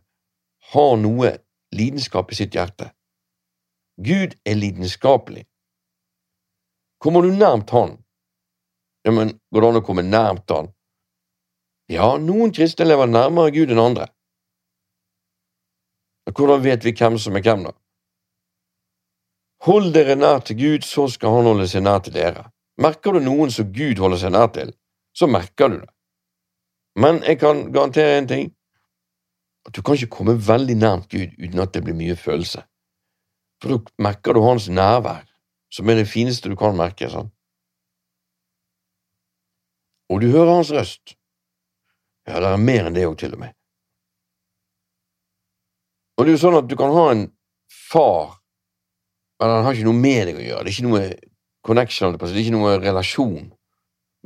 har 0.70 0.96
noe 1.02 1.34
lidenskap 1.74 2.30
i 2.30 2.38
sitt 2.38 2.54
hjerte. 2.54 2.92
Gud 3.98 4.38
er 4.46 4.54
lidenskapelig. 4.54 5.49
Kommer 7.00 7.22
du 7.22 7.32
nærmt 7.32 7.70
Han? 7.70 7.96
Ja, 9.04 9.12
men 9.16 9.32
går 9.50 9.64
det 9.64 9.68
an 9.68 9.80
å 9.80 9.84
komme 9.84 10.04
nærmt 10.04 10.52
Han? 10.52 10.70
Ja, 11.90 12.14
noen 12.20 12.52
kristne 12.54 12.86
lever 12.86 13.08
nærmere 13.10 13.52
Gud 13.54 13.72
enn 13.72 13.82
andre. 13.82 14.10
Hvordan 16.30 16.62
vet 16.62 16.84
vi 16.86 16.92
hvem 16.94 17.16
som 17.18 17.36
er 17.36 17.42
hvem, 17.42 17.64
da? 17.66 17.72
Hold 19.66 19.90
dere 19.96 20.14
nær 20.16 20.44
til 20.46 20.56
Gud, 20.60 20.84
så 20.86 21.08
skal 21.10 21.34
han 21.34 21.48
holde 21.50 21.66
seg 21.68 21.82
nær 21.84 22.04
til 22.04 22.14
dere. 22.14 22.46
Merker 22.80 23.16
du 23.16 23.24
noen 23.24 23.50
som 23.52 23.72
Gud 23.74 23.98
holder 24.00 24.20
seg 24.22 24.32
nær 24.32 24.52
til, 24.54 24.70
så 25.16 25.28
merker 25.28 25.72
du 25.72 25.80
det. 25.80 25.90
Men 27.00 27.20
jeg 27.26 27.40
kan 27.42 27.66
garantere 27.72 28.18
en 28.18 28.28
ting, 28.30 28.46
at 29.66 29.74
du 29.76 29.82
kan 29.82 29.98
ikke 29.98 30.16
komme 30.16 30.36
veldig 30.36 30.76
nærmt 30.80 31.10
Gud 31.12 31.34
uten 31.36 31.60
at 31.60 31.74
det 31.74 31.84
blir 31.84 31.98
mye 31.98 32.16
følelse. 32.16 32.62
For 33.60 33.74
da 33.74 34.04
merker 34.06 34.36
du 34.36 34.40
hans 34.46 34.70
nærvær, 34.72 35.26
som 35.70 35.88
er 35.88 36.00
det 36.00 36.10
fineste 36.10 36.50
du 36.50 36.56
kan 36.58 36.76
merke. 36.76 37.10
sant? 37.10 37.32
Og 40.10 40.20
du 40.20 40.30
hører 40.30 40.56
hans 40.56 40.72
røst. 40.74 41.14
Ja, 42.26 42.40
det 42.42 42.50
er 42.50 42.58
mer 42.58 42.86
enn 42.86 42.94
det 42.94 43.06
òg, 43.06 43.16
til 43.18 43.34
og 43.34 43.44
med. 43.44 43.54
Og 46.18 46.26
det 46.26 46.32
er 46.32 46.36
jo 46.36 46.42
sånn 46.42 46.58
at 46.58 46.68
du 46.68 46.76
kan 46.76 46.92
ha 46.92 47.06
en 47.14 47.28
far 47.70 48.40
men 49.40 49.50
han 49.50 49.64
har 49.64 49.76
ikke 49.76 49.88
noe 49.88 49.96
med 49.96 50.26
deg 50.28 50.36
å 50.36 50.44
gjøre. 50.44 50.64
Det 50.64 50.68
er 50.68 50.74
ikke 50.74 50.88
noe 50.90 51.04
connection, 51.64 52.12
det 52.12 52.28
er 52.28 52.40
ikke 52.42 52.56
noe 52.58 52.74
relasjon. 52.82 53.46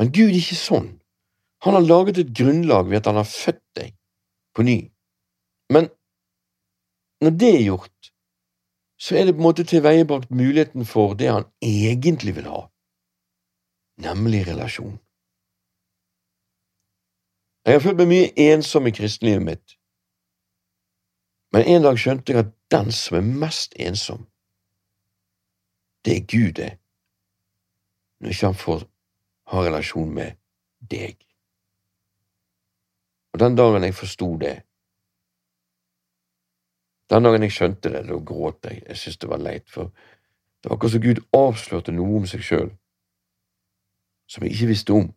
Men 0.01 0.11
Gud 0.11 0.33
er 0.33 0.39
ikke 0.41 0.59
sånn. 0.59 0.89
Han 1.65 1.77
har 1.79 1.87
laget 1.87 2.19
et 2.21 2.33
grunnlag 2.35 2.91
ved 2.91 2.99
at 2.99 3.11
han 3.13 3.21
har 3.21 3.29
født 3.29 3.63
deg 3.79 3.93
på 4.55 4.67
ny. 4.67 4.79
Men 5.73 5.87
når 7.23 7.37
det 7.41 7.53
er 7.55 7.63
gjort, 7.69 7.94
så 9.05 9.17
er 9.17 9.25
det 9.25 9.35
på 9.35 9.43
en 9.43 9.49
måte 9.49 9.65
tilveiebrakt 9.69 10.31
muligheten 10.31 10.87
for 10.89 11.13
det 11.15 11.29
han 11.29 11.45
egentlig 11.61 12.33
vil 12.37 12.47
ha, 12.49 12.61
nemlig 14.01 14.47
relasjon. 14.47 14.97
Jeg 17.67 17.77
har 17.77 17.83
følt 17.85 18.01
meg 18.01 18.09
mye 18.09 18.31
ensom 18.53 18.89
i 18.89 18.95
kristenlivet 18.97 19.45
mitt, 19.45 19.77
men 21.53 21.69
en 21.69 21.85
dag 21.85 22.01
skjønte 22.01 22.33
jeg 22.33 22.47
at 22.47 22.57
den 22.73 22.89
som 22.97 23.19
er 23.21 23.29
mest 23.45 23.77
ensom, 23.77 24.25
det 26.05 26.17
er 26.17 26.27
Gud, 26.29 26.57
det, 26.57 26.73
når 28.21 28.33
ikke 28.33 28.47
han 28.47 28.61
får 28.65 28.89
ha 29.53 29.67
relasjon 29.69 30.17
med 30.17 30.41
deg. 30.81 31.21
Og 33.37 33.41
den 33.41 33.57
dagen 33.57 33.85
jeg 33.85 33.97
forsto 34.01 34.33
det, 34.41 34.63
den 37.15 37.27
dagen 37.27 37.45
jeg 37.47 37.55
skjønte 37.55 37.93
det, 37.93 38.07
da 38.09 38.19
gråt 38.19 38.67
jeg. 38.67 38.83
Jeg 38.89 38.99
syntes 39.01 39.21
det 39.23 39.31
var 39.31 39.43
leit, 39.43 39.69
for 39.71 39.93
det 40.61 40.71
var 40.71 40.77
akkurat 40.77 40.95
som 40.97 41.05
Gud 41.05 41.21
avslørte 41.37 41.95
noe 41.95 42.19
om 42.21 42.27
seg 42.29 42.43
sjøl 42.45 42.73
som 44.27 44.45
jeg 44.45 44.53
ikke 44.53 44.71
visste 44.73 44.93
om. 44.93 45.11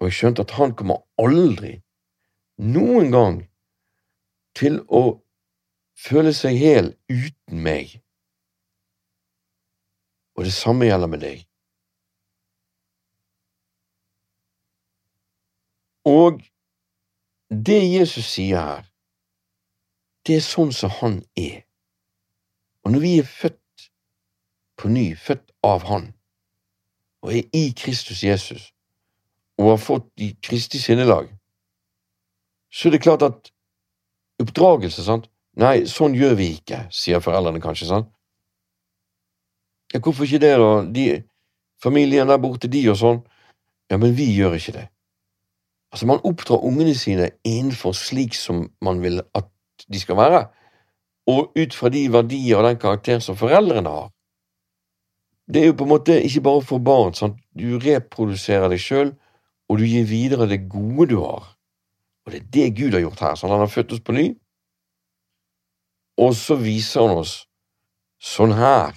Og 0.00 0.08
jeg 0.08 0.16
skjønte 0.18 0.44
at 0.44 0.54
han 0.58 0.74
kommer 0.76 1.04
aldri, 1.20 1.78
noen 2.58 3.10
gang, 3.12 3.42
til 4.54 4.80
å 4.86 5.18
føle 5.98 6.32
seg 6.36 6.58
hel 6.58 6.92
uten 7.10 7.62
meg. 7.66 7.96
Og 10.38 10.46
det 10.46 10.54
samme 10.54 10.86
gjelder 10.86 11.10
med 11.10 11.22
deg. 11.24 11.44
Og 16.06 16.42
det 17.48 17.80
Jesus 17.80 18.26
sier 18.34 18.60
her, 18.60 18.90
det 20.26 20.38
er 20.38 20.44
sånn 20.44 20.72
som 20.72 20.92
han 21.00 21.20
er. 21.36 21.62
Og 22.84 22.92
når 22.94 23.04
vi 23.04 23.12
er 23.20 23.28
født 23.28 23.88
på 24.80 24.90
ny, 24.92 25.14
født 25.16 25.52
av 25.64 25.84
Han, 25.88 26.10
og 27.24 27.32
er 27.32 27.44
i 27.56 27.70
Kristus 27.76 28.22
Jesus, 28.24 28.70
og 29.58 29.70
har 29.70 29.80
fått 29.80 30.08
de 30.20 30.32
Kristi 30.42 30.80
sinnelag, 30.82 31.30
så 32.74 32.88
er 32.88 32.96
det 32.96 33.04
klart 33.04 33.22
at 33.22 33.52
oppdragelse, 34.42 35.04
sant 35.06 35.30
Nei, 35.54 35.84
sånn 35.86 36.16
gjør 36.18 36.32
vi 36.34 36.48
ikke, 36.56 36.80
sier 36.90 37.20
foreldrene 37.22 37.60
kanskje, 37.62 37.86
sant? 37.86 38.08
Ja, 39.94 40.00
hvorfor 40.02 40.26
ikke 40.26 40.40
det, 40.42 40.56
da? 40.58 40.70
De, 40.90 41.04
familien 41.78 42.26
der 42.26 42.40
borte, 42.42 42.66
de 42.66 42.80
og 42.90 42.98
sånn. 42.98 43.20
Ja, 43.86 44.00
men 44.02 44.16
vi 44.18 44.26
gjør 44.34 44.56
ikke 44.58 44.74
det. 44.74 44.88
Altså, 45.94 46.08
man 46.10 46.24
oppdrar 46.26 46.66
ungene 46.66 46.96
sine 46.98 47.28
innenfor 47.46 47.94
slik 47.94 48.34
som 48.34 48.64
man 48.82 48.98
vil 49.04 49.22
at 49.38 49.46
de 49.92 50.00
skal 50.00 50.16
være, 50.16 50.44
og 51.30 51.52
ut 51.56 51.74
fra 51.74 51.90
de 51.92 52.04
verdier 52.12 52.58
og 52.58 52.68
den 52.68 52.80
karakter 52.80 53.20
som 53.24 53.36
foreldrene 53.36 53.90
har. 53.90 54.10
Det 55.48 55.60
er 55.62 55.66
jo 55.70 55.76
på 55.76 55.84
en 55.84 55.92
måte 55.92 56.16
ikke 56.24 56.40
bare 56.44 56.62
for 56.64 56.80
barn. 56.80 57.12
Sant? 57.16 57.36
Du 57.52 57.76
reproduserer 57.80 58.70
deg 58.72 58.80
sjøl, 58.80 59.12
og 59.68 59.80
du 59.80 59.84
gir 59.88 60.06
videre 60.08 60.48
det 60.48 60.64
gode 60.72 61.10
du 61.12 61.18
har. 61.20 61.50
Og 62.24 62.32
det 62.32 62.40
er 62.40 62.50
det 62.56 62.76
Gud 62.78 62.96
har 62.96 63.04
gjort 63.04 63.20
her. 63.20 63.36
sånn 63.36 63.52
Han 63.52 63.64
har 63.64 63.72
født 63.72 63.92
oss 63.92 64.04
på 64.04 64.16
ny, 64.16 64.28
og 66.20 66.34
så 66.38 66.56
viser 66.56 67.04
han 67.04 67.18
oss 67.24 67.34
sånn 68.22 68.54
her. 68.56 68.94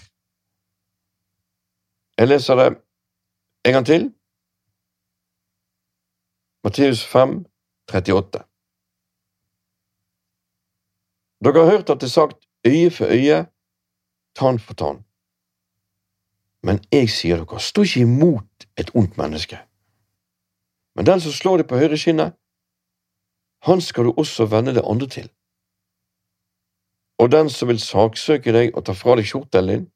Jeg 2.18 2.30
leser 2.30 2.60
det 2.60 2.68
en 3.68 3.76
gang 3.76 3.88
til. 3.88 4.08
Matteus 6.64 7.04
5, 7.06 7.40
38. 7.92 8.44
Dere 11.44 11.60
har 11.60 11.72
hørt 11.72 11.90
at 11.90 12.02
det 12.02 12.10
er 12.10 12.16
sagt 12.16 12.48
øye 12.68 12.92
for 12.92 13.06
øye, 13.06 13.46
tann 14.36 14.60
for 14.60 14.74
tann. 14.74 15.04
Men 16.64 16.80
jeg 16.92 17.10
sier 17.10 17.38
dere, 17.38 17.60
stå 17.60 17.82
ikke 17.86 18.06
imot 18.06 18.68
et 18.78 18.90
ondt 18.96 19.18
menneske. 19.18 19.60
Men 20.96 21.06
den 21.06 21.22
som 21.22 21.32
slår 21.32 21.62
deg 21.62 21.70
på 21.70 21.78
høyre 21.78 21.98
skinne, 21.98 22.32
han 23.68 23.82
skal 23.82 24.10
du 24.10 24.14
også 24.18 24.46
vende 24.50 24.74
det 24.74 24.86
andre 24.86 25.08
til. 25.08 25.30
Og 27.22 27.32
den 27.32 27.50
som 27.50 27.70
vil 27.70 27.80
saksøke 27.82 28.54
deg 28.54 28.76
og 28.78 28.86
ta 28.86 28.94
fra 28.98 29.16
deg 29.18 29.30
kjortelen 29.30 29.70
din, 29.70 29.88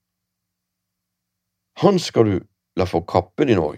han 1.81 1.99
skal 1.99 2.25
du 2.25 2.39
la 2.77 2.85
få 2.85 3.01
kappen 3.01 3.49
din 3.49 3.61
òg. 3.61 3.77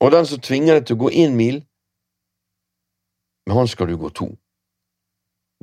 Og 0.00 0.12
den 0.12 0.26
som 0.26 0.40
tvinger 0.40 0.78
deg 0.78 0.86
til 0.86 0.96
å 0.96 1.02
gå 1.04 1.10
én 1.24 1.36
mil, 1.36 1.64
med 3.46 3.56
han 3.56 3.68
skal 3.68 3.88
du 3.88 3.96
gå 3.98 4.08
to. 4.14 4.28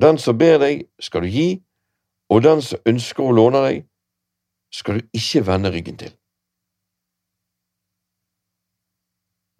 Den 0.02 0.18
som 0.18 0.38
ber 0.38 0.58
deg, 0.60 0.86
skal 1.00 1.24
du 1.24 1.30
gi, 1.32 1.48
og 2.28 2.42
den 2.44 2.62
som 2.62 2.82
ønsker 2.88 3.24
å 3.24 3.34
låne 3.34 3.62
deg, 3.64 3.84
skal 4.74 4.98
du 4.98 5.16
ikke 5.16 5.44
vende 5.46 5.72
ryggen 5.72 5.96
til. 6.00 6.12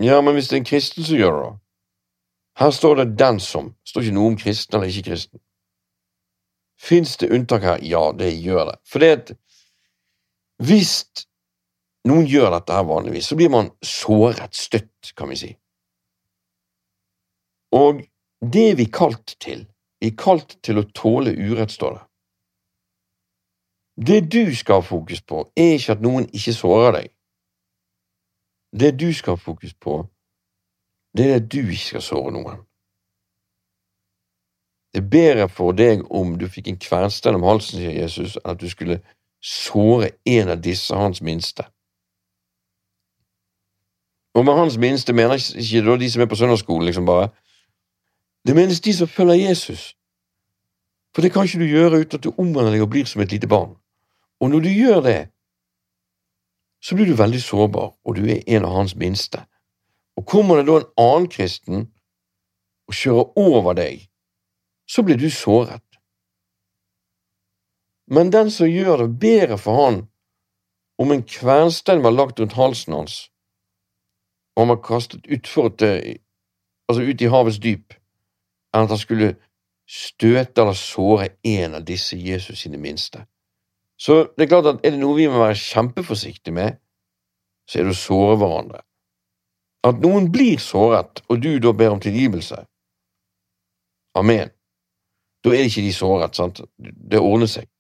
Ja, 0.03 0.21
men 0.21 0.37
hvis 0.37 0.51
det 0.51 0.59
er 0.59 0.61
en 0.61 0.69
kristen 0.69 1.07
som 1.07 1.17
gjør 1.17 1.39
det, 1.39 1.47
da? 1.47 1.55
Her 2.57 2.71
står 2.71 2.95
det 2.95 3.19
'den 3.19 3.41
som', 3.41 3.69
det 3.69 3.89
står 3.89 4.03
ikke 4.03 4.15
noe 4.15 4.27
om 4.27 4.37
kristen 4.37 4.75
eller 4.75 4.89
ikke 4.89 5.11
kristen. 5.11 5.41
Fins 6.81 7.17
det 7.17 7.33
unntak 7.33 7.63
her? 7.63 7.79
Ja, 7.83 8.13
det 8.13 8.43
gjør 8.43 8.65
det. 8.65 8.79
For 8.85 9.05
at 9.05 9.33
hvis 10.57 11.05
noen 12.09 12.27
gjør 12.27 12.51
dette 12.51 12.73
her 12.73 12.85
vanligvis, 12.85 13.29
så 13.29 13.37
blir 13.37 13.49
man 13.53 13.71
såret, 13.83 14.55
støtt, 14.57 15.13
kan 15.17 15.29
vi 15.29 15.37
si. 15.37 15.57
Og 17.73 18.05
det 18.53 18.71
er 18.71 18.77
vi 18.77 18.85
kalt 18.85 19.37
til. 19.41 19.67
Er 20.05 20.13
kalt 20.19 20.59
til 20.63 20.79
å 20.81 20.89
tåle 20.95 21.33
urett, 21.33 21.73
står 21.73 21.97
det. 21.97 22.05
Det 24.07 24.21
du 24.33 24.55
skal 24.57 24.83
ha 24.83 24.85
fokus 24.85 25.23
på, 25.23 25.47
er 25.57 25.77
ikke 25.79 25.97
at 25.97 26.03
noen 26.05 26.27
ikke 26.37 26.53
sårer 26.53 26.93
deg. 26.99 27.13
Det 28.77 28.93
du 29.01 29.09
skal 29.15 29.39
ha 29.39 29.41
fokus 29.41 29.73
på, 29.75 30.03
det 31.17 31.31
er 31.31 31.39
at 31.41 31.53
du 31.53 31.63
ikke 31.63 31.85
skal 31.85 32.05
såre 32.05 32.33
noen. 32.35 32.59
Det 34.93 35.01
er 35.03 35.09
bedre 35.09 35.49
for 35.49 35.73
deg 35.77 36.05
om 36.13 36.37
du 36.41 36.47
fikk 36.49 36.69
en 36.69 36.79
kvernstein 36.81 37.37
om 37.37 37.45
halsen, 37.45 37.81
sier 37.81 37.97
Jesus, 37.97 38.37
enn 38.43 38.53
at 38.53 38.61
du 38.61 38.69
skulle 38.69 39.01
såre 39.41 40.11
en 40.25 40.53
av 40.53 40.61
disse 40.65 40.97
hans 40.97 41.23
minste. 41.25 41.65
Og 44.37 44.45
med 44.45 44.57
hans 44.57 44.77
minste 44.77 45.13
mener 45.17 45.41
ikke 45.41 45.85
da 45.85 45.97
de 45.97 46.11
som 46.13 46.23
er 46.23 46.29
på 46.29 46.37
søndagsskolen, 46.37 46.85
liksom 46.85 47.09
bare. 47.09 47.31
Det 48.47 48.55
menes 48.55 48.81
de 48.81 48.93
som 48.95 49.09
følger 49.09 49.35
Jesus. 49.35 49.97
For 51.15 51.23
det 51.23 51.33
kan 51.33 51.45
ikke 51.45 51.59
du 51.59 51.65
gjøre 51.65 52.01
uten 52.01 52.19
at 52.19 52.25
du 52.25 52.35
omvender 52.39 52.71
deg 52.75 52.83
og 52.85 52.91
blir 52.93 53.07
som 53.09 53.23
et 53.25 53.33
lite 53.33 53.49
barn. 53.49 53.75
Og 54.41 54.51
når 54.51 54.61
du 54.61 54.69
gjør 54.69 55.01
det, 55.01 55.21
så 56.83 56.95
blir 56.95 57.09
du 57.09 57.17
veldig 57.17 57.43
sårbar, 57.43 57.95
og 58.05 58.17
du 58.17 58.27
er 58.29 58.45
en 58.47 58.65
av 58.65 58.77
hans 58.77 58.95
minste. 58.97 59.41
Og 60.17 60.27
kommer 60.27 60.61
det 60.61 60.67
da 60.69 60.77
en 60.79 60.93
annen 61.01 61.29
kristen 61.33 61.87
og 62.87 62.95
kjører 62.95 63.33
over 63.41 63.75
deg, 63.75 64.07
så 64.87 65.03
blir 65.03 65.19
du 65.19 65.31
såret. 65.31 65.83
Men 68.07 68.31
den 68.31 68.51
som 68.51 68.71
gjør 68.71 69.03
det 69.03 69.19
bedre 69.19 69.59
for 69.59 69.83
han 69.83 70.05
om 71.03 71.11
en 71.13 71.25
kvernstein 71.27 72.05
var 72.05 72.15
lagt 72.15 72.41
rundt 72.41 72.55
halsen 72.55 72.95
hans, 72.95 73.17
og 74.55 74.63
han 74.63 74.77
var 74.77 74.85
kastet 74.85 75.27
utfor 75.27 75.73
til, 75.81 76.21
altså 76.89 77.03
ut 77.03 77.21
i 77.21 77.33
havets 77.33 77.59
dyp, 77.59 77.97
at 78.85 78.93
han 78.93 78.99
skulle 78.99 79.35
støte 79.89 80.61
eller 80.61 80.77
såre 80.77 81.29
en 81.45 81.79
av 81.79 81.85
disse 81.87 82.17
Jesus 82.19 82.61
sine 82.61 82.79
minste. 82.79 83.25
Så 83.99 84.27
det 84.37 84.45
er 84.45 84.49
klart 84.49 84.67
at 84.67 84.83
er 84.85 84.93
det 84.93 85.01
noe 85.01 85.17
vi 85.17 85.29
må 85.31 85.39
være 85.41 85.57
kjempeforsiktige 85.57 86.55
med, 86.55 86.77
så 87.69 87.79
er 87.79 87.87
det 87.87 87.95
å 87.95 87.99
såre 87.99 88.37
hverandre. 88.41 88.83
At 89.87 90.03
noen 90.03 90.29
blir 90.35 90.59
såret, 90.61 91.23
og 91.31 91.41
du 91.43 91.57
da 91.63 91.73
ber 91.73 91.95
om 91.95 92.03
tilgivelse. 92.03 92.59
Amen. 94.19 94.51
Da 95.45 95.55
er 95.55 95.69
ikke 95.69 95.87
de 95.87 95.95
såret, 95.95 96.37
sant? 96.37 96.61
Det 96.79 97.23
ordner 97.23 97.51
seg. 97.51 97.71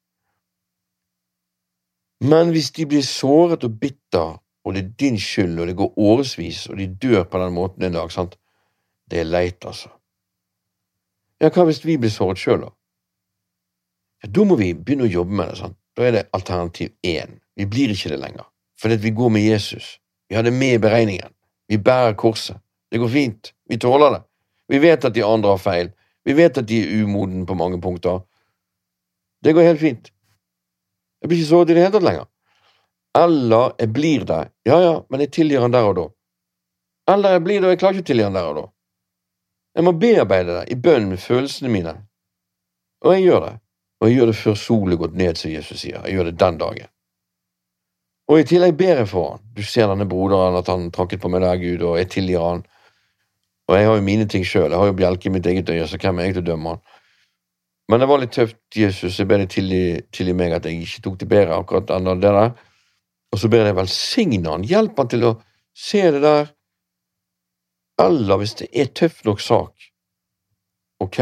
Men 2.24 2.50
hvis 2.54 2.70
de 2.70 2.86
blir 2.88 3.02
såret 3.04 3.64
og 3.66 3.78
bitter, 3.80 4.38
og 4.64 4.74
det 4.74 4.84
er 4.84 4.94
din 5.00 5.18
skyld, 5.20 5.58
og 5.60 5.66
det 5.66 5.76
går 5.76 5.98
årevis, 5.98 6.66
og 6.70 6.78
de 6.78 6.86
dør 7.02 7.24
på 7.24 7.38
den 7.42 7.54
måten 7.54 7.84
en 7.84 7.98
dag, 7.98 8.12
sant? 8.12 8.38
det 9.10 9.20
er 9.20 9.24
leit, 9.24 9.64
altså. 9.64 9.95
Ja, 11.42 11.50
hva 11.52 11.66
hvis 11.68 11.82
vi 11.84 11.98
blir 12.00 12.12
såret 12.12 12.40
sjøl, 12.40 12.62
da? 12.64 12.70
Ja, 14.24 14.30
da 14.32 14.44
må 14.48 14.56
vi 14.56 14.72
begynne 14.74 15.04
å 15.04 15.12
jobbe 15.12 15.36
med 15.36 15.50
det. 15.52 15.58
sant? 15.60 15.78
Da 15.96 16.06
er 16.06 16.12
det 16.12 16.28
alternativ 16.36 16.92
én. 17.04 17.40
Vi 17.56 17.66
blir 17.68 17.92
ikke 17.92 18.12
det 18.12 18.20
lenger, 18.20 18.46
fordi 18.80 18.96
vi 19.04 19.12
går 19.16 19.32
med 19.32 19.44
Jesus. 19.44 19.96
Vi 20.28 20.36
har 20.36 20.42
det 20.42 20.52
med 20.52 20.74
i 20.74 20.82
beregningen. 20.82 21.32
Vi 21.68 21.78
bærer 21.78 22.16
korset. 22.16 22.56
Det 22.90 22.98
går 22.98 23.08
fint. 23.08 23.52
Vi 23.68 23.78
tåler 23.78 24.10
det. 24.10 24.22
Vi 24.68 24.78
vet 24.78 25.04
at 25.04 25.14
de 25.14 25.22
andre 25.24 25.54
har 25.54 25.62
feil. 25.62 25.92
Vi 26.24 26.34
vet 26.34 26.58
at 26.58 26.66
de 26.66 26.80
er 26.82 27.04
umoden 27.04 27.46
på 27.46 27.54
mange 27.54 27.80
punkter. 27.80 28.22
Det 29.44 29.52
går 29.54 29.62
helt 29.62 29.80
fint. 29.80 30.10
Jeg 31.22 31.28
blir 31.28 31.38
ikke 31.38 31.48
såret 31.48 31.70
i 31.70 31.74
det 31.76 31.84
hele 31.84 31.94
tatt 31.94 32.06
lenger. 32.06 32.26
Eller 33.16 33.72
jeg 33.80 33.92
blir 33.92 34.24
det. 34.28 34.42
Ja, 34.68 34.80
ja, 34.82 34.94
men 35.10 35.22
jeg 35.22 35.32
tilgir 35.32 35.60
han 35.64 35.72
der 35.72 35.88
og 35.88 35.96
da. 35.96 36.06
Eller 37.12 37.36
jeg 37.36 37.44
blir 37.44 37.60
det, 37.60 37.68
og 37.68 37.74
jeg 37.74 37.80
klarer 37.80 37.98
ikke 37.98 38.06
å 38.06 38.10
tilgi 38.10 38.26
han 38.26 38.36
der 38.36 38.50
og 38.50 38.58
da. 38.58 38.64
Jeg 39.76 39.84
må 39.84 39.92
bearbeide 39.92 40.60
det 40.60 40.66
i 40.72 40.80
bønn 40.80 41.10
med 41.10 41.20
følelsene 41.20 41.68
mine. 41.68 41.94
Og 43.04 43.12
jeg 43.12 43.26
gjør 43.26 43.42
det. 43.44 43.54
Og 44.00 44.08
jeg 44.08 44.16
gjør 44.16 44.30
det 44.30 44.36
før 44.36 44.54
solen 44.60 45.00
gått 45.00 45.16
ned, 45.16 45.36
som 45.36 45.52
Jesus 45.52 45.82
sier. 45.82 46.00
Jeg 46.04 46.16
gjør 46.16 46.30
det 46.30 46.38
den 46.40 46.58
dagen. 46.60 46.88
Og 48.26 48.40
i 48.40 48.46
tillegg 48.48 48.74
ber 48.78 49.02
jeg 49.02 49.08
for 49.10 49.34
han. 49.34 49.44
Du 49.54 49.62
ser 49.62 49.90
denne 49.90 50.08
broderen, 50.08 50.56
at 50.58 50.70
han 50.72 50.88
tråkket 50.94 51.20
på 51.22 51.30
meg 51.30 51.44
der, 51.44 51.60
Gud, 51.60 51.84
og 51.86 51.98
jeg 52.00 52.08
tilgir 52.16 52.42
han. 52.42 52.64
Og 53.68 53.76
jeg 53.76 53.88
har 53.88 53.98
jo 53.98 54.06
mine 54.06 54.26
ting 54.30 54.46
sjøl. 54.46 54.70
Jeg 54.70 54.80
har 54.80 54.90
jo 54.90 54.96
bjelke 54.96 55.28
i 55.28 55.34
mitt 55.34 55.46
eget 55.46 55.70
øye, 55.70 55.86
så 55.86 56.00
hvem 56.00 56.18
er 56.18 56.30
jeg 56.30 56.38
til 56.38 56.46
å 56.46 56.48
dømme 56.50 56.74
han? 56.74 56.82
Men 57.86 58.02
det 58.02 58.08
var 58.10 58.22
litt 58.22 58.34
tøft, 58.34 58.58
Jesus. 58.74 59.20
Jeg 59.20 59.28
ber 59.30 59.44
deg 59.44 59.52
tilgi, 59.52 59.84
tilgi 60.14 60.34
meg 60.34 60.56
at 60.56 60.66
jeg 60.66 60.82
ikke 60.82 61.04
tok 61.04 61.20
det 61.20 61.28
bedre 61.30 61.60
akkurat 61.60 61.92
enn 61.94 62.10
det 62.16 62.32
der. 62.34 62.56
Og 63.30 63.42
så 63.42 63.50
ber 63.52 63.68
jeg 63.68 63.76
velsigne 63.76 64.50
han, 64.50 64.66
hjelp 64.66 64.98
han 64.98 65.12
til 65.12 65.28
å 65.28 65.32
se 65.76 66.02
det 66.16 66.24
der. 66.24 66.50
Eller 68.02 68.36
hvis 68.36 68.54
det 68.60 68.68
er 68.76 68.92
tøff 68.92 69.22
nok 69.24 69.40
sak, 69.40 69.88
ok, 71.00 71.18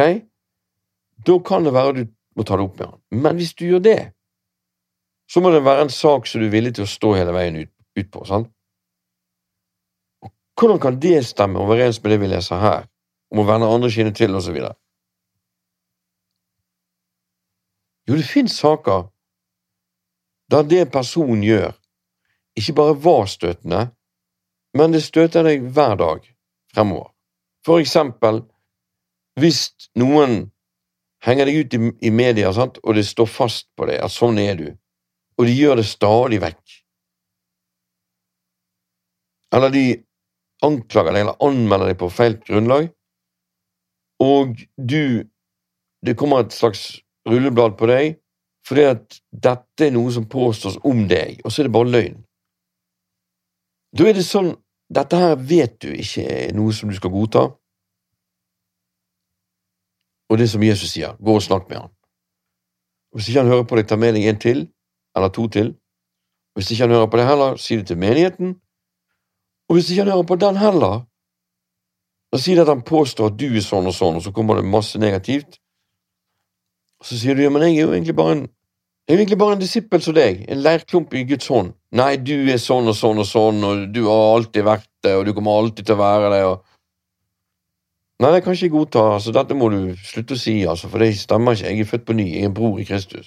da 1.26 1.38
kan 1.46 1.64
det 1.64 1.74
være 1.74 1.92
du 2.00 2.04
må 2.34 2.42
ta 2.42 2.56
det 2.58 2.66
opp 2.66 2.78
med 2.78 2.88
han. 2.88 3.00
Men 3.10 3.38
hvis 3.38 3.54
du 3.54 3.66
gjør 3.68 3.84
det, 3.84 4.00
så 5.30 5.40
må 5.40 5.52
det 5.54 5.64
være 5.64 5.86
en 5.86 5.92
sak 5.92 6.26
som 6.26 6.42
du 6.42 6.48
er 6.48 6.52
villig 6.52 6.74
til 6.76 6.84
å 6.84 6.90
stå 6.90 7.14
hele 7.14 7.34
veien 7.34 7.60
ut, 7.62 7.70
ut 7.98 8.10
på. 8.10 8.24
sant? 8.26 8.50
Og 10.24 10.32
hvordan 10.58 10.82
kan 10.82 10.98
det 11.00 11.22
stemme 11.26 11.62
overens 11.62 12.02
med 12.02 12.12
det 12.12 12.20
vi 12.20 12.32
leser 12.34 12.60
her, 12.60 12.90
om 13.30 13.42
å 13.42 13.46
vende 13.48 13.70
andre 13.70 13.90
kinnet 13.94 14.18
til, 14.18 14.34
osv.? 14.34 14.58
Jo, 18.04 18.18
det 18.18 18.26
finnes 18.28 18.58
saker 18.58 19.08
der 20.52 20.66
det 20.68 20.90
personen 20.92 21.42
gjør, 21.46 21.72
ikke 22.58 22.76
bare 22.76 22.98
var 23.00 23.24
støtende, 23.30 23.86
men 24.76 24.92
det 24.92 25.06
støter 25.06 25.46
deg 25.46 25.64
hver 25.72 25.96
dag 25.98 26.33
fremover. 26.74 27.10
For 27.64 27.80
eksempel, 27.80 28.42
hvis 29.40 29.66
noen 29.98 30.50
henger 31.24 31.48
deg 31.48 31.60
ut 31.60 31.76
i, 31.76 31.80
i 32.08 32.12
media, 32.12 32.52
sant, 32.52 32.78
og 32.84 32.98
det 32.98 33.06
står 33.08 33.30
fast 33.30 33.68
på 33.78 33.88
deg 33.88 34.02
at 34.04 34.12
sånn 34.12 34.38
er 34.42 34.58
du, 34.58 34.66
og 35.38 35.48
de 35.48 35.54
gjør 35.56 35.80
det 35.80 35.86
stadig 35.88 36.40
vekk, 36.44 36.80
eller 39.54 39.70
de 39.70 39.84
anklager 40.66 41.14
deg 41.14 41.24
eller 41.24 41.46
anmelder 41.46 41.92
deg 41.92 42.00
på 42.00 42.10
feil 42.12 42.36
grunnlag, 42.46 42.90
og 44.22 44.58
du 44.76 45.30
Det 46.04 46.18
kommer 46.20 46.42
et 46.44 46.52
slags 46.52 47.00
rulleblad 47.24 47.78
på 47.80 47.86
deg 47.88 48.18
fordi 48.68 48.82
at 48.90 49.14
dette 49.32 49.86
er 49.86 49.94
noe 49.94 50.10
som 50.12 50.26
påstås 50.28 50.74
om 50.84 51.06
deg, 51.08 51.38
og 51.44 51.48
så 51.48 51.62
er 51.62 51.68
det 51.68 51.72
bare 51.72 51.88
løgn. 51.88 52.18
Da 53.96 54.04
er 54.08 54.18
det 54.18 54.24
sånn 54.28 54.50
Dette 54.92 55.16
her 55.16 55.36
vet 55.36 55.78
du 55.82 55.90
ikke 55.92 56.24
er 56.28 56.52
noe 56.56 56.72
som 56.76 56.90
du 56.90 56.96
skal 56.96 57.12
godta. 57.12 57.44
Og 60.30 60.38
det 60.38 60.48
som 60.50 60.62
Jesus 60.62 60.92
sier, 60.92 61.16
gå 61.20 61.36
og 61.36 61.42
snakk 61.42 61.68
med 61.70 61.78
ham. 61.78 61.90
Hvis 63.14 63.28
ikke 63.28 63.44
han 63.44 63.52
hører 63.52 63.66
på 63.68 63.78
deg, 63.78 63.88
ta 63.88 63.96
med 63.96 64.16
deg 64.16 64.28
en 64.28 64.38
til, 64.40 64.62
eller 65.16 65.30
to 65.32 65.46
til. 65.48 65.74
Hvis 66.54 66.70
ikke 66.70 66.86
han 66.88 66.94
hører 66.96 67.10
på 67.10 67.20
deg 67.20 67.28
heller, 67.28 67.58
si 67.60 67.76
det 67.78 67.86
til 67.86 67.98
menigheten. 67.98 68.56
Og 69.68 69.76
hvis 69.76 69.90
ikke 69.90 70.02
han 70.02 70.12
hører 70.12 70.28
på 70.28 70.38
den 70.42 70.58
heller, 70.58 71.04
da 72.32 72.40
sier 72.42 72.58
det 72.58 72.66
at 72.66 72.72
han 72.72 72.82
påstår 72.82 73.30
at 73.30 73.38
du 73.38 73.46
er 73.46 73.62
sånn 73.62 73.86
og 73.86 73.94
sånn, 73.94 74.18
og 74.18 74.24
så 74.24 74.32
kommer 74.34 74.58
det 74.58 74.66
masse 74.66 74.98
negativt. 74.98 75.60
Så 77.04 77.18
sier 77.20 77.36
du 77.36 77.44
ja, 77.44 77.50
men 77.52 77.62
jeg 77.62 77.76
er 77.78 77.86
jo 77.86 77.94
egentlig 77.94 78.16
bare 78.18 78.34
en 78.34 78.46
jeg 79.04 79.14
er 79.14 79.20
egentlig 79.20 79.38
bare 79.38 79.56
en 79.56 79.60
disippel 79.60 80.00
som 80.00 80.14
deg, 80.16 80.44
en 80.48 80.62
leirklump 80.64 81.12
i 81.14 81.26
Guds 81.28 81.48
hånd. 81.52 81.74
Nei, 81.94 82.14
du 82.16 82.48
er 82.50 82.60
sånn 82.60 82.88
og 82.88 82.96
sånn 82.96 83.20
og 83.20 83.26
sånn, 83.28 83.58
og 83.68 83.82
du 83.92 84.06
har 84.06 84.38
alltid 84.38 84.64
vært 84.64 84.88
det, 85.04 85.12
og 85.18 85.26
du 85.26 85.34
kommer 85.36 85.58
alltid 85.60 85.84
til 85.84 85.98
å 85.98 86.00
være 86.00 86.30
det, 86.32 86.46
og 86.52 86.62
Nei, 88.22 88.30
det 88.30 88.44
kan 88.44 88.54
ikke 88.54 88.68
jeg 88.68 88.70
godta, 88.70 89.00
altså, 89.16 89.32
dette 89.34 89.56
må 89.58 89.66
du 89.72 89.78
slutte 89.98 90.36
å 90.36 90.38
si, 90.38 90.52
altså, 90.70 90.86
for 90.88 91.02
det 91.02 91.16
stemmer 91.18 91.56
ikke, 91.56 91.72
jeg 91.72 91.82
er 91.82 91.88
født 91.90 92.04
på 92.06 92.14
ny, 92.14 92.26
jeg 92.30 92.44
er 92.44 92.48
en 92.48 92.54
bror 92.54 92.78
i 92.78 92.86
Kristus. 92.86 93.26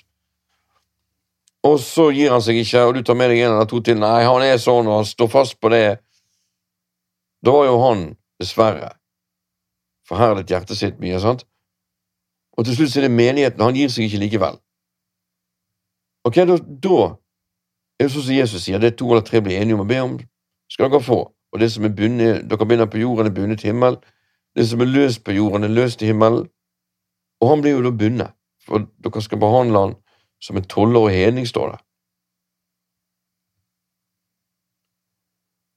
Og 1.67 1.75
så 1.83 2.05
gir 2.15 2.31
han 2.31 2.41
seg 2.41 2.61
ikke, 2.61 2.85
og 2.87 2.95
du 2.95 3.01
tar 3.03 3.17
med 3.19 3.33
deg 3.33 3.41
en 3.43 3.57
eller 3.57 3.67
to 3.67 3.81
til, 3.83 3.99
nei, 3.99 4.21
han 4.23 4.45
er 4.45 4.55
sånn, 4.63 4.87
og 4.87 5.01
han 5.01 5.09
står 5.09 5.29
fast 5.33 5.57
på 5.59 5.69
det. 5.73 5.99
Da 7.43 7.53
var 7.53 7.67
jo 7.67 7.75
han, 7.83 8.05
dessverre, 8.39 8.93
forherdet 10.07 10.55
hjertet 10.55 10.79
sitt 10.79 11.03
mye, 11.03 11.19
sant? 11.21 11.43
Og 12.57 12.65
til 12.65 12.79
slutt 12.79 12.95
er 12.97 13.09
det 13.09 13.13
menigheten, 13.13 13.67
han 13.67 13.75
gir 13.77 13.91
seg 13.91 14.07
ikke 14.07 14.23
likevel. 14.23 14.61
Ok, 16.27 16.35
da, 16.43 16.57
da 16.59 16.97
er 17.97 18.07
det 18.07 18.11
sånn 18.11 18.25
som 18.25 18.35
Jesus 18.35 18.65
sier, 18.65 18.81
det 18.83 18.91
er 18.91 18.97
to 18.99 19.07
eller 19.07 19.23
tre 19.23 19.39
blir 19.43 19.61
enige 19.61 19.77
om 19.77 19.85
å 19.85 19.87
be 19.87 19.99
om, 20.03 20.17
skal 20.67 20.89
dere 20.91 21.05
få, 21.05 21.21
og 21.31 21.61
det 21.61 21.69
som 21.71 21.85
er 21.87 21.93
bundet, 21.95 22.41
dere 22.51 22.67
binder 22.67 22.89
på 22.91 22.99
jorden, 22.99 23.29
er 23.29 23.35
bundet 23.37 23.61
til 23.61 23.71
himmel, 23.71 23.95
det 24.57 24.65
som 24.67 24.83
er 24.83 24.89
løst 24.91 25.23
på 25.23 25.37
jorden, 25.37 25.63
er 25.63 25.71
løst 25.71 26.03
i 26.03 26.09
himmelen. 26.09 26.49
Og 27.39 27.51
han 27.51 27.63
blir 27.63 27.77
jo 27.77 27.85
da 27.85 27.93
bundet, 27.95 28.35
for 28.65 28.89
dere 29.05 29.23
skal 29.23 29.39
behandle 29.39 29.83
han 29.85 29.95
som 30.43 30.59
en 30.59 30.67
toller 30.67 31.07
og 31.07 31.13
hedning, 31.15 31.47
står 31.47 31.71
det. 31.75 31.79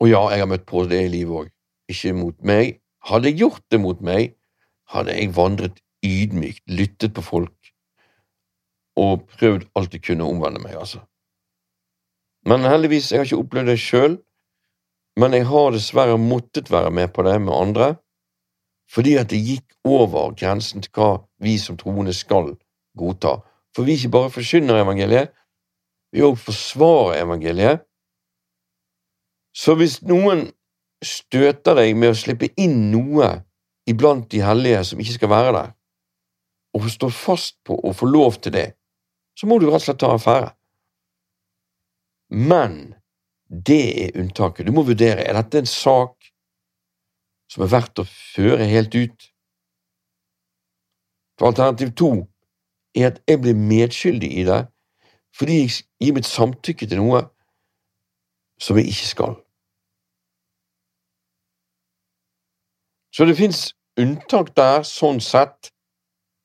Og 0.00 0.08
ja, 0.08 0.24
jeg 0.32 0.42
har 0.42 0.48
møtt 0.50 0.66
på 0.66 0.82
det 0.90 1.04
i 1.04 1.12
livet 1.12 1.44
òg, 1.44 1.54
ikke 1.92 2.16
mot 2.16 2.36
meg. 2.42 2.80
Hadde 3.06 3.30
jeg 3.30 3.42
gjort 3.44 3.62
det 3.70 3.80
mot 3.84 4.00
meg, 4.02 4.34
hadde 4.90 5.14
jeg 5.14 5.36
vandret 5.36 5.78
ydmykt, 6.02 6.64
lyttet 6.72 7.14
på 7.14 7.22
folk 7.22 7.54
og 9.00 9.24
prøvd 9.36 9.68
alt 9.78 9.94
jeg 9.96 10.04
kunne 10.04 10.26
å 10.26 10.34
omvende 10.34 10.62
meg, 10.62 10.76
altså. 10.76 11.00
Men 12.48 12.64
heldigvis, 12.64 13.10
jeg 13.12 13.20
har 13.20 13.28
ikke 13.28 13.42
opplevd 13.42 13.72
det 13.72 13.80
sjøl, 13.80 14.16
men 15.20 15.34
jeg 15.36 15.48
har 15.50 15.74
dessverre 15.74 16.16
måttet 16.20 16.70
være 16.72 16.92
med 16.94 17.12
på 17.12 17.24
det 17.26 17.36
med 17.42 17.56
andre 17.56 17.90
fordi 18.90 19.14
at 19.20 19.30
det 19.30 19.38
gikk 19.38 19.76
over 19.86 20.32
grensen 20.34 20.82
til 20.82 20.90
hva 20.98 21.10
vi 21.38 21.52
som 21.62 21.76
troende 21.78 22.10
skal 22.10 22.56
godta. 22.98 23.36
For 23.70 23.86
vi 23.86 23.94
ikke 23.94 24.10
bare 24.16 24.32
forkynner 24.34 24.80
evangeliet, 24.82 25.30
vi 26.10 26.24
òg 26.26 26.34
forsvarer 26.42 27.20
evangeliet. 27.22 27.84
Så 29.54 29.76
hvis 29.78 30.00
noen 30.02 30.48
støter 31.06 31.78
deg 31.78 31.94
med 31.94 32.10
å 32.10 32.18
slippe 32.18 32.50
inn 32.58 32.90
noe 32.90 33.30
iblant 33.86 34.26
de 34.34 34.42
hellige 34.42 34.82
som 34.90 35.02
ikke 35.02 35.20
skal 35.20 35.32
være 35.36 35.54
der, 35.54 35.70
og 36.74 36.90
står 36.90 37.14
fast 37.14 37.56
på 37.66 37.78
å 37.78 37.94
få 37.94 38.10
lov 38.10 38.40
til 38.42 38.54
det, 38.58 38.68
så 39.38 39.48
må 39.48 39.58
du 39.58 39.68
rett 39.68 39.80
og 39.80 39.86
slett 39.86 40.00
ta 40.02 40.14
affære. 40.14 40.50
Men 42.30 42.94
det 43.50 43.82
er 44.04 44.18
unntaket. 44.20 44.66
Du 44.66 44.72
må 44.72 44.84
vurdere 44.86 45.24
er 45.26 45.34
dette 45.34 45.62
en 45.62 45.70
sak 45.70 46.30
som 47.50 47.64
er 47.64 47.72
verdt 47.72 47.98
å 47.98 48.06
føre 48.06 48.68
helt 48.70 48.94
ut. 48.94 49.30
For 51.38 51.50
alternativ 51.50 51.94
to 51.98 52.12
er 52.94 53.10
at 53.10 53.22
jeg 53.26 53.42
blir 53.42 53.58
medskyldig 53.58 54.30
i 54.42 54.46
det 54.46 54.62
fordi 55.38 55.60
jeg 55.60 55.74
gir 56.02 56.14
mitt 56.16 56.26
samtykke 56.26 56.88
til 56.90 56.98
noe 56.98 57.20
som 58.60 58.78
jeg 58.78 58.90
ikke 58.90 59.08
skal. 59.08 59.36
Så 63.14 63.26
det 63.28 63.36
fins 63.38 63.60
unntak 64.00 64.50
der, 64.58 64.82
sånn 64.86 65.20
sett, 65.22 65.70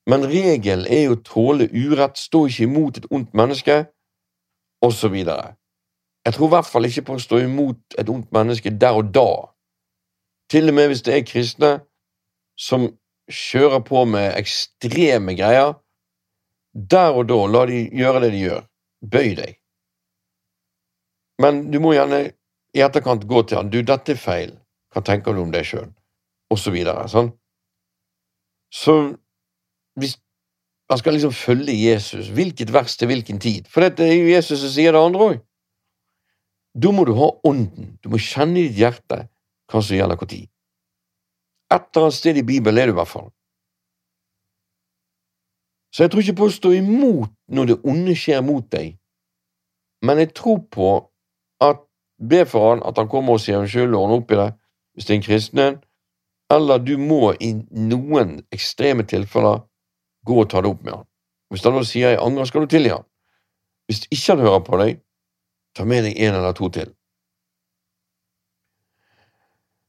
men 0.06 0.26
regelen 0.30 0.86
er 0.86 1.06
jo 1.06 1.16
å 1.16 1.22
tåle 1.26 1.66
urett, 1.72 2.18
stå 2.18 2.46
ikke 2.46 2.66
imot 2.68 3.00
et 3.00 3.08
ondt 3.10 3.34
menneske, 3.34 3.78
osv. 4.84 5.16
Jeg 5.16 6.34
tror 6.34 6.46
i 6.46 6.54
hvert 6.54 6.68
fall 6.70 6.88
ikke 6.88 7.06
på 7.08 7.16
å 7.16 7.22
stå 7.22 7.40
imot 7.42 7.98
et 7.98 8.08
ondt 8.12 8.30
menneske 8.34 8.70
der 8.70 8.98
og 8.98 9.10
da, 9.14 9.28
til 10.50 10.70
og 10.70 10.78
med 10.78 10.92
hvis 10.92 11.02
det 11.06 11.16
er 11.16 11.26
kristne 11.26 11.72
som 12.58 12.86
kjører 13.26 13.82
på 13.86 14.04
med 14.06 14.36
ekstreme 14.38 15.34
greier, 15.38 15.74
der 16.76 17.16
og 17.16 17.26
da, 17.30 17.38
la 17.50 17.64
de 17.66 17.82
gjøre 17.96 18.22
det 18.26 18.32
de 18.34 18.42
gjør. 18.44 18.66
Bøy 19.06 19.34
deg. 19.38 19.56
Men 21.42 21.66
du 21.72 21.80
må 21.82 21.92
gjerne 21.96 22.22
i 22.76 22.82
etterkant 22.84 23.26
gå 23.28 23.42
til 23.42 23.60
han. 23.60 23.70
Du, 23.72 23.80
dette 23.82 24.14
er 24.14 24.20
feil. 24.20 24.54
Hva 24.92 25.02
tenker 25.04 25.34
du 25.34 25.42
om 25.42 25.52
det 25.52 25.64
sjøl? 25.68 25.88
Og 26.52 26.60
så 26.60 26.72
videre. 26.72 27.08
Sånn. 27.12 27.32
Så 28.72 28.96
hvis 29.98 30.16
man 30.90 31.00
skal 31.00 31.16
liksom 31.16 31.32
følge 31.34 31.74
Jesus, 31.74 32.28
hvilket 32.28 32.72
vers 32.72 32.96
til 32.96 33.10
hvilken 33.10 33.40
tid? 33.42 33.66
For 33.68 33.82
dette 33.82 34.04
er 34.06 34.14
jo 34.14 34.34
Jesus 34.34 34.60
som 34.60 34.72
sier 34.72 34.94
det 34.94 35.02
andre 35.02 35.30
òg. 35.30 35.38
Da 36.76 36.92
må 36.92 37.06
du 37.08 37.14
ha 37.16 37.30
ånden. 37.48 37.96
Du 38.04 38.10
må 38.12 38.20
kjenne 38.20 38.60
i 38.60 38.68
ditt 38.68 38.78
hjerte 38.78 39.24
hva 39.66 39.80
som 39.82 39.96
gjelder 39.96 40.20
når. 40.20 40.44
Et 41.72 41.82
eller 41.82 42.06
annet 42.06 42.14
sted 42.14 42.36
i 42.38 42.46
Bibelen 42.46 42.78
er 42.78 42.90
du 42.90 42.94
i 42.94 42.98
hvert 43.00 43.10
fall. 43.10 43.30
Så 45.94 46.04
jeg 46.04 46.12
tror 46.12 46.22
ikke 46.22 46.38
på 46.42 46.46
å 46.50 46.52
stå 46.52 46.70
imot 46.76 47.32
når 47.56 47.70
det 47.70 47.76
onde 47.88 48.14
skjer 48.18 48.42
mot 48.44 48.66
deg, 48.70 48.98
men 50.04 50.20
jeg 50.20 50.34
tror 50.36 50.58
på 50.70 50.90
at 51.64 51.80
be 52.20 52.42
for 52.48 52.70
han 52.70 52.82
at 52.86 52.98
han 53.00 53.08
kommer 53.08 53.36
og 53.36 53.42
sier 53.42 53.58
unnskyld 53.58 53.94
og 53.94 54.02
ordner 54.02 54.20
opp 54.20 54.34
i 54.34 54.38
det, 54.42 54.50
hvis 54.94 55.08
det 55.08 55.14
er 55.14 55.16
en 55.16 55.24
kristen, 55.24 55.62
en, 55.62 55.78
eller 56.52 56.84
du 56.84 56.94
må 57.00 57.32
i 57.40 57.54
noen 57.72 58.36
ekstreme 58.54 59.06
tilfeller 59.08 59.64
gå 60.26 60.36
og 60.42 60.50
ta 60.50 60.62
det 60.62 60.70
opp 60.70 60.82
med 60.84 60.96
han. 60.98 61.06
Hvis 61.52 61.64
han 61.64 61.76
nå 61.76 61.82
sier 61.86 62.14
jeg 62.14 62.22
angrer, 62.22 62.48
skal 62.48 62.66
du 62.66 62.70
tilgi 62.70 62.92
han. 62.92 63.06
Hvis 63.86 64.06
ikke 64.10 64.34
han 64.34 64.44
hører 64.44 64.62
på 64.66 64.78
deg, 64.82 65.02
ta 65.76 65.86
med 65.86 66.06
deg 66.08 66.18
en 66.26 66.38
eller 66.40 66.56
to 66.56 66.70
til. 66.74 66.92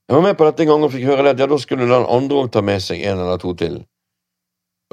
Jeg 0.08 0.16
var 0.16 0.24
med 0.24 0.38
på 0.40 0.46
dette 0.48 0.64
en 0.64 0.70
gang 0.70 0.84
og 0.86 0.92
fikk 0.94 1.08
høre 1.10 1.34
det 1.34 1.44
ja, 1.44 1.50
da 1.52 1.58
skulle 1.60 1.88
den 1.90 2.06
andre 2.08 2.44
òg 2.44 2.52
ta 2.54 2.62
med 2.64 2.80
seg 2.84 3.02
en 3.04 3.24
eller 3.26 3.42
to 3.42 3.52
til. 3.60 3.82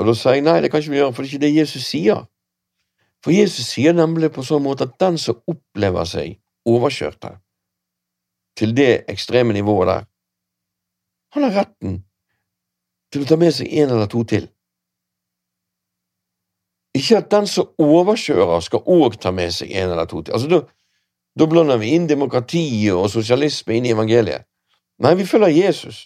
Og 0.01 0.09
da 0.09 0.15
sa 0.19 0.33
jeg 0.35 0.43
nei, 0.43 0.57
det 0.63 0.73
kan 0.73 0.83
ikke 0.83 0.91
vi 0.91 0.99
gjøre, 0.99 1.15
for 1.15 1.23
det 1.23 1.29
er 1.29 1.35
ikke 1.37 1.45
det 1.45 1.53
Jesus 1.55 1.85
sier. 1.87 2.25
For 3.23 3.33
Jesus 3.33 3.69
sier 3.71 3.95
nemlig 3.95 4.33
på 4.35 4.43
sånn 4.45 4.65
måte 4.65 4.89
at 4.89 4.97
den 5.01 5.21
som 5.21 5.39
opplever 5.49 6.09
seg 6.09 6.41
overkjørt 6.67 7.29
til 8.59 8.75
det 8.75 9.05
ekstreme 9.11 9.55
nivået 9.55 9.93
der, 9.93 10.11
han 11.35 11.47
har 11.47 11.57
retten 11.63 12.03
til 13.13 13.23
å 13.23 13.29
ta 13.31 13.39
med 13.39 13.55
seg 13.55 13.71
en 13.71 13.95
eller 13.95 14.11
to 14.11 14.25
til. 14.27 14.49
Ikke 16.95 17.19
at 17.19 17.31
den 17.31 17.47
som 17.51 17.71
overkjører, 17.79 18.61
skal 18.63 18.85
òg 18.87 19.19
ta 19.21 19.33
med 19.35 19.51
seg 19.55 19.73
en 19.75 19.91
eller 19.91 20.07
to 20.07 20.23
til. 20.23 20.35
Altså, 20.37 20.61
da, 21.35 21.47
blander 21.51 21.81
vi 21.83 21.95
inn 21.97 22.09
demokratiet 22.09 22.95
og 22.95 23.11
sosialisme 23.11 23.75
inn 23.75 23.89
i 23.89 23.95
evangeliet. 23.95 24.47
Nei, 25.03 25.15
vi 25.19 25.27
følger 25.27 25.51
Jesus. 25.51 26.05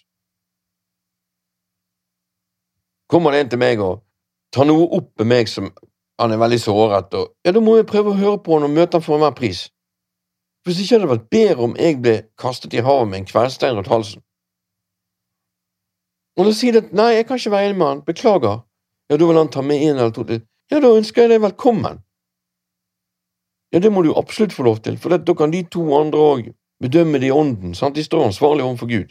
Kommer 3.08 3.32
det 3.32 3.40
en 3.40 3.50
til 3.52 3.60
meg 3.60 3.80
og 3.84 4.00
tar 4.52 4.68
noe 4.68 4.88
opp 4.96 5.12
med 5.20 5.28
meg 5.28 5.50
som 5.52 5.68
han 6.18 6.32
er 6.32 6.40
veldig 6.40 6.58
såret, 6.60 7.12
og 7.14 7.34
ja, 7.46 7.52
da 7.54 7.60
må 7.62 7.76
jeg 7.76 7.86
prøve 7.86 8.10
å 8.10 8.18
høre 8.18 8.40
på 8.42 8.56
han 8.56 8.66
og 8.66 8.72
møte 8.74 8.98
han 8.98 9.04
for 9.04 9.16
enhver 9.16 9.36
pris. 9.38 9.68
Hvis 10.66 10.80
ikke 10.82 10.96
hadde 10.96 11.06
det 11.06 11.12
vært 11.12 11.28
bedre 11.30 11.66
om 11.68 11.76
jeg 11.78 12.00
ble 12.02 12.14
kastet 12.40 12.74
i 12.74 12.82
havet 12.82 13.10
med 13.10 13.20
en 13.20 13.28
kvernstein 13.28 13.76
rundt 13.78 13.92
halsen. 13.92 14.24
Og 16.38 16.48
da 16.48 16.54
sier 16.54 16.74
de 16.74 16.82
at 16.82 16.90
nei, 16.96 17.12
jeg 17.16 17.28
kan 17.28 17.38
ikke 17.38 17.52
være 17.54 17.68
enig 17.68 17.78
med 17.78 17.88
han, 17.88 18.02
beklager, 18.06 18.60
ja, 19.08 19.16
da 19.16 19.28
vil 19.30 19.38
han 19.38 19.52
ta 19.54 19.62
med 19.62 19.84
en 19.84 19.94
eller 19.94 20.12
to 20.14 20.26
til, 20.26 20.42
ja, 20.70 20.80
da 20.80 20.92
ønsker 20.96 21.24
jeg 21.24 21.34
deg 21.34 21.42
velkommen. 21.42 22.02
Ja, 23.72 23.80
det 23.84 23.92
må 23.92 24.02
du 24.04 24.14
absolutt 24.16 24.54
få 24.56 24.64
lov 24.64 24.80
til, 24.84 24.96
for 25.00 25.12
da 25.12 25.34
kan 25.36 25.52
de 25.52 25.62
to 25.68 25.84
andre 25.96 26.24
òg 26.32 26.50
bedømme 26.80 27.20
det 27.20 27.28
i 27.28 27.34
ånden, 27.34 27.74
sant? 27.74 27.96
de 27.96 28.04
står 28.04 28.28
ansvarlig 28.30 28.64
overfor 28.64 28.88
Gud. 28.88 29.10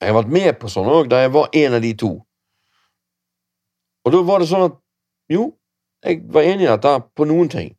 Jeg 0.00 0.12
har 0.12 0.18
vært 0.20 0.34
med 0.34 0.50
på 0.60 0.70
sånn 0.70 0.90
òg, 0.90 1.08
da 1.10 1.22
jeg 1.24 1.32
var 1.34 1.48
en 1.58 1.78
av 1.78 1.82
de 1.82 1.94
to. 1.98 2.10
Og 4.06 4.14
da 4.14 4.20
var 4.26 4.42
det 4.42 4.50
sånn 4.50 4.68
at 4.68 4.76
jo, 5.32 5.48
jeg 6.04 6.22
var 6.32 6.46
enig 6.46 6.68
i 6.68 6.70
dette 6.70 6.92
på 7.18 7.26
noen 7.26 7.50
ting, 7.52 7.72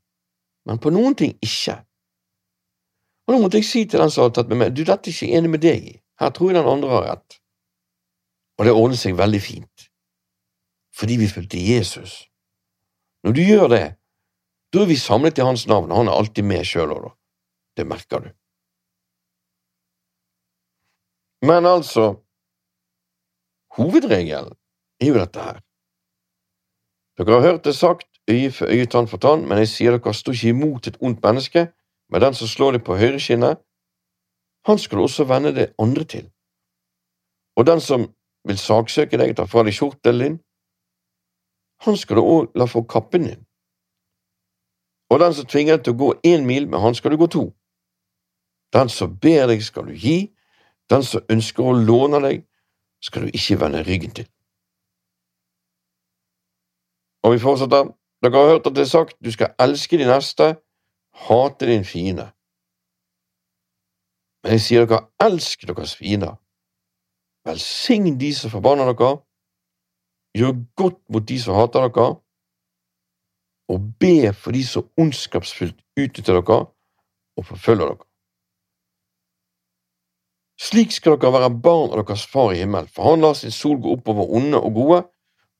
men 0.67 0.81
på 0.81 0.91
noen 0.93 1.15
ting 1.17 1.37
ikke. 1.45 1.79
Og 3.27 3.35
da 3.35 3.39
måtte 3.41 3.61
jeg 3.61 3.69
si 3.69 3.85
til 3.85 4.01
den 4.01 4.11
som 4.11 4.25
hadde 4.25 4.39
tatt 4.39 4.51
med 4.51 4.59
meg, 4.63 4.73
du, 4.75 4.83
dette 4.83 5.09
er 5.09 5.15
ikke 5.15 5.37
enig 5.37 5.53
med 5.53 5.63
deg 5.63 5.87
i, 5.93 5.95
her 6.19 6.33
tror 6.35 6.51
jeg 6.51 6.59
den 6.59 6.69
andre 6.69 6.91
har 6.95 7.07
rett. 7.07 7.39
Og 8.59 8.67
det 8.67 8.75
ordnet 8.75 8.99
seg 8.99 9.15
veldig 9.17 9.41
fint, 9.41 9.88
fordi 10.99 11.17
vi 11.21 11.27
fulgte 11.31 11.61
Jesus. 11.61 12.27
Når 13.23 13.31
du 13.35 13.41
gjør 13.41 13.67
det, 13.71 13.85
da 14.73 14.83
er 14.83 14.89
vi 14.89 14.99
samlet 14.99 15.39
i 15.39 15.45
hans 15.47 15.67
navn, 15.67 15.91
og 15.91 15.97
han 16.01 16.11
er 16.11 16.17
alltid 16.19 16.45
med 16.45 16.67
sjøl 16.67 16.91
òg, 16.93 17.07
da. 17.07 17.11
Det 17.77 17.85
merker 17.87 18.23
du. 18.25 18.29
Men 21.47 21.65
altså, 21.65 22.19
hovedregelen 23.77 24.51
er 24.99 25.07
jo 25.07 25.15
dette 25.15 25.39
her. 25.39 25.61
Dere 27.19 27.39
har 27.39 27.47
hørt 27.47 27.65
det 27.65 27.75
sagt, 27.75 28.07
øye 28.29 28.51
for 28.51 28.67
øye, 28.67 28.85
tann 28.85 29.07
for 29.07 29.17
tann, 29.17 29.47
men 29.47 29.57
jeg 29.63 29.71
sier 29.71 29.95
dere, 29.95 30.13
står 30.13 30.35
ikke 30.35 30.53
imot 30.55 30.87
et 30.87 30.99
ondt 31.01 31.23
menneske, 31.23 31.69
men 32.11 32.21
den 32.21 32.35
som 32.35 32.47
slår 32.47 32.77
deg 32.77 32.83
på 32.83 32.97
høyreskinnet, 32.99 33.63
han 34.67 34.77
skal 34.79 34.99
også 35.05 35.23
vende 35.23 35.55
det 35.55 35.71
andre 35.79 36.03
til. 36.03 36.27
Og 37.57 37.65
den 37.67 37.81
som 37.81 38.07
vil 38.47 38.59
saksøke 38.59 39.17
deg, 39.19 39.35
ta 39.35 39.47
fra 39.47 39.63
deg 39.63 39.75
skjortelen 39.75 40.23
din, 40.25 40.37
han 41.85 41.97
skal 41.97 42.19
du 42.19 42.21
òg 42.21 42.57
la 42.59 42.67
få 42.67 42.83
kappen 42.83 43.27
din. 43.27 43.45
Og 45.09 45.19
den 45.19 45.33
som 45.33 45.45
tvinger 45.45 45.77
deg 45.77 45.85
til 45.85 45.95
å 45.95 45.99
gå 45.99 46.09
én 46.27 46.45
mil, 46.45 46.67
med 46.69 46.79
han 46.79 46.95
skal 46.95 47.11
du 47.11 47.17
gå 47.17 47.27
to. 47.27 47.45
Den 48.73 48.89
som 48.89 49.15
ber 49.17 49.47
deg, 49.49 49.63
skal 49.65 49.87
du 49.89 49.95
gi, 49.97 50.29
den 50.89 51.03
som 51.03 51.25
ønsker 51.31 51.65
å 51.65 51.73
låne 51.73 52.21
deg, 52.25 52.43
skal 53.01 53.25
du 53.25 53.31
ikke 53.33 53.57
vende 53.61 53.83
ryggen 53.87 54.11
til. 54.13 54.27
Og 57.23 57.35
vi 57.35 57.41
fortsetter. 57.43 57.95
Dere 58.19 58.35
har 58.35 58.49
hørt 58.51 58.67
at 58.67 58.75
det 58.75 58.83
er 58.83 58.91
sagt 58.91 59.15
du 59.23 59.31
skal 59.31 59.53
elske 59.63 59.97
din 59.97 60.09
neste, 60.11 60.57
hate 61.27 61.67
din 61.69 61.85
fiende. 61.87 62.25
Men 64.43 64.57
jeg 64.57 64.63
sier 64.65 64.85
dere, 64.85 65.05
elsk 65.23 65.63
deres 65.67 65.95
fiender. 65.95 66.35
Velsign 67.47 68.17
de 68.19 68.33
som 68.35 68.51
forbanner 68.51 68.91
dere, 68.91 69.21
gjør 70.37 70.57
godt 70.77 70.99
mot 71.13 71.25
de 71.25 71.37
som 71.41 71.57
hater 71.57 71.87
dere, 71.87 72.09
og 73.69 73.89
be 74.01 74.33
for 74.33 74.55
de 74.55 74.63
som 74.65 74.87
ondskapsfullt 74.97 75.77
utnytter 75.97 76.39
dere 76.39 76.59
og 77.37 77.45
forfølger 77.45 77.93
dere. 77.93 78.05
Slik 80.59 80.91
skal 80.91 81.15
dere 81.15 81.31
være 81.37 81.53
barn 81.63 81.93
av 81.93 82.01
deres 82.01 82.25
Far 82.27 82.51
i 82.51 82.59
himmelen, 82.59 82.89
for 82.91 83.11
han 83.11 83.23
lar 83.23 83.37
sin 83.37 83.53
sol 83.55 83.77
gå 83.79 83.93
opp 83.95 84.09
over 84.11 84.33
onde 84.35 84.59
og 84.59 84.75
gode, 84.75 84.99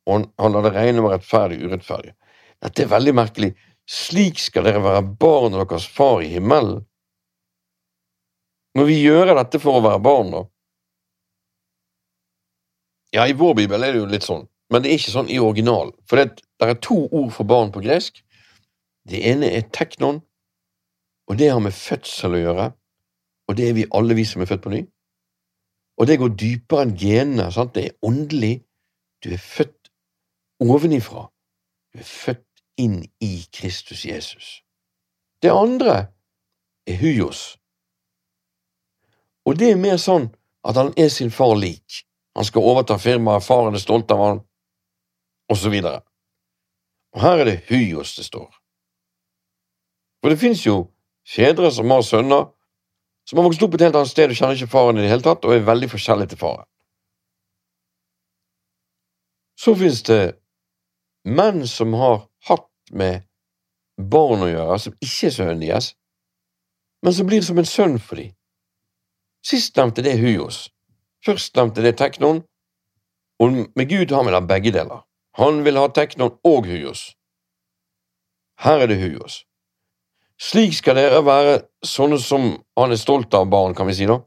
og 0.09 0.27
han 0.41 0.55
lar 0.55 0.65
det 0.65 0.73
regne 0.75 1.03
over 1.03 1.15
rettferdig 1.15 1.61
og 1.61 1.69
urettferdig. 1.69 2.13
Dette 2.59 2.83
er 2.83 2.91
veldig 2.91 3.15
merkelig. 3.15 3.53
Slik 3.89 4.41
skal 4.41 4.67
dere 4.67 4.83
være 4.83 5.05
barn 5.21 5.55
av 5.55 5.63
deres 5.63 5.87
Far 5.87 6.19
i 6.25 6.33
himmelen. 6.33 6.83
Må 8.77 8.85
vi 8.85 8.99
gjøre 9.01 9.37
dette 9.39 9.61
for 9.61 9.79
å 9.79 9.85
være 9.85 10.01
barn, 10.03 10.33
da? 10.33 10.43
Ja, 13.15 13.25
i 13.25 13.33
vår 13.33 13.55
bibel 13.57 13.83
er 13.83 13.95
det 13.95 14.03
jo 14.03 14.09
litt 14.09 14.27
sånn, 14.27 14.43
men 14.69 14.83
det 14.83 14.91
er 14.91 14.99
ikke 14.99 15.13
sånn 15.15 15.31
i 15.33 15.39
originalen. 15.41 15.93
For 16.07 16.19
det, 16.19 16.43
det 16.59 16.67
er 16.69 16.81
to 16.83 17.03
ord 17.07 17.31
for 17.33 17.49
barn 17.49 17.71
på 17.73 17.81
gresk. 17.83 18.21
Det 19.09 19.21
ene 19.31 19.49
er 19.57 19.69
teknon, 19.73 20.21
og 21.29 21.39
det 21.39 21.49
har 21.49 21.61
med 21.63 21.73
fødsel 21.73 22.37
å 22.37 22.43
gjøre 22.43 22.67
og 23.49 23.57
det 23.57 23.69
er 23.69 23.73
vi 23.73 23.85
alle 23.97 24.13
vi 24.13 24.25
som 24.29 24.41
er 24.41 24.45
født 24.45 24.61
på 24.61 24.69
ny. 24.69 24.83
Og 25.97 26.07
det 26.07 26.19
går 26.21 26.35
dypere 26.37 26.85
enn 26.85 26.97
genene. 26.97 27.49
Sant? 27.51 27.73
Det 27.73 27.85
er 27.87 27.95
åndelig. 28.05 28.61
Du 29.23 29.33
er 29.33 29.41
født 29.41 29.89
ovenifra. 30.61 31.25
Du 31.91 31.99
er 31.99 32.05
født 32.05 32.45
inn 32.77 33.01
i 33.25 33.31
Kristus 33.51 34.05
Jesus. 34.05 34.61
Det 35.41 35.49
andre 35.51 35.95
er 36.87 36.99
hyos. 37.01 37.57
Og 39.49 39.57
det 39.57 39.71
er 39.73 39.81
mer 39.81 39.97
sånn 39.97 40.29
at 40.67 40.77
han 40.77 40.93
er 40.97 41.09
sin 41.09 41.33
far 41.33 41.55
lik. 41.57 42.03
Han 42.37 42.45
skal 42.45 42.69
overta 42.69 42.99
firmaet, 43.01 43.43
faren 43.43 43.73
er 43.73 43.81
stolt 43.81 44.11
av 44.13 44.21
han, 44.21 44.41
og 45.49 45.57
så 45.57 45.71
videre. 45.73 46.01
Og 47.15 47.21
her 47.21 47.41
er 47.41 47.49
det 47.49 47.59
hyos 47.69 48.15
det 48.15 48.25
står. 48.25 48.49
For 50.21 50.29
det 50.29 50.39
fins 50.39 50.65
jo 50.65 50.89
fedre 51.27 51.71
som 51.71 51.89
har 51.91 52.03
sønner, 52.05 52.49
som 53.29 53.39
har 53.39 53.47
vokst 53.47 53.63
opp 53.63 53.77
et 53.77 53.85
helt 53.87 53.95
annet 53.95 54.11
sted 54.11 54.31
og 54.31 54.37
kjenner 54.37 54.57
ikke 54.57 54.71
faren 54.71 54.99
i 54.99 55.05
det 55.05 55.11
hele 55.11 55.25
tatt, 55.25 55.45
og 55.45 55.53
er 55.53 55.65
veldig 55.65 55.89
forskjellig 55.91 56.29
til 56.31 56.41
faren. 56.41 56.67
Så 59.59 59.75
finnes 59.75 60.01
det 60.07 60.21
menn 61.27 61.65
som 61.67 61.93
har 61.99 62.21
hatt 62.47 62.69
med 62.95 63.25
barn 63.99 64.45
å 64.45 64.49
gjøre, 64.49 64.77
som 64.79 64.95
ikke 65.03 65.27
er 65.27 65.35
sønnen 65.35 65.63
deres, 65.65 65.93
men 67.03 67.15
som 67.15 67.27
blir 67.27 67.43
som 67.45 67.59
en 67.59 67.67
sønn 67.67 67.99
for 67.99 68.19
dem. 68.19 68.33
Sistnevnte 69.45 70.03
det 70.03 70.15
er 70.15 70.23
Hyos. 70.23 70.67
Førstnevnte 71.25 71.83
det 71.83 71.93
er 71.93 71.99
Teknon, 71.99 72.41
og 73.39 73.59
med 73.75 73.91
Gud 73.91 74.11
har 74.15 74.25
vi 74.27 74.33
da 74.35 74.41
begge 74.43 74.73
deler. 74.75 75.03
Han 75.39 75.63
vil 75.63 75.79
ha 75.79 75.87
Teknon 75.95 76.35
og 76.43 76.67
Hyos. 76.67 77.13
Her 78.59 78.83
er 78.83 78.91
det 78.91 78.99
Hyos. 78.99 79.45
Slik 80.39 80.75
skal 80.75 80.95
dere 80.99 81.21
være 81.23 81.53
sånne 81.83 82.19
som 82.19 82.49
han 82.79 82.91
er 82.91 82.99
stolt 82.99 83.33
av 83.35 83.47
barn, 83.51 83.75
kan 83.75 83.87
vi 83.87 83.95
si 83.95 84.07
da. 84.07 84.19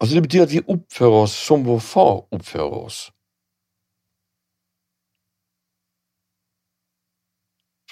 Altså 0.00 0.16
Det 0.16 0.22
betyr 0.26 0.46
at 0.46 0.52
vi 0.52 0.64
oppfører 0.74 1.24
oss 1.26 1.34
som 1.36 1.64
vår 1.64 1.80
far 1.84 2.24
oppfører 2.34 2.78
oss. 2.88 3.02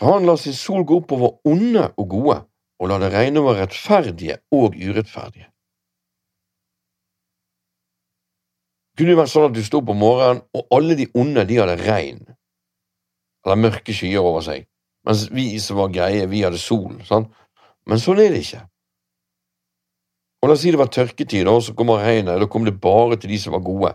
For 0.00 0.16
han 0.16 0.24
lar 0.24 0.40
sin 0.40 0.56
sol 0.56 0.82
gå 0.88 1.02
opp 1.02 1.12
over 1.12 1.36
onde 1.44 1.84
og 2.00 2.08
gode, 2.08 2.36
og 2.80 2.88
lar 2.88 3.04
det 3.04 3.12
regne 3.12 3.44
over 3.44 3.60
rettferdige 3.60 4.40
og 4.56 4.72
urettferdige. 4.72 5.50
Det 8.89 8.89
kunne 9.00 9.14
jo 9.14 9.20
vært 9.22 9.32
sånn 9.32 9.48
at 9.48 9.56
du 9.56 9.62
sto 9.64 9.80
om 9.80 9.96
morgenen, 9.96 10.42
og 10.52 10.76
alle 10.76 10.96
de 10.98 11.08
onde 11.16 11.46
de 11.48 11.56
hadde 11.56 11.78
regn, 11.80 12.20
eller 13.46 13.62
mørke 13.64 13.94
skyer 13.96 14.20
over 14.20 14.44
seg. 14.44 14.66
Mens 15.08 15.24
vi 15.32 15.54
som 15.62 15.80
var 15.80 15.94
greie, 15.94 16.28
vi 16.28 16.44
hadde 16.44 16.60
sol. 16.60 16.98
Sant? 17.08 17.30
Men 17.88 18.02
sånn 18.02 18.20
er 18.20 18.34
det 18.34 18.44
ikke. 18.44 18.60
Og 20.40 20.48
La 20.48 20.56
oss 20.56 20.62
si 20.64 20.72
det 20.72 20.80
var 20.80 20.92
tørketid, 20.92 21.48
og 21.48 21.62
så 21.64 21.74
kommer 21.76 22.04
regnet. 22.04 22.40
Da 22.40 22.48
kommer 22.48 22.70
det 22.70 22.80
bare 22.80 23.16
til 23.20 23.32
de 23.32 23.38
som 23.40 23.56
var 23.56 23.64
gode. 23.64 23.94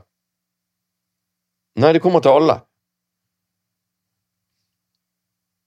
Nei, 1.81 1.91
det 1.93 2.01
kommer 2.01 2.23
til 2.25 2.37
alle. 2.37 2.59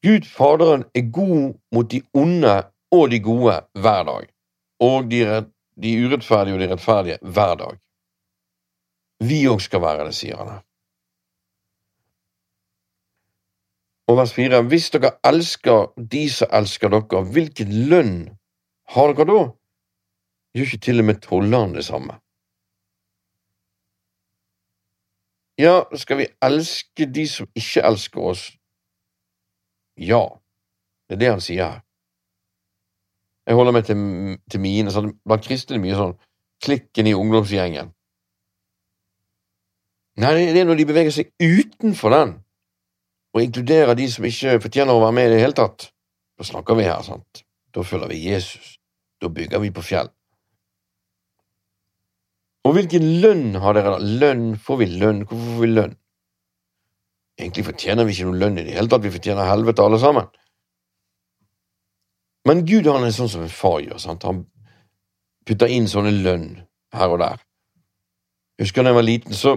Gud 0.06 0.26
Faderen 0.30 0.84
er 0.94 1.10
god 1.10 1.54
mot 1.74 1.90
de 1.90 2.02
onde 2.14 2.54
og 2.94 3.10
de 3.10 3.18
gode 3.20 3.56
hver 3.74 4.04
dag, 4.06 4.28
og 4.80 5.10
de, 5.10 5.20
de 5.82 5.94
urettferdige 6.06 6.54
og 6.54 6.62
de 6.62 6.68
rettferdige 6.70 7.18
hver 7.22 7.54
dag. 7.62 7.80
Vi 9.20 9.42
òg 9.50 9.60
skal 9.62 9.82
være 9.82 10.06
det, 10.06 10.14
sier 10.14 10.38
han. 10.38 10.60
Og 14.08 14.16
vers 14.16 14.32
4. 14.32 14.62
Hvis 14.70 14.90
dere 14.94 15.16
elsker 15.26 15.90
de 16.12 16.22
som 16.32 16.52
elsker 16.60 16.92
dere, 16.94 17.24
hvilken 17.34 17.72
lønn 17.90 18.14
har 18.94 19.12
dere 19.12 19.26
da? 19.28 19.42
Gjør 20.56 20.70
ikke 20.70 20.84
til 20.86 21.02
og 21.02 21.08
med 21.10 21.20
tollerne 21.26 21.76
det 21.76 21.84
samme? 21.84 22.16
Ja, 25.58 25.82
skal 25.98 26.22
vi 26.22 26.28
elske 26.42 27.10
de 27.14 27.26
som 27.28 27.50
ikke 27.58 27.82
elsker 27.84 28.30
oss? 28.30 28.44
Ja, 29.98 30.22
det 31.08 31.18
er 31.18 31.20
det 31.20 31.30
han 31.34 31.42
sier 31.42 31.64
her. 31.64 31.84
Jeg 33.48 33.56
holder 33.56 33.74
meg 33.74 33.84
til, 33.88 33.98
til 34.50 34.60
mine. 34.60 34.92
Blant 35.26 35.44
kristne 35.44 35.74
er 35.74 35.80
det 35.80 35.84
mye 35.86 35.98
sånn 35.98 36.18
klikken 36.64 37.08
i 37.10 37.16
ungdomsgjengen. 37.16 37.90
Nei, 40.18 40.34
det 40.50 40.58
er 40.58 40.66
når 40.66 40.80
de 40.80 40.86
beveger 40.88 41.14
seg 41.14 41.30
utenfor 41.38 42.10
den 42.14 42.34
og 43.36 43.44
inkluderer 43.44 43.94
de 43.94 44.08
som 44.10 44.24
ikke 44.26 44.56
fortjener 44.64 44.96
å 44.96 45.02
være 45.04 45.14
med 45.14 45.28
i 45.28 45.32
det 45.36 45.42
hele 45.44 45.54
tatt, 45.54 45.90
da 46.38 46.46
snakker 46.46 46.78
vi 46.78 46.86
her, 46.88 47.02
sant? 47.06 47.44
Da 47.74 47.84
følger 47.86 48.10
vi 48.10 48.22
Jesus. 48.24 48.78
Da 49.22 49.30
bygger 49.30 49.62
vi 49.62 49.70
på 49.74 49.84
fjell. 49.84 50.10
Og 52.66 52.74
hvilken 52.74 53.04
lønn 53.22 53.58
har 53.62 53.76
dere 53.76 53.94
da? 53.94 54.10
Lønn? 54.22 54.50
Får 54.60 54.80
vi 54.82 54.88
lønn? 54.98 55.22
Hvorfor 55.28 55.54
får 55.54 55.62
vi 55.62 55.70
lønn? 55.70 55.94
Egentlig 57.38 57.64
fortjener 57.68 58.06
vi 58.06 58.14
ikke 58.16 58.26
noen 58.26 58.42
lønn 58.42 58.58
i 58.58 58.66
det 58.66 58.74
hele 58.74 58.90
tatt, 58.90 59.04
vi 59.04 59.14
fortjener 59.14 59.46
helvete 59.46 59.84
alle 59.84 60.00
sammen. 60.02 60.26
Men 62.48 62.64
Gud 62.66 62.88
han 62.90 63.06
er 63.06 63.14
sånn 63.14 63.30
som 63.30 63.44
en 63.44 63.52
far 63.52 63.78
gjør. 63.84 64.00
sant? 64.02 64.26
Han 64.26 64.42
putter 65.46 65.70
inn 65.70 65.86
sånne 65.90 66.14
lønn 66.24 66.48
her 66.96 67.14
og 67.14 67.22
der. 67.22 67.44
Jeg 68.58 68.66
husker 68.66 68.82
da 68.82 68.90
jeg 68.90 68.98
var 68.98 69.06
liten, 69.06 69.36
så 69.38 69.54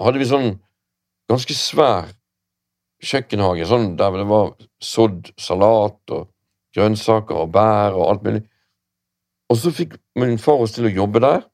hadde 0.00 0.20
vi 0.22 0.28
sånn 0.28 0.54
ganske 1.30 1.56
svær 1.56 2.10
kjøkkenhage 3.02 3.66
sånn 3.66 3.92
der 3.98 4.14
det 4.20 4.26
var 4.30 4.52
sådd 4.82 5.32
salat 5.40 6.14
og 6.14 6.28
grønnsaker 6.76 7.44
og 7.44 7.52
bær 7.54 7.96
og 7.98 8.08
alt 8.08 8.26
mulig. 8.26 8.42
Og 9.52 9.58
så 9.60 9.72
fikk 9.74 9.98
min 10.16 10.38
far 10.40 10.62
oss 10.64 10.76
til 10.76 10.88
å 10.88 10.96
jobbe 11.02 11.22
der, 11.24 11.48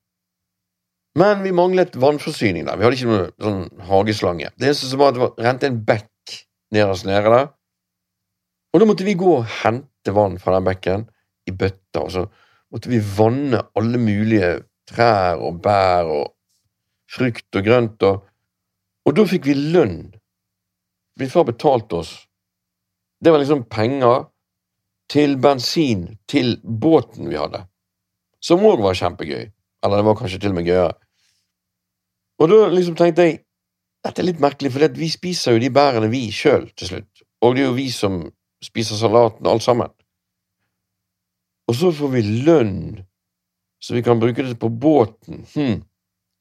Men 1.18 1.40
vi 1.42 1.50
manglet 1.50 1.96
vannforsyning 1.98 2.66
der. 2.68 2.76
Vi 2.78 2.84
hadde 2.86 2.96
ikke 2.98 3.08
noe 3.08 3.30
sånn 3.42 3.86
hageslange. 3.88 4.52
Det 4.54 4.68
eneste 4.68 4.86
som 4.86 5.00
var 5.00 5.08
at 5.10 5.16
det 5.16 5.22
var 5.24 5.40
rente 5.48 5.66
en 5.66 5.78
bekk 5.88 6.34
nederst 6.76 7.08
nede 7.08 7.32
der. 7.32 7.48
Og 8.70 8.82
da 8.82 8.86
måtte 8.86 9.06
vi 9.06 9.16
gå 9.18 9.32
og 9.40 9.48
hente 9.64 10.14
vann 10.14 10.36
fra 10.38 10.54
den 10.54 10.68
bekken 10.68 11.06
i 11.48 11.54
bøtter, 11.56 12.04
og 12.04 12.12
så 12.12 12.22
måtte 12.70 12.92
vi 12.92 13.00
vanne 13.00 13.64
alle 13.80 13.98
mulige 13.98 14.52
trær 14.86 15.40
og 15.42 15.58
bær 15.64 16.12
og 16.12 16.34
frukt 17.08 17.56
og 17.56 17.64
grønt, 17.64 18.02
og, 18.06 18.24
og 19.06 19.16
da 19.16 19.26
fikk 19.28 19.48
vi 19.48 19.56
lønn. 19.58 20.00
Min 21.18 21.32
far 21.32 21.46
betalte 21.48 22.02
oss. 22.02 22.12
Det 23.18 23.32
var 23.32 23.42
liksom 23.42 23.64
penger 23.70 24.28
til 25.10 25.38
bensin 25.42 26.06
til 26.28 26.58
båten 26.62 27.30
vi 27.30 27.40
hadde, 27.40 27.64
som 28.44 28.62
òg 28.68 28.84
var 28.84 28.98
kjempegøy. 28.98 29.48
Eller 29.84 30.00
det 30.00 30.06
var 30.08 30.18
kanskje 30.18 30.40
til 30.42 30.52
og 30.52 30.58
med 30.58 30.66
gøyere. 30.68 30.94
Og 32.38 32.50
da 32.50 32.58
liksom 32.70 32.96
tenkte 32.98 33.26
jeg 33.26 33.40
dette 34.06 34.22
er 34.22 34.28
litt 34.28 34.42
merkelig, 34.42 34.70
for 34.72 34.94
vi 34.94 35.08
spiser 35.10 35.56
jo 35.56 35.62
de 35.62 35.70
bærene 35.74 36.10
vi 36.12 36.28
sjøl 36.34 36.68
til 36.78 36.92
slutt. 36.92 37.22
Og 37.42 37.56
det 37.56 37.64
er 37.64 37.68
jo 37.68 37.76
vi 37.76 37.88
som 37.90 38.20
spiser 38.62 38.98
salaten, 38.98 39.46
alt 39.46 39.64
sammen. 39.64 39.90
Og 41.68 41.76
så 41.76 41.90
får 41.92 42.12
vi 42.14 42.22
lønn, 42.46 42.78
så 43.82 43.94
vi 43.96 44.02
kan 44.06 44.20
bruke 44.22 44.46
det 44.46 44.56
på 44.58 44.70
båten, 44.70 45.42
hm. 45.54 45.82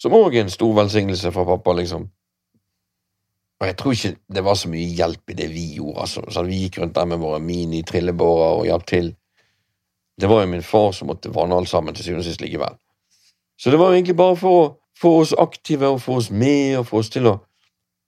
Som 0.01 0.13
òg 0.13 0.35
er 0.35 0.45
en 0.45 0.53
stor 0.53 0.73
velsignelse 0.77 1.31
fra 1.33 1.45
pappa, 1.47 1.73
liksom. 1.77 2.07
Og 3.57 3.65
jeg 3.65 3.77
tror 3.77 3.95
ikke 3.95 4.15
det 4.35 4.43
var 4.45 4.57
så 4.59 4.69
mye 4.69 4.89
hjelp 4.99 5.31
i 5.33 5.37
det 5.37 5.47
vi 5.49 5.65
gjorde, 5.77 6.01
altså. 6.05 6.25
Så 6.29 6.43
vi 6.45 6.61
gikk 6.63 6.77
rundt 6.81 6.95
der 6.95 7.09
med 7.09 7.21
våre 7.21 7.39
mini-trillebårer 7.41 8.59
og 8.59 8.67
hjalp 8.69 8.85
til. 8.87 9.15
Det 10.21 10.29
var 10.29 10.43
jo 10.43 10.51
min 10.51 10.65
far 10.65 10.91
som 10.93 11.09
måtte 11.09 11.33
vanne 11.33 11.57
alt 11.57 11.69
sammen 11.69 11.95
til 11.95 12.05
syvende 12.05 12.25
og 12.25 12.29
sist 12.29 12.41
likevel. 12.41 12.77
Så 13.57 13.73
det 13.73 13.79
var 13.79 13.89
jo 13.89 13.97
egentlig 13.97 14.17
bare 14.17 14.37
for 14.37 14.61
å 14.61 14.69
få 14.97 15.13
oss 15.21 15.33
aktive 15.33 15.89
og 15.93 16.01
få 16.01 16.19
oss 16.21 16.29
med 16.29 16.77
og 16.77 16.87
få 16.89 17.01
oss 17.01 17.09
til 17.13 17.29
å 17.29 17.39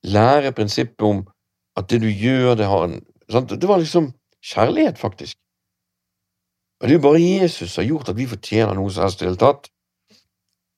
lære 0.05 0.53
prinsippet 0.57 1.05
om 1.05 1.23
at 1.77 1.89
det 1.89 2.01
du 2.03 2.09
gjør, 2.09 2.55
det 2.57 2.69
har 2.69 2.85
en 2.85 2.99
sant? 3.31 3.49
Det 3.49 3.69
var 3.69 3.81
liksom 3.81 4.11
kjærlighet, 4.45 4.97
faktisk. 4.97 5.37
Og 6.79 6.87
det 6.87 6.93
er 6.93 6.99
jo 6.99 7.05
bare 7.07 7.21
Jesus 7.21 7.73
som 7.73 7.83
har 7.83 7.89
gjort 7.89 8.09
at 8.13 8.17
vi 8.17 8.29
fortjener 8.29 8.77
noe 8.77 8.91
som 8.93 9.03
helst 9.03 9.21
i 9.21 9.25
det 9.25 9.31
hele 9.31 9.41
tatt. 9.41 9.69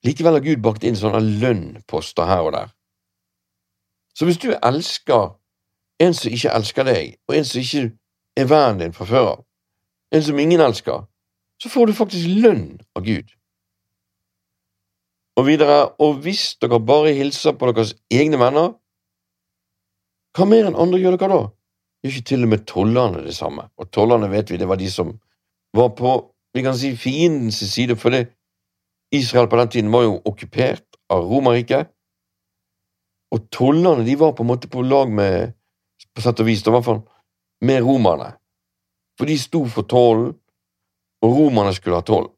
Likevel 0.05 0.39
har 0.39 0.45
Gud 0.45 0.61
bakt 0.65 0.85
inn 0.87 0.97
sånne 0.97 1.21
lønnposter 1.41 2.25
her 2.29 2.47
og 2.47 2.55
der. 2.55 2.71
Så 4.17 4.25
hvis 4.25 4.41
du 4.41 4.49
elsker 4.53 5.35
en 6.01 6.15
som 6.17 6.33
ikke 6.33 6.53
elsker 6.57 6.87
deg, 6.87 7.15
og 7.29 7.37
en 7.37 7.45
som 7.45 7.61
ikke 7.61 7.83
er 8.37 8.49
vennen 8.49 8.81
din 8.81 8.95
fra 8.95 9.05
før 9.05 9.29
av, 9.35 9.45
en 10.11 10.25
som 10.25 10.39
ingen 10.41 10.63
elsker, 10.63 11.05
så 11.61 11.69
får 11.69 11.87
du 11.87 11.93
faktisk 11.95 12.41
lønn 12.41 12.81
av 12.97 13.05
Gud. 13.05 13.29
Og 15.37 15.47
videre, 15.47 15.77
og 16.01 16.19
hvis 16.25 16.55
dere 16.61 16.81
bare 16.83 17.13
hilser 17.15 17.55
på 17.55 17.69
deres 17.69 17.93
egne 18.11 18.39
venner, 18.41 18.73
hva 20.35 20.47
mer 20.47 20.67
enn 20.67 20.79
andre 20.79 20.99
gjør 20.99 21.17
dere 21.19 21.31
da? 21.37 21.41
Gjør 22.01 22.15
ikke 22.15 22.29
til 22.31 22.45
og 22.47 22.51
med 22.51 22.65
tollerne 22.67 23.23
det 23.25 23.35
samme? 23.37 23.67
Og 23.77 23.91
tollerne 23.93 24.29
vet 24.31 24.51
vi, 24.51 24.59
det 24.59 24.67
var 24.67 24.79
de 24.81 24.89
som 24.91 25.13
var 25.77 25.93
på 25.95 26.17
vi 26.51 26.63
kan 26.65 26.75
si 26.75 26.95
fiendens 26.99 27.61
side, 27.71 27.95
for 27.95 28.11
det 28.11 28.25
Israel 29.11 29.49
på 29.51 29.59
den 29.59 29.69
tiden 29.69 29.91
var 29.91 30.05
jo 30.05 30.19
okkupert 30.25 30.85
av 31.11 31.25
Romerriket. 31.27 31.91
Og 33.31 33.47
tollerne 33.51 34.05
de 34.07 34.15
var 34.19 34.35
på 34.35 34.43
en 34.43 34.51
måte 34.51 34.69
på 34.71 34.83
lag 34.83 35.11
med 35.11 35.53
på 36.15 36.23
sett 36.23 36.39
og 36.43 36.47
vis, 36.47 36.63
i 36.65 36.73
hvert 36.73 36.85
fall 36.85 37.01
med 37.61 37.83
romerne. 37.85 38.33
For 39.19 39.29
de 39.29 39.37
sto 39.39 39.63
for 39.69 39.87
tollen, 39.87 40.33
og 41.21 41.35
romerne 41.37 41.73
skulle 41.75 41.99
ha 41.99 42.05
toll. 42.05 42.31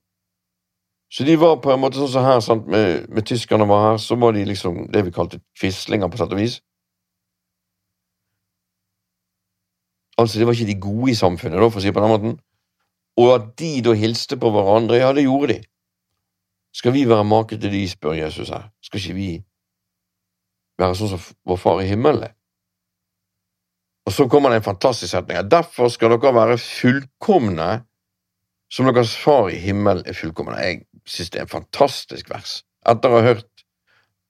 Så 1.13 1.23
de 1.23 1.37
var 1.39 1.59
på 1.61 1.71
en 1.71 1.81
måte 1.81 1.99
sånn 2.01 2.11
som 2.11 2.25
her, 2.25 2.39
sant, 2.43 2.67
med, 2.67 3.07
med 3.13 3.25
tyskerne 3.29 3.67
var 3.69 3.83
her, 3.87 3.97
så 4.01 4.17
var 4.19 4.33
de 4.35 4.43
liksom 4.49 4.87
det 4.93 5.05
vi 5.05 5.13
kalte 5.13 5.39
quislinger, 5.59 6.09
på 6.09 6.19
sett 6.19 6.33
og 6.33 6.41
vis. 6.41 6.57
Altså, 10.17 10.39
det 10.39 10.47
var 10.47 10.57
ikke 10.57 10.71
de 10.71 10.79
gode 10.81 11.11
i 11.13 11.17
samfunnet, 11.17 11.61
da, 11.61 11.69
for 11.69 11.79
å 11.79 11.83
si 11.83 11.89
det 11.91 11.95
på 11.97 12.03
den 12.03 12.13
måten. 12.13 12.35
Og 13.21 13.29
at 13.35 13.53
de 13.61 13.71
da 13.85 13.93
hilste 13.97 14.37
på 14.41 14.49
hverandre, 14.53 14.99
ja, 14.99 15.13
det 15.13 15.27
gjorde 15.27 15.53
de. 15.53 15.59
Skal 16.73 16.93
vi 16.93 17.05
være 17.09 17.25
make 17.27 17.57
til 17.57 17.71
de, 17.71 17.83
spør 17.89 18.17
Jesus 18.17 18.49
her. 18.49 18.69
Skal 18.81 19.01
ikke 19.01 19.17
vi 19.17 19.31
være 20.81 20.97
sånn 20.97 21.13
som 21.13 21.25
vår 21.45 21.59
Far 21.61 21.81
i 21.83 21.89
himmelen? 21.91 22.33
Og 24.03 24.11
så 24.11 24.25
kommer 24.27 24.51
det 24.51 24.59
en 24.59 24.69
fantastisk 24.71 25.13
setning. 25.13 25.37
Derfor 25.47 25.91
skal 25.93 26.11
dere 26.11 26.33
være 26.35 26.57
fullkomne 26.59 27.69
som 28.73 28.89
deres 28.89 29.13
Far 29.15 29.51
i 29.53 29.59
himmelen 29.61 30.03
er 30.09 30.17
fullkomne. 30.17 30.57
Jeg 30.59 30.81
synes 31.05 31.29
det 31.29 31.39
er 31.39 31.45
en 31.45 31.55
fantastisk 31.55 32.31
vers. 32.33 32.63
Etter 32.89 33.13
å 33.13 33.19
ha 33.21 33.27
hørt 33.29 33.65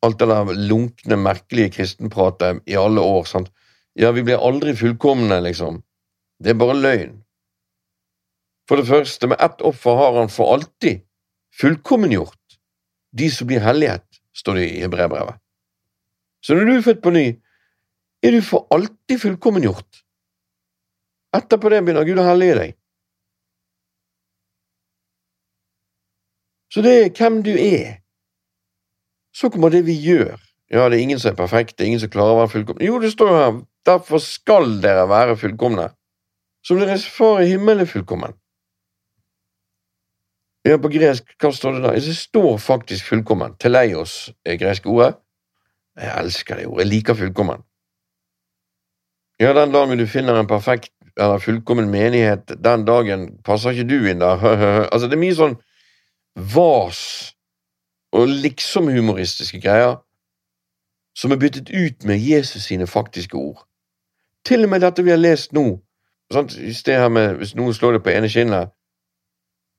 alt 0.04 0.20
det 0.20 0.28
der 0.28 0.52
lunkne, 0.68 1.18
merkelige 1.18 1.78
kristenpratet 1.78 2.60
i 2.68 2.76
alle 2.78 3.02
år. 3.02 3.24
sant? 3.26 3.50
Ja, 3.96 4.12
vi 4.12 4.24
blir 4.26 4.41
aldri 4.41 4.76
fullkomne, 4.76 5.39
liksom. 5.48 5.80
Det 6.44 6.52
er 6.52 6.60
bare 6.60 6.76
løgn. 6.76 7.22
For 8.68 8.80
det 8.80 8.88
første, 8.88 9.28
med 9.28 9.39
ett 9.39 9.62
offer 9.62 9.96
har 9.96 10.20
han 10.20 10.32
for 10.32 10.54
alltid 10.54 11.04
fullkommengjort 11.60 12.39
de 13.14 13.30
som 13.32 13.47
blir 13.47 13.62
hellighet, 13.62 14.06
står 14.34 14.60
det 14.60 14.70
i 14.80 14.88
brevbrevet. 14.89 15.38
Så 16.43 16.56
når 16.58 16.66
du 16.66 16.72
er 16.76 16.86
født 16.86 17.04
på 17.04 17.14
ny, 17.14 17.26
er 18.24 18.32
du 18.32 18.41
for 18.41 18.68
alltid 18.74 19.22
fullkommengjort. 19.22 20.01
Etterpå 21.34 21.70
det 21.70 21.84
begynner 21.84 22.08
Gud 22.08 22.22
å 22.22 22.26
hellige 22.28 22.58
deg. 22.60 22.74
Så 26.74 26.82
det 26.82 26.93
er 27.04 27.12
hvem 27.14 27.43
du 27.45 27.54
er. 27.54 27.99
Så 29.34 29.49
kommer 29.54 29.74
det 29.74 29.84
vi 29.86 29.93
gjør. 29.97 30.39
Ja, 30.74 30.88
det 30.89 30.97
er 30.97 31.06
ingen 31.06 31.20
som 31.22 31.34
er 31.34 31.38
perfekt, 31.38 31.78
det 31.78 31.86
er 31.86 31.91
ingen 31.91 32.01
som 32.01 32.10
klarer 32.14 32.34
å 32.34 32.41
være 32.41 32.54
fullkommen. 32.56 32.86
Jo, 32.86 32.97
det 33.01 33.14
står 33.14 33.30
jo 33.30 33.38
her 33.38 33.62
Derfor 33.84 34.22
skal 34.24 34.78
dere 34.80 35.04
være 35.12 35.36
fullkomne, 35.36 35.89
som 36.64 36.80
deres 36.80 37.04
Far 37.12 37.41
i 37.43 37.49
himmelen 37.49 37.84
er 37.84 37.89
fullkommen. 37.89 38.32
Ja, 40.64 40.78
på 40.80 40.88
gresk, 40.88 41.28
hva 41.41 41.51
står 41.51 41.76
det 41.76 41.84
da? 41.84 41.91
Det 41.99 42.16
står 42.16 42.57
faktisk 42.64 43.09
fullkommen. 43.11 43.57
Teleios 43.59 44.32
er 44.47 44.55
greske 44.61 44.88
ordet. 44.89 45.18
Jeg 45.99 46.14
elsker 46.22 46.59
det 46.59 46.68
ordet. 46.70 46.86
Jeg 46.86 46.91
liker 46.93 47.18
fullkommen. 47.20 47.66
Ja, 49.41 49.51
den 49.53 49.74
dagen 49.74 49.99
du 49.99 50.07
finner 50.07 50.39
en 50.39 50.47
perfekt 50.47 50.93
eller 51.20 51.38
fullkommen 51.38 51.89
menighet, 51.91 52.55
den 52.64 52.86
dagen 52.86 53.28
passer 53.45 53.76
ikke 53.76 53.89
du 53.89 54.07
inn 54.09 54.22
der. 54.22 54.39
altså, 54.93 55.07
det 55.07 55.18
er 55.18 55.22
mye 55.22 55.38
sånn 55.38 55.57
vas 56.53 57.01
og 58.14 58.30
liksom-humoristiske 58.30 59.59
greier 59.61 59.99
som 61.18 61.34
er 61.34 61.41
byttet 61.41 61.70
ut 61.70 62.07
med 62.09 62.22
Jesus 62.24 62.70
sine 62.70 62.88
faktiske 62.89 63.38
ord. 63.38 63.66
Til 64.45 64.66
og 64.66 64.72
med 64.72 64.82
dette 64.82 65.03
vi 65.05 65.14
har 65.14 65.22
lest 65.22 65.53
nå, 65.53 65.78
sant? 66.34 66.55
i 66.57 66.74
sted 66.74 66.97
her 66.97 67.11
med 67.14 67.38
hvis 67.41 67.53
noen 67.59 67.76
slår 67.76 67.97
det 67.97 68.03
på 68.07 68.14
ene 68.14 68.32
kinnet 68.32 68.74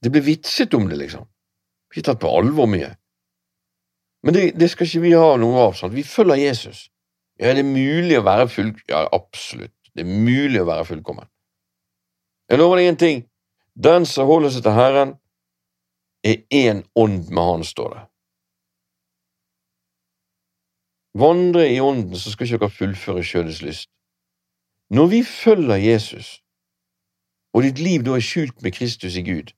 Det 0.04 0.12
blir 0.12 0.24
vitset 0.26 0.74
om 0.76 0.88
det, 0.88 0.98
liksom. 1.00 1.24
Har 1.94 2.04
tatt 2.04 2.20
på 2.20 2.28
alvor 2.28 2.68
mye. 2.68 2.90
Men 4.24 4.36
det, 4.36 4.42
det, 4.60 4.68
skal 4.72 4.88
ikke 4.88 5.04
vi 5.04 5.12
ha 5.16 5.36
noe 5.40 5.62
av. 5.66 5.76
Sant? 5.78 5.94
Vi 5.96 6.04
følger 6.04 6.42
Jesus. 6.42 6.88
Ja, 7.40 7.54
det 7.56 7.64
mulig 7.66 8.18
å 8.18 8.24
være 8.26 8.48
full... 8.52 8.72
Ja, 8.88 9.04
absolutt. 9.12 9.74
Det 9.94 10.04
er 10.04 10.10
mulig 10.10 10.60
å 10.60 10.68
være 10.68 10.86
fullkommen. 10.88 11.28
Jeg 12.50 12.60
lover 12.60 12.80
deg 12.80 12.90
én 12.92 13.00
ting. 13.00 13.22
Den 13.74 14.06
som 14.06 14.28
holder 14.28 14.52
seg 14.54 14.66
til 14.66 14.76
Herren, 14.76 15.16
er 16.24 16.44
én 16.52 16.84
ånd 16.96 17.30
med 17.30 17.48
Han, 17.50 17.64
står 17.64 17.94
det. 17.94 18.02
Vandre 21.20 21.66
i 21.70 21.80
ånden, 21.80 22.16
så 22.18 22.32
skal 22.32 22.48
ikke 22.48 22.62
dere 22.64 22.76
fullføre 22.78 23.24
kjødets 23.26 23.60
lyst. 23.62 23.90
Når 24.90 25.06
vi 25.12 25.20
følger 25.26 25.76
Jesus, 25.76 26.40
og 27.54 27.62
ditt 27.62 27.78
liv 27.78 28.02
da 28.06 28.16
er 28.16 28.24
skjult 28.24 28.62
med 28.62 28.74
Kristus 28.74 29.16
i 29.16 29.22
Gud, 29.26 29.52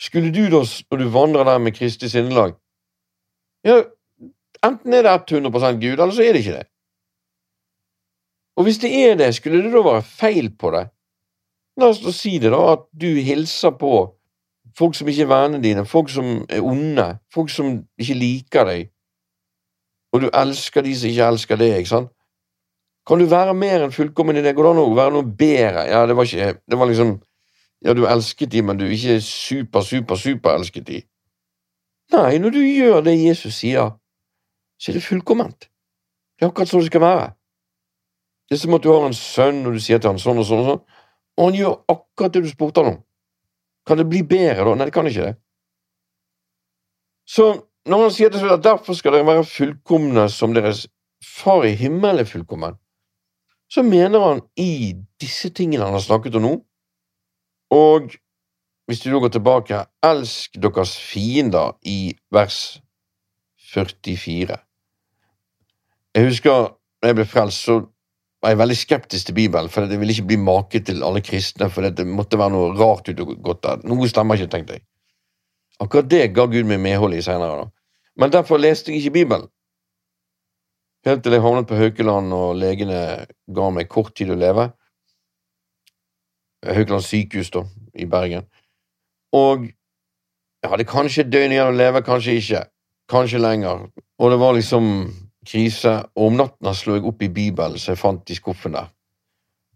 skulle 0.00 0.32
du 0.34 0.44
da, 0.50 0.62
når 0.90 0.98
du 0.98 1.08
vandrer 1.08 1.44
der 1.44 1.58
med 1.58 1.74
Kristi 1.74 2.08
sinnelag 2.08 2.54
Ja, 3.66 3.82
enten 4.64 4.94
er 4.94 5.02
det 5.02 5.32
100 5.32 5.80
Gud, 5.80 5.98
eller 5.98 6.10
så 6.14 6.22
er 6.22 6.32
det 6.32 6.44
ikke 6.44 6.58
det. 6.58 6.66
Og 8.56 8.62
hvis 8.64 8.78
det 8.78 8.90
er 9.04 9.14
det, 9.14 9.34
skulle 9.34 9.62
det 9.62 9.72
da 9.72 9.82
være 9.82 10.02
feil 10.02 10.50
på 10.58 10.70
det? 10.70 10.88
La 11.78 11.90
oss 11.90 12.00
da 12.02 12.12
si 12.14 12.38
det, 12.38 12.50
da, 12.50 12.72
at 12.72 12.86
du 13.00 13.06
hilser 13.06 13.70
på 13.78 13.92
folk 14.78 14.94
som 14.94 15.08
ikke 15.10 15.26
er 15.26 15.30
vennene 15.30 15.62
dine, 15.62 15.84
folk 15.86 16.10
som 16.10 16.46
er 16.50 16.62
onde, 16.62 17.06
folk 17.34 17.50
som 17.50 17.84
ikke 17.98 18.14
liker 18.18 18.66
deg, 18.66 18.90
og 20.12 20.22
du 20.22 20.30
elsker 20.34 20.82
de 20.82 20.94
som 20.96 21.10
ikke 21.10 21.28
elsker 21.34 21.60
deg, 21.60 21.76
ikke 21.78 21.92
sant? 21.92 22.10
Kan 23.08 23.22
du 23.22 23.28
være 23.30 23.54
mer 23.56 23.84
enn 23.84 23.94
fullkommen 23.94 24.36
i 24.36 24.42
det? 24.44 24.52
Går 24.56 24.66
det 24.66 24.72
an 24.74 24.82
å 24.82 24.96
være 24.96 25.14
noe 25.14 25.36
bedre? 25.38 25.86
Ja, 25.88 26.02
det 26.06 26.16
var 26.16 26.28
ikke 26.28 26.58
Det 26.68 26.78
var 26.78 26.90
liksom 26.90 27.14
Ja, 27.84 27.94
du 27.94 28.04
elsket 28.10 28.50
de, 28.52 28.62
men 28.62 28.78
du 28.78 28.84
er 28.86 28.94
ikke 28.94 29.20
super, 29.22 29.84
super, 29.86 30.18
super 30.18 30.56
elsket 30.58 30.86
de. 30.88 31.02
Nei, 32.12 32.38
når 32.42 32.54
du 32.56 32.60
gjør 32.64 33.02
det 33.06 33.18
Jesus 33.20 33.60
sier, 33.60 33.92
så 34.78 34.90
er 34.90 34.98
det 34.98 35.04
fullkomment. 35.04 35.68
Det 36.38 36.46
er 36.46 36.50
akkurat 36.50 36.70
sånn 36.70 36.82
det 36.82 36.90
skal 36.90 37.04
være. 37.04 37.28
Det 38.48 38.56
er 38.56 38.62
som 38.62 38.74
at 38.78 38.84
du 38.84 38.88
har 38.90 39.04
en 39.06 39.16
sønn, 39.16 39.60
og 39.68 39.76
du 39.76 39.82
sier 39.82 40.00
til 40.00 40.10
han 40.12 40.22
sånn 40.22 40.40
og 40.40 40.46
sånn 40.48 40.62
og 40.62 40.70
sånn, 40.70 40.82
og 41.38 41.50
han 41.50 41.58
gjør 41.58 41.76
akkurat 41.92 42.34
det 42.34 42.42
du 42.46 42.50
spurte 42.50 42.82
han 42.82 42.94
om. 42.94 43.00
Kan 43.86 44.00
det 44.00 44.08
bli 44.08 44.22
bedre 44.26 44.64
da? 44.64 44.74
Nei, 44.74 44.88
det 44.88 44.94
kan 44.96 45.06
ikke 45.08 45.26
det. 45.28 45.36
Så 47.28 47.50
når 47.88 48.04
han 48.06 48.14
sier 48.14 48.32
til 48.32 48.42
slutt 48.42 48.56
at 48.58 48.64
derfor 48.64 48.96
skal 48.96 49.14
dere 49.14 49.28
være 49.28 49.44
fullkomne 49.48 50.26
som 50.32 50.54
deres 50.56 50.86
far 51.24 51.66
i 51.68 51.74
himmelen 51.76 52.24
er 52.24 52.28
fullkommen, 52.28 52.78
så 53.68 53.84
mener 53.84 54.24
han 54.24 54.40
i 54.56 54.96
disse 55.20 55.50
tingene 55.52 55.84
han 55.84 55.96
har 55.96 56.04
snakket 56.04 56.38
om 56.40 56.46
nå, 56.46 56.54
og 57.70 58.14
hvis 58.88 59.00
du 59.04 59.12
går 59.20 59.28
tilbake, 59.28 59.82
elsk 60.04 60.56
deres 60.62 60.94
fiender 60.96 61.74
i 61.84 62.14
vers 62.32 62.80
44. 63.72 64.56
Jeg 66.14 66.24
husker 66.24 66.70
da 67.02 67.10
jeg 67.10 67.18
ble 67.18 67.26
frelst, 67.28 67.66
så 67.68 67.82
var 68.42 68.54
jeg 68.54 68.58
veldig 68.58 68.76
skeptisk 68.78 69.28
til 69.28 69.36
Bibelen, 69.36 69.68
for 69.68 69.86
det 69.86 69.98
ville 70.00 70.14
ikke 70.14 70.30
bli 70.30 70.38
make 70.40 70.80
til 70.80 71.04
alle 71.04 71.20
kristne, 71.20 71.68
for 71.70 71.84
det 71.84 72.06
måtte 72.06 72.38
være 72.38 72.54
noe 72.54 72.72
rart 72.78 73.10
ute 73.10 73.26
og 73.26 73.34
gått 73.44 73.62
der. 73.66 73.84
Noe 73.84 74.08
stemmer 74.08 74.38
ikke, 74.38 74.50
tenkte 74.54 74.78
jeg. 74.78 74.86
Akkurat 75.82 76.10
det 76.10 76.24
ga 76.34 76.46
Gud 76.50 76.66
meg 76.66 76.80
medhold 76.82 77.14
i 77.14 77.22
senere, 77.22 77.64
da. 77.64 77.68
Men 78.18 78.32
derfor 78.34 78.58
leste 78.58 78.90
jeg 78.90 79.02
ikke 79.02 79.16
Bibelen. 79.18 79.50
Helt 81.06 81.22
til 81.22 81.36
jeg 81.36 81.44
havnet 81.44 81.68
på 81.68 81.76
Haukeland, 81.78 82.32
og 82.34 82.56
legene 82.58 83.02
ga 83.54 83.70
meg 83.74 83.90
kort 83.92 84.14
tid 84.18 84.32
å 84.34 84.38
leve. 84.38 84.70
Haukeland 86.66 87.04
sykehus, 87.06 87.50
da, 87.54 87.64
i 87.94 88.06
Bergen. 88.10 88.48
Og 89.36 89.68
jeg 90.62 90.70
hadde 90.72 90.88
kanskje 90.88 91.24
et 91.24 91.30
døgn 91.32 91.54
igjen 91.54 91.70
å 91.70 91.76
leve, 91.76 92.02
kanskje 92.06 92.38
ikke. 92.40 92.64
Kanskje 93.08 93.40
lenger. 93.40 93.86
Og 94.18 94.32
det 94.32 94.38
var 94.40 94.56
liksom 94.56 94.88
krise. 95.46 95.94
Og 96.16 96.32
om 96.32 96.40
natten 96.40 96.74
slo 96.74 96.96
jeg 96.96 97.06
opp 97.08 97.22
i 97.22 97.30
Bibelen 97.32 97.78
som 97.78 97.94
jeg 97.94 98.00
fant 98.00 98.32
i 98.32 98.36
skuffen 98.36 98.74
der. 98.74 98.90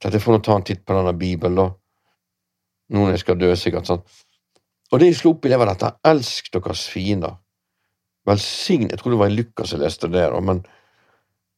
Tenkte 0.02 0.18
jeg 0.18 0.24
får 0.24 0.36
nå 0.36 0.42
ta 0.42 0.58
en 0.58 0.66
titt 0.66 0.82
på 0.84 0.96
denne 0.96 1.14
Bibelen, 1.14 1.60
da. 1.60 1.68
Nå 2.92 3.06
når 3.06 3.14
jeg 3.14 3.22
skal 3.22 3.38
dø, 3.38 3.52
sikkert. 3.56 3.86
sånn. 3.86 4.02
Og 4.92 5.00
det 5.00 5.12
jeg 5.12 5.20
slo 5.22 5.36
opp 5.36 5.46
i, 5.46 5.52
det 5.52 5.60
var 5.62 5.70
dette. 5.70 5.94
Elsk 6.10 6.50
deres 6.52 6.84
fiender. 6.90 7.38
Velsign 8.26 8.90
Jeg 8.90 8.98
tror 9.00 9.14
det 9.14 9.18
var 9.18 9.32
Lukas 9.32 9.72
jeg 9.72 9.80
leste 9.82 10.10
det, 10.10 10.28
da, 10.30 10.40
men, 10.40 10.60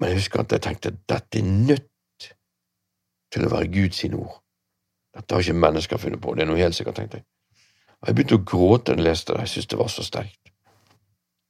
men 0.00 0.10
jeg 0.10 0.22
husker 0.22 0.44
at 0.44 0.54
jeg 0.54 0.64
tenkte 0.64 0.94
dette 1.04 1.40
er 1.40 1.44
nødt 1.44 2.30
til 3.34 3.44
å 3.44 3.50
være 3.52 3.72
Guds 3.74 4.04
ord. 4.12 4.43
Dette 5.14 5.34
har 5.34 5.44
ikke 5.44 5.62
mennesker 5.62 6.00
funnet 6.00 6.20
på, 6.22 6.34
det 6.34 6.44
er 6.44 6.50
noe 6.50 6.58
helt 6.58 6.76
sikkert, 6.76 6.98
tenkte 6.98 7.20
jeg. 7.20 7.26
Og 8.02 8.08
Jeg 8.08 8.16
begynte 8.16 8.38
å 8.40 8.46
gråte 8.50 8.92
da 8.92 8.98
jeg 8.98 9.06
leste 9.06 9.32
det, 9.32 9.44
jeg 9.44 9.52
syntes 9.52 9.70
det 9.70 9.78
var 9.80 9.92
så 9.92 10.06
sterkt. 10.06 10.40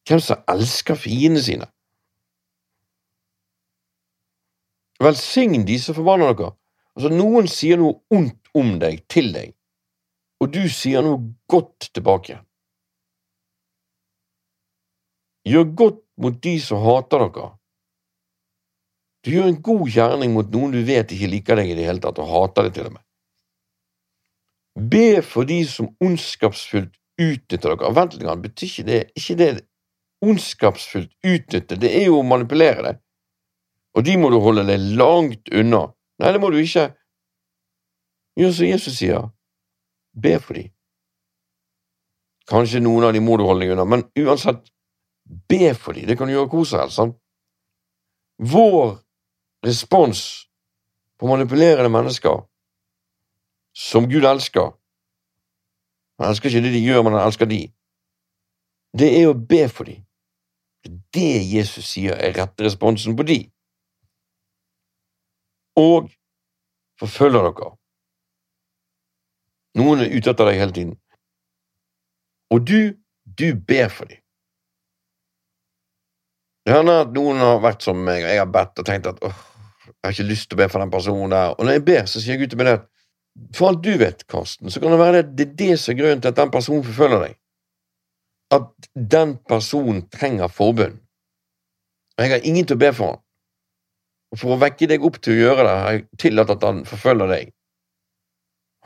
Hvem 0.05 0.21
som 0.21 0.45
elsker 0.53 1.01
fiendene 1.01 1.43
sine? 1.43 1.69
Velsign 5.03 5.65
de 5.67 5.79
som 5.81 5.97
forbanner 5.97 6.35
dere. 6.37 6.53
Altså, 6.95 7.11
noen 7.11 7.49
sier 7.51 7.81
noe 7.81 7.99
ondt 8.15 8.53
om 8.55 8.77
deg, 8.79 9.03
til 9.11 9.33
deg, 9.35 9.55
og 10.39 10.53
du 10.55 10.63
sier 10.71 11.03
noe 11.03 11.19
godt 11.51 11.89
tilbake. 11.97 12.39
Gjør 15.45 15.67
godt 15.77 16.01
mot 16.23 16.37
de 16.47 16.55
som 16.63 16.85
hater 16.85 17.27
dere. 17.27 17.51
Du 19.25 19.33
gjør 19.33 19.49
en 19.49 19.63
god 19.65 19.89
gjerning 19.89 20.37
mot 20.37 20.49
noen 20.53 20.77
du 20.77 20.83
vet 20.85 21.13
ikke 21.17 21.33
liker 21.33 21.59
deg 21.59 21.73
i 21.73 21.77
det 21.79 21.89
hele 21.89 22.05
tatt, 22.05 22.21
og 22.21 22.31
hater 22.31 22.69
deg 22.69 22.79
til 22.79 22.91
og 22.91 22.97
med. 22.99 23.04
Be 24.75 25.23
for 25.23 25.47
de 25.47 25.61
som 25.69 25.93
ondskapsfullt 26.03 26.97
utnytter 27.21 27.77
dere. 27.77 27.93
Vent 27.95 28.17
litt, 28.19 28.43
betyr 28.43 28.71
ikke 28.71 28.87
det 28.89 29.01
ikke 29.15 29.37
det 29.39 29.51
ondskapsfullt 30.25 31.13
utnytte? 31.23 31.79
Det 31.79 31.93
er 31.95 32.09
jo 32.09 32.19
å 32.21 32.27
manipulere 32.27 32.87
det. 32.89 32.95
Og 33.95 34.07
de 34.07 34.17
må 34.19 34.31
du 34.33 34.41
holde 34.43 34.67
deg 34.67 34.95
langt 34.99 35.51
unna. 35.55 35.87
Nei, 36.19 36.33
det 36.35 36.41
må 36.43 36.51
du 36.51 36.59
ikke. 36.59 36.89
Gjør 38.39 38.55
som 38.57 38.67
Jesus 38.67 38.99
sier. 38.99 39.29
Be 40.15 40.39
for 40.43 40.59
dem. 40.59 40.73
Kanskje 42.51 42.83
noen 42.83 43.07
av 43.07 43.15
de 43.15 43.23
må 43.25 43.39
du 43.39 43.45
holde 43.47 43.65
deg 43.65 43.77
unna, 43.77 43.87
men 43.89 44.03
uansett, 44.21 44.67
be 45.49 45.71
for 45.79 45.97
dem. 45.97 46.09
Det 46.11 46.19
kan 46.19 46.29
du 46.29 46.35
gjøre 46.35 46.51
hvor 46.51 46.67
som 46.69 46.83
helst. 46.83 46.99
sant? 46.99 47.15
Vår 48.43 48.99
respons 49.65 50.25
på 51.21 51.31
manipulerende 51.31 51.89
mennesker 51.95 52.43
som 53.75 54.09
Gud 54.11 54.25
elsker 54.25 54.73
Han 56.21 56.31
elsker 56.31 56.49
ikke 56.49 56.63
det 56.63 56.73
de 56.77 56.83
gjør, 56.85 57.03
men 57.03 57.17
han 57.17 57.27
elsker 57.27 57.49
de. 57.51 57.65
Det 58.95 59.09
er 59.19 59.27
å 59.27 59.35
be 59.35 59.65
for 59.67 59.91
dem. 59.91 60.05
Det 61.11 61.41
Jesus 61.43 61.89
sier 61.91 62.15
er 62.15 62.37
rette 62.37 62.63
responsen 62.63 63.17
på 63.19 63.27
de. 63.27 63.39
Og 65.81 66.07
forfølger 67.03 67.49
dere. 67.49 67.73
Noen 69.81 70.05
er 70.05 70.15
ute 70.15 70.31
etter 70.31 70.47
deg 70.47 70.61
hele 70.61 70.77
tiden. 70.77 70.95
Og 72.55 72.63
du, 72.63 72.95
du 73.27 73.49
ber 73.59 73.91
for 73.91 74.07
dem. 74.07 74.21
Det 76.65 76.73
hender 76.73 77.03
at 77.03 77.11
noen 77.13 77.43
har 77.43 77.59
vært 77.61 77.83
som 77.85 77.99
meg, 77.99 78.23
og 78.23 78.31
jeg 78.31 78.41
har 78.41 78.53
bedt 78.55 78.81
og 78.81 78.87
tenkt 78.89 79.11
at 79.11 79.19
åh, 79.27 79.41
jeg 79.85 80.07
har 80.07 80.15
ikke 80.15 80.31
lyst 80.31 80.49
til 80.49 80.57
å 80.57 80.63
be 80.63 80.69
for 80.73 80.81
den 80.81 80.93
personen 80.95 81.35
der. 81.35 81.57
Og 81.59 81.67
når 81.67 81.77
jeg 81.77 81.85
ber, 81.91 82.07
så 82.09 82.23
sier 82.23 82.39
Gud 82.41 82.53
til 82.53 82.61
meg 82.61 82.71
det 82.71 82.77
at 82.79 82.87
for 83.55 83.69
alt 83.69 83.83
du 83.85 83.97
vet, 83.99 84.27
Karsten, 84.31 84.71
så 84.71 84.81
kan 84.81 84.95
det 84.95 84.99
være 84.99 85.23
det, 85.23 85.33
det 85.39 85.47
er 85.47 85.57
det 85.59 85.81
som 85.81 85.95
er 85.95 85.99
grunnen 85.99 86.23
til 86.23 86.31
at 86.31 86.39
den 86.39 86.51
personen 86.55 86.85
forfølger 86.87 87.25
deg. 87.25 87.35
At 88.55 88.89
den 88.95 89.37
personen 89.49 90.05
trenger 90.09 90.49
forbund. 90.49 91.01
Og 92.15 92.25
jeg 92.25 92.31
har 92.31 92.47
ingen 92.47 92.67
til 92.67 92.79
å 92.79 92.83
be 92.85 92.93
for 92.95 93.15
han. 93.15 93.21
Og 94.35 94.39
for 94.39 94.55
å 94.55 94.61
vekke 94.63 94.87
deg 94.91 95.07
opp 95.07 95.19
til 95.23 95.35
å 95.35 95.41
gjøre 95.41 95.67
det, 95.67 95.75
har 95.83 95.97
jeg 95.97 96.07
tillatt 96.23 96.55
at 96.55 96.67
han 96.67 96.85
forfølger 96.87 97.31
deg. 97.31 97.51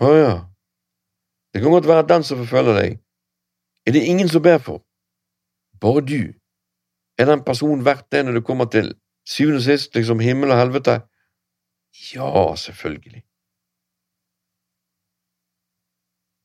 Å 0.00 0.14
ja. 0.16 0.32
Det 1.52 1.62
kan 1.62 1.72
godt 1.72 1.88
være 1.88 2.04
at 2.04 2.10
den 2.10 2.24
som 2.24 2.40
forfølger 2.40 2.80
deg, 2.80 2.98
er 3.88 3.96
det 3.96 4.04
ingen 4.04 4.28
som 4.28 4.44
ber 4.44 4.60
for. 4.64 4.82
Bare 5.80 6.04
du. 6.04 6.34
Er 7.18 7.28
den 7.28 7.44
personen 7.44 7.84
verdt 7.84 8.08
det 8.12 8.24
når 8.24 8.38
du 8.38 8.44
kommer 8.46 8.68
til 8.72 8.92
syvende 9.28 9.60
og 9.60 9.68
sist, 9.68 9.94
liksom 9.96 10.20
himmel 10.24 10.52
og 10.52 10.60
helvete? 10.60 11.00
Ja, 12.14 12.54
selvfølgelig. 12.56 13.27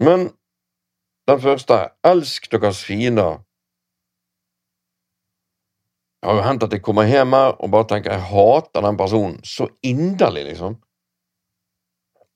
Men 0.04 0.30
den 1.30 1.41
første, 1.41 1.80
elsk 2.04 2.49
deres 2.51 2.84
fiender. 2.84 3.39
Det 6.20 6.30
har 6.30 6.39
jo 6.39 6.47
hendt 6.47 6.64
at 6.64 6.74
jeg 6.76 6.84
kommer 6.84 7.08
hjem 7.08 7.36
her 7.36 7.54
og 7.60 7.72
bare 7.72 7.88
tenker 7.91 8.14
jeg 8.14 8.28
hater 8.30 8.84
den 8.84 8.99
personen 8.99 9.39
så 9.47 9.68
inderlig, 9.84 10.45
liksom. 10.51 10.78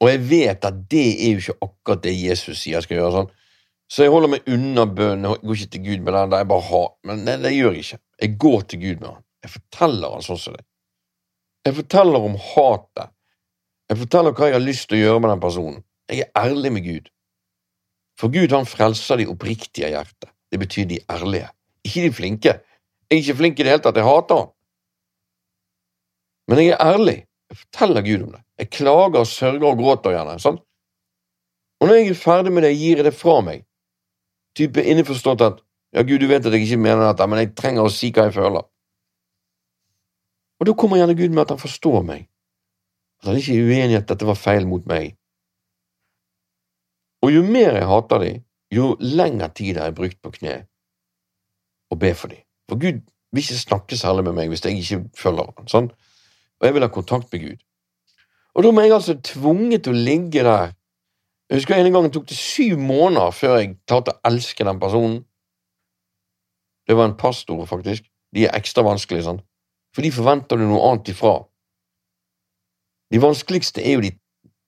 Og 0.03 0.09
jeg 0.11 0.23
vet 0.29 0.65
at 0.67 0.79
det 0.91 1.07
er 1.25 1.35
jo 1.35 1.43
ikke 1.43 1.57
akkurat 1.65 2.03
det 2.03 2.13
Jesus 2.15 2.59
sier 2.61 2.77
jeg 2.77 2.85
skal 2.85 2.99
gjøre. 2.99 3.13
sånn. 3.15 3.31
Så 3.87 4.03
jeg 4.03 4.11
holder 4.11 4.33
meg 4.33 4.49
unna 4.51 4.83
bønnen. 4.85 5.29
Jeg 5.31 5.47
går 5.47 5.55
ikke 5.55 5.73
til 5.73 5.85
Gud 5.85 6.03
med 6.03 6.13
den. 6.13 6.35
Jeg 6.37 6.49
bare 6.51 6.67
har. 6.69 6.89
Men 7.07 7.23
det, 7.25 7.37
det 7.45 7.53
gjør 7.55 7.77
jeg 7.77 7.85
ikke. 7.85 7.99
Jeg 8.21 8.37
går 8.43 8.61
til 8.61 8.81
Gud 8.83 8.95
med 8.99 9.07
den. 9.07 9.23
Jeg 9.43 9.53
forteller 9.55 10.15
han 10.15 10.25
sånn 10.27 10.41
som 10.43 10.57
det. 10.57 10.65
Jeg 11.67 11.77
forteller 11.79 12.27
om 12.29 12.35
hatet. 12.53 13.13
Jeg 13.87 13.99
forteller 14.03 14.35
hva 14.35 14.49
jeg 14.51 14.57
har 14.57 14.63
lyst 14.67 14.89
til 14.89 14.99
å 14.99 15.01
gjøre 15.05 15.21
med 15.23 15.31
den 15.33 15.43
personen. 15.47 15.79
Jeg 16.11 16.25
er 16.25 16.43
ærlig 16.43 16.73
med 16.75 16.85
Gud. 16.85 17.09
For 18.17 18.33
Gud 18.33 18.53
han 18.55 18.65
frelser 18.65 19.21
de 19.21 19.27
oppriktige 19.29 19.91
hjertet. 19.93 20.31
Det 20.51 20.59
betyr 20.59 20.87
de 20.89 20.99
ærlige. 21.11 21.49
Ikke 21.85 22.05
de 22.07 22.13
flinke. 22.13 22.53
Jeg 23.07 23.15
er 23.15 23.21
ikke 23.21 23.37
flink 23.41 23.59
i 23.59 23.65
det 23.65 23.73
hele 23.73 23.83
tatt. 23.83 23.99
Jeg 23.99 24.07
hater 24.07 24.41
han. 24.41 24.49
Men 26.47 26.63
jeg 26.63 26.73
er 26.73 26.93
ærlig. 26.93 27.17
Jeg 27.49 27.57
forteller 27.57 28.01
Gud 28.01 28.23
om 28.25 28.31
det. 28.35 28.41
Jeg 28.57 28.69
klager 28.69 29.19
og 29.19 29.27
sørger 29.27 29.67
og 29.69 29.77
gråter 29.77 30.15
gjerne. 30.15 30.39
sant? 30.39 30.63
Og 31.79 31.87
når 31.87 31.95
jeg 31.95 32.09
er 32.09 32.13
ferdig 32.13 32.51
med 32.51 32.63
det, 32.65 32.73
gir 32.77 32.97
jeg 32.97 33.05
det 33.05 33.13
fra 33.13 33.37
meg. 33.45 33.63
Type 34.57 34.83
innforstått 34.83 35.43
at 35.45 35.61
ja, 35.93 36.01
Gud, 36.01 36.19
du 36.19 36.27
vet 36.27 36.45
at 36.45 36.53
jeg 36.53 36.65
ikke 36.65 36.81
mener 36.81 37.05
dette, 37.05 37.27
men 37.29 37.39
jeg 37.39 37.53
trenger 37.55 37.85
å 37.85 37.93
si 37.93 38.09
hva 38.11 38.27
jeg 38.27 38.35
føler. 38.35 38.65
Og 40.57 40.67
da 40.67 40.73
kommer 40.73 40.99
gjerne 40.99 41.15
Gud 41.15 41.29
med 41.29 41.43
at 41.45 41.53
han 41.53 41.61
forstår 41.61 42.01
meg. 42.07 42.25
At 43.21 43.29
han 43.29 43.37
ikke 43.39 43.53
er 43.55 43.69
uenig 43.69 43.95
i 43.95 43.99
at 43.99 44.09
dette 44.09 44.27
var 44.27 44.39
feil 44.39 44.67
mot 44.69 44.83
meg. 44.89 45.13
Og 47.25 47.33
jo 47.33 47.43
mer 47.43 47.77
jeg 47.79 47.87
hater 47.89 48.23
dem, 48.23 48.41
jo 48.73 48.95
lengre 48.99 49.49
tid 49.55 49.79
har 49.79 49.89
jeg 49.89 49.95
brukt 49.95 50.19
på 50.21 50.33
kne 50.39 50.57
og 51.91 51.99
be 51.99 52.11
for 52.15 52.27
dem. 52.33 52.43
For 52.69 52.79
Gud 52.79 52.99
vil 53.31 53.43
ikke 53.43 53.59
snakke 53.59 53.97
særlig 53.97 54.25
med 54.27 54.35
meg 54.37 54.51
hvis 54.51 54.65
jeg 54.65 54.77
ikke 54.81 55.05
følger 55.15 55.47
ham. 55.47 55.69
Sånn? 55.71 55.87
Og 56.59 56.67
jeg 56.67 56.75
vil 56.75 56.83
ha 56.83 56.91
kontakt 56.91 57.31
med 57.31 57.45
Gud. 57.45 57.63
Og 58.57 58.65
da 58.65 58.73
må 58.73 58.83
jeg 58.83 58.95
altså 58.95 59.15
tvunget 59.23 59.85
til 59.85 59.95
å 59.95 60.03
ligge 60.09 60.43
der. 60.43 60.73
Jeg 61.47 61.61
husker 61.61 61.79
en 61.79 61.93
gang 61.93 62.07
det 62.07 62.13
tok 62.15 62.27
det 62.27 62.37
syv 62.37 62.79
måneder 62.81 63.31
før 63.31 63.59
jeg 63.59 63.75
klarte 63.87 64.15
å 64.15 64.21
elske 64.27 64.65
den 64.67 64.79
personen. 64.81 65.19
Det 66.87 66.95
var 66.97 67.07
en 67.07 67.19
pastor, 67.19 67.61
faktisk. 67.67 68.07
De 68.35 68.47
er 68.47 68.55
ekstra 68.57 68.83
vanskelige, 68.87 69.27
sånn. 69.27 69.39
For 69.95 70.03
de 70.03 70.11
forventer 70.11 70.59
du 70.59 70.65
noe 70.67 70.83
annet 70.89 71.11
ifra. 71.13 71.37
De 73.13 73.21
vanskeligste 73.23 73.83
er 73.83 73.95
jo 73.95 74.03
de 74.03 74.11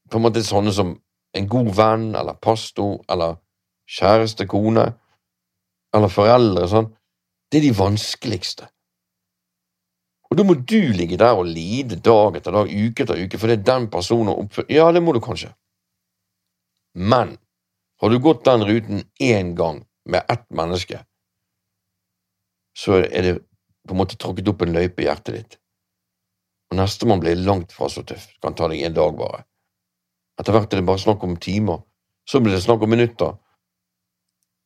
på 0.09 0.19
en 0.19 0.25
måte 0.25 0.43
sånne 0.45 0.71
som 0.75 0.93
en 1.37 1.47
god 1.49 1.69
venn 1.75 2.09
eller 2.15 2.37
pastor 2.41 2.99
eller 3.09 3.37
kjæreste, 3.89 4.47
kone 4.49 4.87
eller 5.95 6.11
foreldre. 6.13 6.67
sånn. 6.67 6.91
Det 7.49 7.59
er 7.59 7.67
de 7.69 7.77
vanskeligste. 7.77 8.69
Og 10.29 10.37
da 10.37 10.45
må 10.45 10.53
du 10.53 10.93
ligge 10.93 11.17
der 11.17 11.37
og 11.37 11.49
lide 11.49 11.97
dag 12.05 12.37
etter 12.37 12.53
dag, 12.53 12.69
uke 12.69 13.03
etter 13.03 13.17
uke, 13.17 13.39
fordi 13.41 13.57
den 13.65 13.89
personen 13.89 14.35
oppfører 14.35 14.69
Ja, 14.69 14.91
det 14.93 15.01
må 15.01 15.13
du 15.13 15.21
kanskje. 15.21 15.55
Men 16.93 17.37
har 18.01 18.09
du 18.09 18.19
gått 18.19 18.45
den 18.45 18.65
ruten 18.65 19.03
én 19.19 19.55
gang 19.57 19.85
med 20.05 20.25
ett 20.29 20.45
menneske, 20.49 21.01
så 22.77 23.01
er 23.01 23.21
det 23.25 23.33
på 23.87 23.95
en 23.95 23.97
måte 23.97 24.17
tråkket 24.21 24.47
opp 24.47 24.61
en 24.61 24.73
løype 24.73 25.01
i 25.01 25.09
hjertet 25.09 25.35
ditt. 25.35 25.57
Og 26.69 26.77
nestemann 26.77 27.21
blir 27.23 27.39
langt 27.41 27.73
fra 27.73 27.89
så 27.89 28.03
tøff. 28.05 28.27
Det 28.29 28.41
kan 28.45 28.55
ta 28.55 28.69
deg 28.69 28.85
en 28.85 28.93
dag, 28.93 29.17
bare. 29.17 29.48
Etter 30.39 30.55
hvert 30.55 30.73
er 30.73 30.81
det 30.81 30.87
bare 30.87 31.01
snakk 31.01 31.23
om 31.27 31.37
timer. 31.41 31.81
Så 32.27 32.39
blir 32.39 32.55
det 32.55 32.63
snakk 32.63 32.83
om 32.85 32.91
minutter. 32.93 33.35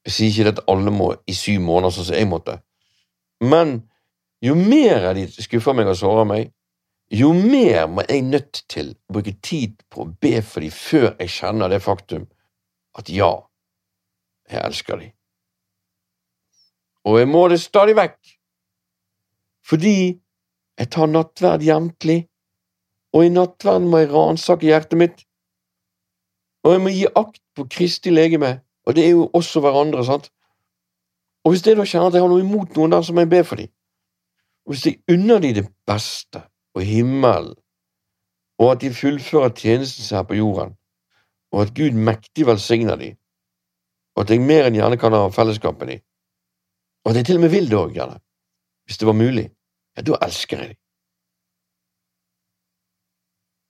Jeg 0.06 0.14
sier 0.14 0.34
ikke 0.34 0.54
at 0.58 0.66
alle 0.70 0.92
må 0.92 1.14
i 1.28 1.36
syv 1.38 1.62
måneder, 1.64 1.96
sånn 1.96 2.10
som 2.10 2.18
jeg 2.18 2.30
måtte. 2.30 2.58
Men 3.44 3.80
jo 4.44 4.56
mer 4.60 5.14
de 5.16 5.26
skuffer 5.32 5.76
meg 5.76 5.88
og 5.88 5.98
sårer 5.98 6.28
meg, 6.28 6.52
jo 7.14 7.32
mer 7.36 7.88
må 7.92 8.04
jeg 8.08 8.26
nødt 8.26 8.64
til 8.72 8.94
å 8.94 9.18
bruke 9.18 9.36
tid 9.46 9.80
på 9.92 10.04
å 10.04 10.12
be 10.22 10.40
for 10.42 10.66
dem 10.66 10.74
før 10.74 11.10
jeg 11.12 11.32
kjenner 11.32 11.72
det 11.72 11.82
faktum 11.84 12.26
at 13.00 13.10
ja, 13.10 13.32
jeg 14.50 14.62
elsker 14.62 15.00
dem. 15.02 15.14
Og 17.04 17.20
jeg 17.20 17.30
må 17.30 17.48
det 17.52 17.60
stadig 17.60 17.96
vekk, 18.00 18.20
fordi 19.68 19.98
jeg 20.80 20.90
tar 20.94 21.10
nattverd 21.12 21.66
jevntlig, 21.66 22.24
og 23.14 23.28
i 23.28 23.34
nattverden 23.34 23.90
må 23.92 24.02
jeg 24.02 24.12
ransake 24.14 24.68
hjertet 24.70 25.00
mitt, 25.00 25.24
og 26.64 26.72
jeg 26.72 26.82
må 26.82 26.94
gi 26.94 27.08
akt 27.16 27.42
på 27.56 27.66
Kristi 27.72 28.12
legeme, 28.14 28.62
og 28.86 28.96
det 28.96 29.06
er 29.06 29.14
jo 29.16 29.30
også 29.34 29.60
hverandre, 29.64 30.06
sant? 30.06 30.30
Og 31.44 31.52
hvis 31.52 31.64
det 31.64 31.76
da 31.78 31.86
kjenner 31.88 32.08
at 32.08 32.16
jeg 32.16 32.24
har 32.24 32.32
noe 32.32 32.44
imot 32.44 32.78
noen 32.78 32.94
der, 32.96 33.02
så 33.04 33.14
må 33.14 33.24
jeg 33.24 33.32
be 33.34 33.42
for 33.44 33.60
dem. 33.60 33.72
Og 34.66 34.74
hvis 34.74 34.86
jeg 34.86 35.00
unner 35.12 35.42
dem 35.44 35.58
det 35.58 35.66
beste 35.88 36.44
og 36.76 36.86
himmelen, 36.88 37.58
og 38.60 38.72
at 38.72 38.82
de 38.82 38.94
fullfører 38.94 39.52
tjenesten 39.58 40.06
sin 40.06 40.18
her 40.18 40.24
på 40.24 40.38
jorden, 40.40 40.78
og 41.52 41.62
at 41.62 41.74
Gud 41.76 41.92
mektig 41.92 42.48
velsigner 42.48 42.96
dem, 42.96 43.18
og 44.16 44.24
at 44.24 44.32
jeg 44.32 44.42
mer 44.42 44.70
enn 44.70 44.78
gjerne 44.78 45.00
kan 45.02 45.16
ha 45.18 45.28
fellesskap 45.34 45.80
med 45.82 45.92
dem, 45.92 46.06
og 47.04 47.12
at 47.12 47.20
jeg 47.20 47.26
til 47.28 47.42
og 47.42 47.44
med 47.44 47.52
vil 47.52 47.68
det 47.70 47.80
òg, 47.80 47.92
gjerne, 47.98 48.20
hvis 48.86 48.98
det 49.02 49.08
var 49.10 49.20
mulig, 49.20 49.50
ja, 49.98 50.02
da 50.02 50.20
elsker 50.28 50.62
jeg 50.62 50.74
dem. 50.74 50.80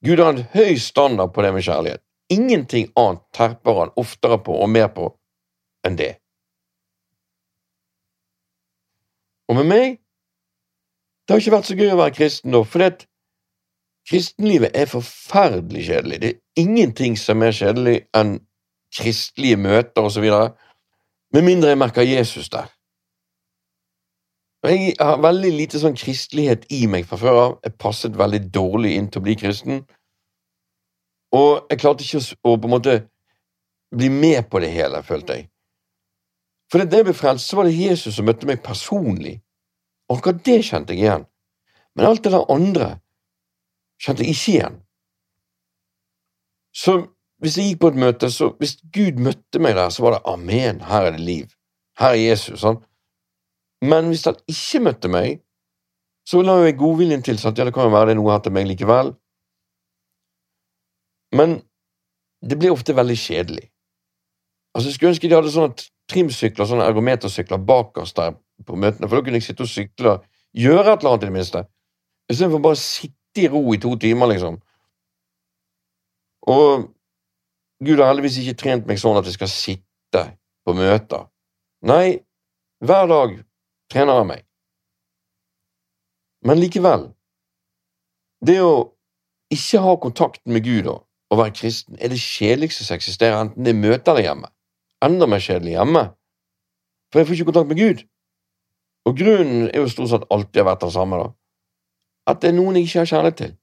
Gud 0.03 0.19
har 0.19 0.33
en 0.33 0.45
høy 0.53 0.75
standard 0.77 1.31
på 1.33 1.41
det 1.41 1.53
med 1.55 1.63
kjærlighet. 1.63 2.03
Ingenting 2.33 2.89
annet 2.99 3.23
terper 3.35 3.79
han 3.79 3.95
oftere 3.99 4.39
på 4.43 4.55
og 4.63 4.69
mer 4.73 4.89
på 4.95 5.09
enn 5.85 5.97
det. 5.99 6.13
Og 9.51 9.59
med 9.59 9.69
meg 9.69 9.99
Det 11.23 11.33
har 11.33 11.39
ikke 11.39 11.51
vært 11.53 11.67
så 11.69 11.75
gøy 11.79 11.91
å 11.93 11.99
være 12.01 12.15
kristen 12.17 12.51
nå, 12.51 12.59
for 12.67 12.83
det, 12.83 13.05
kristenlivet 14.09 14.73
er 14.75 14.89
forferdelig 14.91 15.85
kjedelig. 15.87 16.17
Det 16.19 16.31
er 16.33 16.59
ingenting 16.59 17.15
som 17.15 17.45
er 17.47 17.55
kjedelig 17.55 17.93
enn 18.19 18.33
kristelige 18.91 19.59
møter 19.63 20.03
osv., 20.03 20.25
med 21.33 21.47
mindre 21.47 21.71
jeg 21.71 21.79
merker 21.79 22.03
Jesus 22.03 22.49
der. 22.51 22.67
Jeg 24.67 24.93
har 24.99 25.23
veldig 25.23 25.49
lite 25.55 25.79
sånn 25.79 25.95
kristelighet 25.95 26.67
i 26.71 26.85
meg 26.87 27.07
fra 27.07 27.17
før 27.19 27.39
av. 27.39 27.55
Jeg 27.65 27.79
passet 27.79 28.19
veldig 28.19 28.43
dårlig 28.53 28.93
inn 28.95 29.09
til 29.11 29.23
å 29.23 29.25
bli 29.25 29.35
kristen. 29.39 29.81
Og 31.33 31.65
jeg 31.71 31.81
klarte 31.81 32.05
ikke 32.05 32.21
å, 32.21 32.55
på 32.57 32.69
en 32.69 32.73
måte 32.75 32.99
bli 33.93 34.09
med 34.13 34.49
på 34.49 34.61
det 34.61 34.71
hele, 34.73 35.01
følte 35.05 35.39
jeg. 35.39 35.47
For 36.71 36.81
det 36.81 37.01
jeg 37.01 37.07
ble 37.09 37.15
frelst, 37.17 37.49
så 37.49 37.59
var 37.59 37.69
det 37.69 37.77
Jesus 37.77 38.17
som 38.17 38.25
møtte 38.25 38.49
meg 38.49 38.63
personlig. 38.65 39.37
Og 40.09 40.17
akkurat 40.17 40.41
det 40.45 40.59
kjente 40.65 40.95
jeg 40.95 41.03
igjen. 41.03 41.25
Men 41.93 42.09
alt 42.09 42.23
det 42.25 42.33
der 42.33 42.49
andre 42.49 42.87
kjente 44.01 44.25
jeg 44.25 44.33
ikke 44.33 44.53
igjen. 44.55 44.79
Så 46.73 46.95
hvis 47.43 47.57
jeg 47.59 47.73
gikk 47.73 47.81
på 47.83 47.91
et 47.93 47.99
møte, 48.01 48.29
så 48.33 48.53
hvis 48.57 48.77
Gud 48.95 49.19
møtte 49.21 49.61
meg 49.61 49.75
der, 49.77 49.91
så 49.93 50.05
var 50.05 50.15
det 50.15 50.23
amen, 50.31 50.81
her 50.87 51.09
er 51.09 51.17
det 51.17 51.25
liv. 51.25 51.53
Her 51.99 52.15
er 52.15 52.21
Jesus. 52.21 52.61
sånn. 52.63 52.79
Men 53.83 54.09
hvis 54.09 54.25
han 54.25 54.39
ikke 54.49 54.81
møtte 54.87 55.11
meg, 55.11 55.41
så 56.25 56.39
la 56.41 56.55
jeg 56.63 56.79
godviljen 56.79 57.23
til 57.25 57.35
at 57.35 57.57
ja, 57.57 57.67
det 57.67 57.73
kan 57.75 57.89
jo 57.89 57.93
være 57.93 58.09
det 58.09 58.15
er 58.15 58.21
noe 58.21 58.31
her 58.31 58.43
til 58.45 58.55
meg 58.55 58.69
likevel. 58.69 59.11
Men 61.33 61.61
det 62.43 62.59
blir 62.59 62.73
ofte 62.73 62.95
veldig 62.95 63.17
kjedelig. 63.17 63.69
Altså, 64.73 64.89
Jeg 64.89 64.95
skulle 64.95 65.13
ønske 65.13 65.29
de 65.29 65.35
hadde 65.35 65.53
sånne 65.53 65.87
trimsykler, 66.11 66.67
sånne 66.67 66.87
ergometersykler 66.89 67.61
bak 67.65 67.97
oss 68.01 68.13
der 68.17 68.35
på 68.67 68.77
møtene, 68.77 69.07
for 69.07 69.17
da 69.17 69.25
kunne 69.25 69.39
jeg 69.39 69.47
sitte 69.47 69.65
og 69.65 69.71
sykle 69.71 70.15
og 70.15 70.25
gjøre 70.53 70.93
et 70.93 71.03
eller 71.03 71.13
annet 71.13 71.23
i 71.23 71.29
det 71.29 71.35
minste, 71.37 71.63
istedenfor 72.29 72.63
bare 72.63 72.77
å 72.77 72.81
sitte 72.83 73.43
i 73.43 73.49
ro 73.49 73.63
i 73.73 73.79
to 73.81 73.93
timer, 73.99 74.29
liksom. 74.33 74.59
Og 76.53 76.89
Gud 77.83 77.99
har 77.99 78.11
heldigvis 78.11 78.39
ikke 78.41 78.59
trent 78.59 78.87
meg 78.87 78.99
sånn 79.01 79.17
at 79.19 79.27
jeg 79.27 79.37
skal 79.37 79.51
sitte 79.51 80.23
på 80.63 80.75
møter. 80.77 81.27
Nei, 81.83 82.23
hver 82.83 83.07
dag 83.11 83.37
trener 83.91 84.19
jeg 84.21 84.29
meg. 84.29 84.45
Men 86.43 86.59
likevel, 86.59 87.07
det 88.43 88.59
å 88.63 88.75
ikke 89.53 89.81
ha 89.83 89.95
kontakten 90.03 90.55
med 90.55 90.65
Gud 90.65 90.89
og, 90.91 91.03
og 91.33 91.39
være 91.39 91.55
kristen 91.57 91.97
er 91.97 92.11
det 92.13 92.19
kjedeligste 92.21 92.85
som 92.85 92.95
eksisterer, 92.99 93.39
enten 93.41 93.65
det 93.65 93.73
er 93.73 93.79
møter 93.79 94.13
eller 94.13 94.27
hjemme. 94.27 94.49
Enda 95.03 95.25
mer 95.27 95.41
kjedelig 95.41 95.73
hjemme, 95.73 96.03
for 97.11 97.19
jeg 97.19 97.27
får 97.27 97.39
ikke 97.39 97.49
kontakt 97.49 97.71
med 97.71 97.81
Gud. 97.81 98.03
Og 99.05 99.17
grunnen 99.17 99.65
er 99.73 99.81
jo 99.81 99.89
stort 99.89 100.11
sett 100.13 100.29
alltid 100.31 100.61
har 100.61 100.69
vært 100.69 100.85
den 100.85 100.93
samme, 100.93 101.19
da. 101.19 101.31
At 102.29 102.41
det 102.41 102.51
er 102.51 102.55
noen 102.55 102.77
jeg 102.77 102.87
ikke 102.87 103.01
har 103.01 103.09
kjærlighet 103.11 103.39
til. 103.41 103.55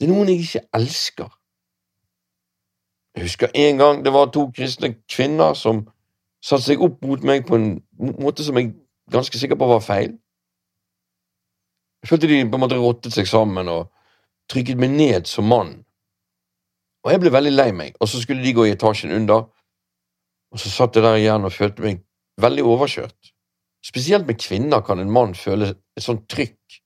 Det 0.00 0.08
er 0.08 0.12
noen 0.12 0.30
jeg 0.30 0.46
ikke 0.46 0.62
elsker. 0.78 1.34
Jeg 3.16 3.26
husker 3.26 3.48
en 3.54 3.78
gang 3.78 4.04
det 4.04 4.12
var 4.12 4.30
to 4.32 4.46
kristne 4.56 4.94
kvinner 5.10 5.58
som 5.58 5.84
satte 6.42 6.64
seg 6.64 6.80
opp 6.82 7.02
mot 7.04 7.26
meg 7.28 7.44
på 7.46 7.58
en 7.58 7.68
måte 7.98 8.46
som 8.46 8.56
jeg 8.56 8.72
ganske 9.12 9.38
sikker 9.38 9.58
på 9.60 9.68
var 9.68 9.84
feil. 9.84 10.14
Jeg 12.02 12.08
følte 12.08 12.30
de 12.30 12.40
på 12.48 12.58
en 12.58 12.64
måte 12.64 12.80
rottet 12.80 13.14
seg 13.14 13.28
sammen 13.28 13.68
og 13.68 13.90
trykket 14.50 14.80
meg 14.80 14.96
ned 14.96 15.28
som 15.30 15.46
mann. 15.50 15.82
Og 17.02 17.10
jeg 17.10 17.20
ble 17.22 17.32
veldig 17.34 17.52
lei 17.52 17.70
meg, 17.74 17.96
og 18.00 18.08
så 18.08 18.20
skulle 18.22 18.44
de 18.44 18.54
gå 18.54 18.68
i 18.68 18.74
etasjen 18.76 19.14
under, 19.14 19.48
og 20.52 20.60
så 20.60 20.70
satt 20.70 20.96
jeg 20.96 21.04
der 21.04 21.18
igjen 21.18 21.48
og 21.48 21.54
følte 21.54 21.82
meg 21.82 22.02
veldig 22.40 22.64
overkjørt. 22.74 23.32
Spesielt 23.82 24.28
med 24.28 24.38
kvinner 24.38 24.84
kan 24.86 25.02
en 25.02 25.10
mann 25.10 25.34
føle 25.34 25.72
et 25.72 26.04
sånt 26.04 26.28
trykk 26.30 26.82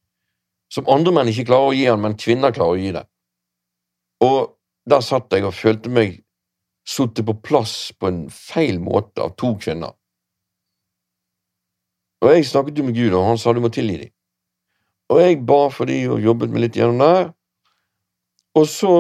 som 0.73 0.89
andre 0.91 1.13
menn 1.15 1.31
ikke 1.31 1.47
klarer 1.51 1.71
å 1.71 1.77
gi 1.77 1.85
han, 1.87 2.01
men 2.03 2.17
kvinner 2.19 2.55
klarer 2.55 2.75
å 2.75 2.81
gi 2.81 2.93
det. 2.97 3.05
Og 4.25 4.39
der 4.89 5.05
satt 5.05 5.33
jeg 5.35 5.47
og 5.47 5.55
følte 5.55 5.93
meg 5.93 6.23
satt 6.87 7.21
på 7.27 7.35
plass 7.43 7.93
på 7.99 8.09
en 8.11 8.27
feil 8.33 8.81
måte 8.83 9.23
av 9.23 9.35
to 9.39 9.55
kvinner. 9.61 9.95
Og 12.25 12.33
jeg 12.33 12.47
snakket 12.49 12.79
jo 12.79 12.87
med 12.87 12.97
Gud, 12.97 13.13
og 13.13 13.27
han 13.29 13.39
sa 13.39 13.53
du 13.53 13.61
må 13.63 13.71
tilgi 13.75 13.99
dem. 14.07 14.13
Og 15.13 15.21
jeg 15.23 15.43
ba 15.47 15.67
for 15.71 15.87
dem 15.91 16.17
og 16.17 16.25
jobbet 16.25 16.51
meg 16.51 16.65
litt 16.65 16.79
gjennom 16.79 17.03
der. 17.03 17.29
Og 18.57 18.67
så 18.71 18.93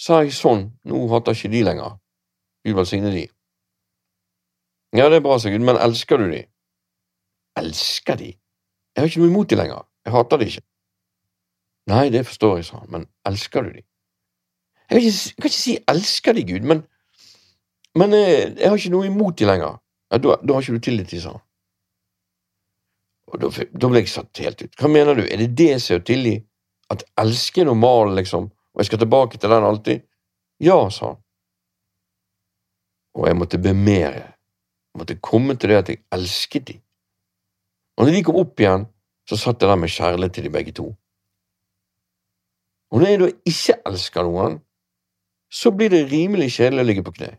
sa 0.00 0.22
jeg 0.24 0.32
sånn, 0.32 0.70
nå 0.88 1.04
hater 1.12 1.36
ikke 1.36 1.52
de 1.52 1.60
lenger. 1.66 1.98
Gud 2.64 2.78
velsigne 2.78 3.12
de. 3.12 3.26
Ja, 4.96 5.08
det 5.08 5.20
er 5.20 5.24
bra, 5.24 5.36
sa 5.38 5.52
Gud, 5.52 5.64
men 5.64 5.78
elsker 5.80 6.20
du 6.20 6.30
de? 6.32 6.40
Elsker 7.60 8.18
de? 8.18 8.32
Jeg 8.94 9.02
har 9.02 9.10
ikke 9.10 9.22
noe 9.22 9.30
imot 9.30 9.50
de 9.50 9.58
lenger. 9.60 9.84
Jeg 10.06 10.14
hater 10.16 10.40
de 10.40 10.48
ikke. 10.50 10.64
Nei, 11.90 12.06
det 12.14 12.24
forstår 12.26 12.56
jeg, 12.58 12.66
sa 12.70 12.80
han, 12.80 12.90
men 12.94 13.06
elsker 13.28 13.66
du 13.66 13.74
de? 13.76 13.84
Jeg 14.90 14.96
kan 14.96 15.04
ikke, 15.04 15.12
jeg 15.12 15.36
kan 15.36 15.50
ikke 15.50 15.60
si 15.60 15.76
elsker 15.92 16.36
de, 16.36 16.46
Gud, 16.48 16.66
men, 16.72 16.82
men 17.98 18.16
jeg, 18.16 18.32
eh, 18.32 18.56
jeg 18.58 18.72
har 18.72 18.80
ikke 18.80 18.94
noe 18.96 19.08
imot 19.08 19.38
de 19.38 19.46
lenger. 19.46 19.78
Ja, 20.10 20.18
da, 20.18 20.36
da 20.42 20.56
har 20.56 20.64
ikke 20.64 20.80
du 20.80 20.86
tillit 20.88 21.12
til, 21.12 21.22
sa 21.22 21.36
han. 21.36 21.44
Og 23.30 23.38
da, 23.38 23.50
da, 23.70 23.90
ble 23.90 24.02
jeg 24.02 24.10
satt 24.10 24.40
helt 24.42 24.64
ut. 24.64 24.72
Hva 24.80 24.90
mener 24.90 25.14
du, 25.14 25.22
er 25.22 25.38
det 25.38 25.52
det 25.58 25.76
som 25.78 25.94
er 25.94 26.02
å 26.02 26.06
tilgi? 26.08 26.34
At 26.90 27.04
elske 27.22 27.62
er 27.62 27.68
normalen, 27.68 28.16
liksom, 28.18 28.48
og 28.74 28.82
jeg 28.82 28.90
skal 28.90 29.02
tilbake 29.02 29.38
til 29.38 29.50
den 29.50 29.66
alltid? 29.66 30.06
Ja, 30.60 30.78
sa 30.90 31.12
han. 31.12 31.18
Og 33.18 33.26
jeg 33.26 33.36
måtte 33.36 33.58
be 33.58 33.74
mer. 33.74 34.14
Jeg 34.90 34.98
måtte 34.98 35.18
komme 35.18 35.56
til 35.56 35.72
det 35.72 35.78
at 35.82 35.88
jeg 35.88 36.02
elsket 36.12 36.68
dem. 36.68 36.80
Og 37.98 38.06
når 38.06 38.16
de 38.16 38.24
kom 38.24 38.38
opp 38.40 38.60
igjen, 38.60 38.86
så 39.28 39.36
satt 39.36 39.62
jeg 39.62 39.70
der 39.70 39.76
med 39.76 39.92
kjærlighet 39.92 40.34
til 40.34 40.46
de 40.46 40.50
begge 40.50 40.72
to. 40.72 40.86
Og 42.90 43.00
når 43.00 43.06
jeg 43.06 43.20
da 43.20 43.28
ikke 43.46 43.76
elsker 43.86 44.26
noen, 44.26 44.58
så 45.50 45.70
blir 45.74 45.90
det 45.90 46.08
rimelig 46.10 46.52
kjedelig 46.56 46.82
å 46.82 46.88
ligge 46.88 47.04
på 47.06 47.14
kne. 47.18 47.30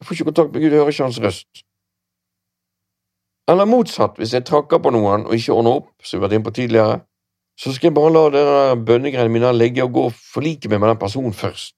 Jeg 0.00 0.06
får 0.06 0.16
ikke 0.16 0.30
kontakt 0.30 0.52
med 0.52 0.62
Gud, 0.62 0.70
jeg 0.70 0.80
hører 0.80 0.94
ikke 0.94 1.06
hans 1.06 1.20
røst. 1.22 1.62
Eller 3.50 3.66
motsatt, 3.66 4.16
hvis 4.18 4.34
jeg 4.34 4.46
trakker 4.46 4.78
på 4.82 4.90
noen 4.94 5.26
og 5.26 5.34
ikke 5.34 5.54
ordner 5.54 5.82
opp, 5.82 5.90
som 6.02 6.18
vi 6.18 6.22
har 6.22 6.28
vært 6.28 6.38
inne 6.38 6.46
på 6.46 6.54
tidligere, 6.58 7.00
så 7.58 7.72
skal 7.72 7.90
jeg 7.90 7.94
bare 7.94 8.12
la 8.12 8.22
denne 8.32 8.84
bønnegreiene 8.86 9.32
mine 9.32 9.52
ligge 9.56 9.84
og 9.84 9.92
gå 9.92 10.06
og 10.08 10.14
forlike 10.16 10.68
meg 10.68 10.80
med 10.80 10.92
den 10.92 11.00
personen 11.02 11.34
først. 11.36 11.76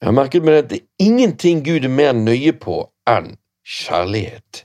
Jeg 0.00 0.08
har 0.08 0.16
merket 0.16 0.44
meg 0.44 0.62
at 0.62 0.70
det 0.70 0.80
er 0.80 1.06
ingenting 1.06 1.60
Gud 1.64 1.84
er 1.84 1.92
mer 1.92 2.12
nøye 2.16 2.52
på 2.56 2.82
enn 3.08 3.34
kjærlighet. 3.66 4.64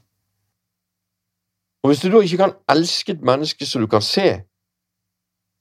Og 1.84 1.92
hvis 1.92 2.02
du 2.02 2.08
da 2.10 2.22
ikke 2.24 2.40
kan 2.40 2.56
elske 2.72 3.14
et 3.14 3.22
menneske 3.22 3.66
som 3.66 3.84
du 3.84 3.88
kan 3.88 4.02
se, 4.02 4.42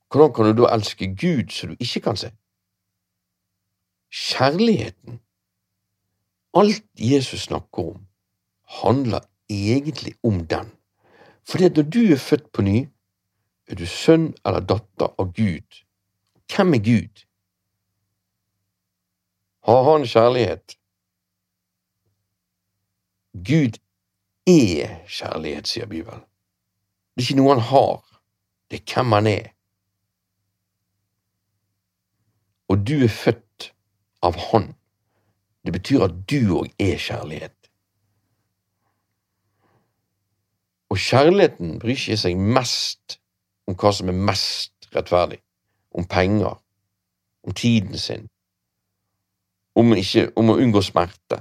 hvordan 0.08 0.32
kan 0.32 0.46
du 0.46 0.62
da 0.62 0.70
elske 0.72 1.10
Gud 1.10 1.50
som 1.52 1.72
du 1.72 1.76
ikke 1.80 2.00
kan 2.00 2.16
se? 2.16 2.30
Kjærligheten, 4.14 5.18
alt 6.54 6.86
Jesus 6.94 7.48
snakker 7.50 7.82
om, 7.82 8.06
handler 8.80 9.26
egentlig 9.50 10.14
om 10.22 10.46
den. 10.46 10.70
Fordi 11.48 11.64
at 11.64 11.76
når 11.76 11.82
du 11.82 11.98
er 12.12 12.16
født 12.16 12.52
på 12.52 12.62
ny, 12.62 12.86
er 13.66 13.78
du 13.80 13.86
sønn 13.88 14.32
eller 14.44 14.64
datter 14.64 15.14
av 15.18 15.32
Gud. 15.36 15.80
Hvem 16.52 16.74
er 16.76 16.82
Gud? 16.84 17.24
Har 19.64 19.82
han 19.88 20.04
kjærlighet? 20.06 20.76
Gud 23.34 23.80
er 24.46 25.00
kjærlighet, 25.08 25.68
sier 25.68 25.88
Bibelen. 25.88 26.20
Det 27.14 27.22
er 27.22 27.28
ikke 27.28 27.40
noe 27.40 27.54
han 27.54 27.66
har, 27.70 28.02
det 28.70 28.82
er 28.82 28.94
hvem 28.94 29.16
han 29.16 29.30
er. 29.30 29.50
Og 32.68 32.86
du 32.88 32.94
er 33.04 33.12
født 33.12 33.72
av 34.24 34.36
Han. 34.50 34.72
Det 35.64 35.72
betyr 35.72 36.04
at 36.04 36.14
du 36.30 36.56
òg 36.58 36.72
er 36.80 36.96
kjærlighet. 37.00 37.56
Og 40.92 41.00
kjærligheten 41.00 41.78
bryr 41.80 41.96
ikke 41.96 42.16
seg 42.20 42.36
mest 42.38 43.18
om 43.66 43.76
hva 43.78 43.92
som 43.92 44.10
er 44.10 44.20
mest 44.28 44.88
rettferdig, 44.94 45.40
om 45.94 46.04
penger, 46.04 46.58
om 47.44 47.54
tiden 47.54 47.98
sin, 47.98 48.28
om, 49.74 49.94
ikke, 49.96 50.30
om 50.36 50.52
å 50.52 50.58
unngå 50.60 50.82
smerte. 50.84 51.40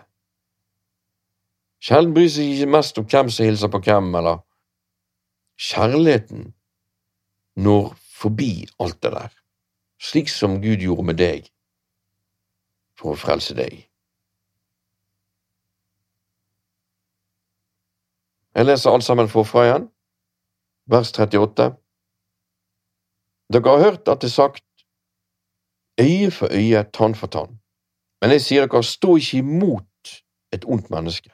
Kjærligheten 1.83 2.15
bryr 2.15 2.31
seg 2.31 2.51
ikke 2.55 2.73
mest 2.77 2.99
om 2.99 3.07
hvem 3.11 3.31
som 3.33 3.47
hilser 3.47 3.71
på 3.71 3.81
hvem, 3.83 4.13
eller 4.15 4.41
Kjærligheten 5.59 6.53
når 7.55 7.93
forbi 8.17 8.65
alt 8.79 9.03
det 9.03 9.11
der, 9.13 9.33
slik 10.01 10.29
som 10.29 10.61
Gud 10.61 10.81
gjorde 10.81 11.05
med 11.05 11.19
deg 11.19 11.49
for 12.97 13.13
å 13.13 13.19
frelse 13.19 13.53
deg. 13.57 13.83
Jeg 18.53 18.65
leser 18.65 18.93
alt 18.93 19.05
sammen 19.05 19.29
forfra 19.29 19.65
igjen, 19.67 19.85
vers 20.89 21.13
38. 21.13 21.71
Dere 23.51 23.69
har 23.69 23.83
hørt 23.83 24.07
at 24.07 24.21
det 24.21 24.29
er 24.29 24.37
sagt 24.37 24.65
øye 25.99 26.31
for 26.31 26.47
øye, 26.51 26.83
tann 26.93 27.15
for 27.15 27.27
tann. 27.27 27.59
Men 28.21 28.31
jeg 28.31 28.41
sier 28.41 28.67
dere, 28.67 28.83
stå 28.83 29.17
ikke 29.19 29.37
imot 29.37 30.13
et 30.53 30.65
ondt 30.65 30.89
menneske. 30.89 31.31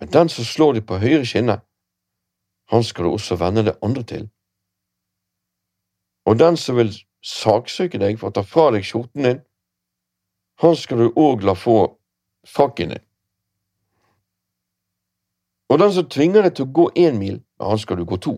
Men 0.00 0.12
den 0.12 0.28
som 0.28 0.44
slår 0.44 0.72
deg 0.78 0.86
på 0.86 0.98
høyre 0.98 1.26
skinne, 1.26 1.60
han 2.72 2.84
skal 2.84 3.04
du 3.04 3.12
også 3.12 3.36
vende 3.36 3.64
det 3.64 3.78
andre 3.82 4.02
til. 4.02 4.28
Og 6.26 6.38
den 6.38 6.56
som 6.56 6.76
vil 6.76 6.90
saksøke 7.22 7.98
deg 7.98 8.18
for 8.18 8.30
å 8.30 8.36
ta 8.36 8.42
fra 8.42 8.70
deg 8.74 8.86
skjorten 8.86 9.26
din, 9.26 9.40
han 10.62 10.76
skal 10.76 10.98
du 10.98 11.18
òg 11.18 11.44
la 11.46 11.54
få 11.58 11.76
frakken 12.46 12.94
din. 12.94 13.04
Og 15.70 15.78
den 15.78 15.92
som 15.94 16.08
tvinger 16.08 16.42
deg 16.44 16.56
til 16.56 16.66
å 16.66 16.74
gå 16.78 16.88
én 16.98 17.18
mil, 17.18 17.38
han 17.62 17.78
skal 17.78 17.96
du 17.96 18.04
gå 18.04 18.18
to. 18.20 18.34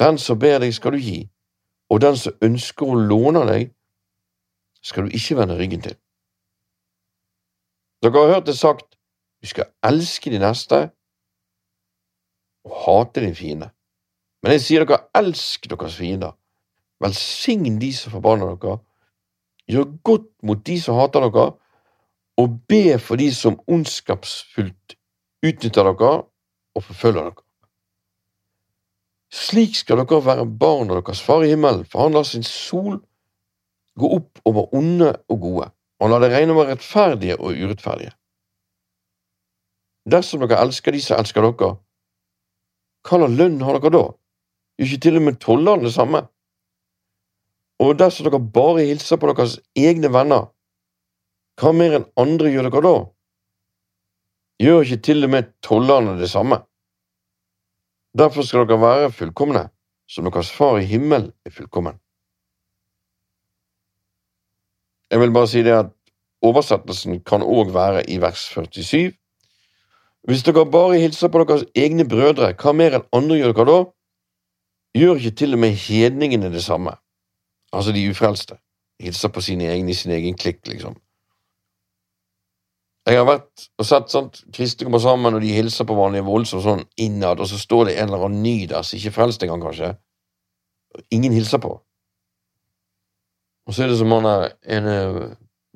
Den 0.00 0.18
som 0.18 0.38
ber 0.38 0.60
deg, 0.62 0.74
skal 0.74 0.94
du 0.94 1.02
gi, 1.02 1.18
og 1.90 2.00
den 2.02 2.16
som 2.18 2.36
ønsker 2.42 2.88
å 2.88 2.98
låne 2.98 3.44
deg, 3.48 3.70
skal 4.82 5.06
du 5.06 5.16
ikke 5.16 5.36
vende 5.38 5.56
ryggen 5.58 5.82
til. 5.82 5.96
Dere 8.02 8.22
har 8.22 8.34
hørt 8.36 8.46
det 8.46 8.56
sagt, 8.58 8.96
du 9.42 9.48
skal 9.50 9.70
elske 9.86 10.30
de 10.30 10.40
neste 10.42 10.82
og 12.66 12.74
hate 12.84 13.22
din 13.22 13.34
fiende. 13.34 13.70
Men 14.42 14.56
jeg 14.56 14.64
sier 14.64 14.84
dere, 14.84 15.06
elsk 15.16 15.68
deres 15.70 15.96
fiender, 15.98 16.34
velsign 17.02 17.80
de 17.82 17.92
som 17.94 18.14
forbanner 18.14 18.54
dere, 18.54 18.78
gjør 19.66 19.88
godt 20.06 20.28
mot 20.46 20.60
de 20.66 20.76
som 20.82 20.98
hater 21.00 21.26
dere, 21.26 21.48
og 22.36 22.60
be 22.68 22.98
for 23.00 23.18
de 23.18 23.30
som 23.34 23.56
ondskapsfullt 23.66 24.96
utnytter 25.46 25.88
dere 25.88 26.12
og 26.76 26.84
forfølger 26.84 27.30
dere. 27.30 27.45
Slik 29.36 29.76
skal 29.76 30.00
dere 30.00 30.22
være 30.24 30.46
barn 30.48 30.90
av 30.90 31.02
deres 31.02 31.20
far 31.24 31.44
i 31.44 31.50
himmelen, 31.52 31.84
for 31.84 32.06
han 32.06 32.14
lar 32.16 32.24
sin 32.24 32.44
sol 32.46 33.00
gå 34.00 34.12
opp 34.18 34.40
over 34.48 34.72
onde 34.76 35.10
og 35.32 35.40
gode, 35.40 35.66
og 36.00 36.12
lar 36.12 36.22
det 36.24 36.30
regne 36.32 36.54
over 36.56 36.70
rettferdige 36.70 37.36
og 37.36 37.56
urettferdige. 37.56 38.14
Dersom 40.08 40.44
dere 40.44 40.60
elsker 40.62 40.94
de 40.94 41.02
som 41.02 41.20
elsker 41.20 41.44
dere, 41.44 41.74
hva 43.06 43.18
slags 43.20 43.36
lønn 43.38 43.60
har 43.62 43.78
dere 43.78 43.92
da? 43.94 44.04
Gjør 44.76 44.88
ikke 44.92 45.04
til 45.04 45.20
og 45.20 45.26
med 45.28 45.38
tollerne 45.42 45.86
det 45.86 45.94
samme? 45.94 46.22
Og 47.82 47.92
dersom 48.00 48.28
dere 48.28 48.40
bare 48.40 48.86
hilser 48.88 49.20
på 49.20 49.28
deres 49.32 49.58
egne 49.76 50.12
venner, 50.12 50.48
hva 51.60 51.72
mer 51.76 52.00
enn 52.00 52.08
andre 52.20 52.52
gjør 52.52 52.70
dere 52.70 52.84
da? 52.88 52.96
gjør 54.62 54.84
ikke 54.84 55.02
til 55.04 55.26
og 55.26 55.32
med 55.32 55.50
tollerne 55.64 56.16
det 56.20 56.30
samme. 56.32 56.60
Derfor 58.18 58.42
skal 58.42 58.64
dere 58.64 58.80
være 58.80 59.12
fullkomne, 59.12 59.68
som 60.08 60.24
deres 60.24 60.50
far 60.52 60.78
i 60.80 60.86
himmel 60.88 61.32
er 61.44 61.52
fullkommen. 61.52 61.98
Jeg 65.10 65.20
vil 65.20 65.32
bare 65.32 65.48
si 65.48 65.62
det 65.62 65.74
at 65.76 65.92
oversettelsen 66.42 67.20
kan 67.28 67.44
òg 67.44 67.74
være 67.74 68.06
i 68.10 68.16
vers 68.22 68.48
47. 68.54 69.12
Hvis 70.26 70.42
dere 70.42 70.64
bare 70.70 70.98
hilser 70.98 71.28
på 71.28 71.44
deres 71.44 71.66
egne 71.76 72.08
brødre, 72.08 72.54
hva 72.56 72.72
mer 72.72 72.96
enn 72.98 73.08
andre 73.14 73.36
gjør 73.38 73.52
dere 73.54 73.66
da? 73.70 73.78
Gjør 74.96 75.20
ikke 75.20 75.36
til 75.42 75.54
og 75.54 75.60
med 75.66 75.76
hedningene 75.76 76.50
det 76.52 76.64
samme, 76.64 76.96
altså 77.72 77.92
de 77.92 78.08
ufrelste, 78.10 78.56
hilser 79.00 79.28
på 79.28 79.44
sine 79.44 79.68
egne 79.68 79.92
i 79.92 79.98
sin 79.98 80.14
egen 80.16 80.38
klikk, 80.40 80.64
liksom. 80.66 80.96
Jeg 83.06 83.20
har 83.20 83.26
vært 83.28 83.68
og 83.78 83.86
sett 83.86 84.10
sånn 84.10 84.32
kristne 84.54 84.88
kommer 84.88 84.98
sammen, 85.02 85.36
og 85.36 85.44
de 85.44 85.52
hilser 85.54 85.86
på 85.86 85.94
hverandre 85.94 86.24
voldsomt 86.26 86.64
sånn 86.64 86.84
innad, 86.98 87.38
og 87.38 87.46
så 87.46 87.58
står 87.60 87.86
det 87.86 87.98
en 88.00 88.08
eller 88.08 88.26
annen 88.26 88.42
ny 88.42 88.56
der 88.66 88.82
som 88.82 88.98
ikke 88.98 89.12
er 89.12 89.14
frelst 89.14 89.44
engang, 89.46 89.62
kanskje. 89.62 89.92
Ingen 91.14 91.36
hilser 91.36 91.62
på. 91.62 91.76
Og 93.66 93.74
så 93.74 93.84
er 93.84 93.92
det 93.92 94.00
som 94.00 94.10
han 94.16 94.26
ene 94.26 94.96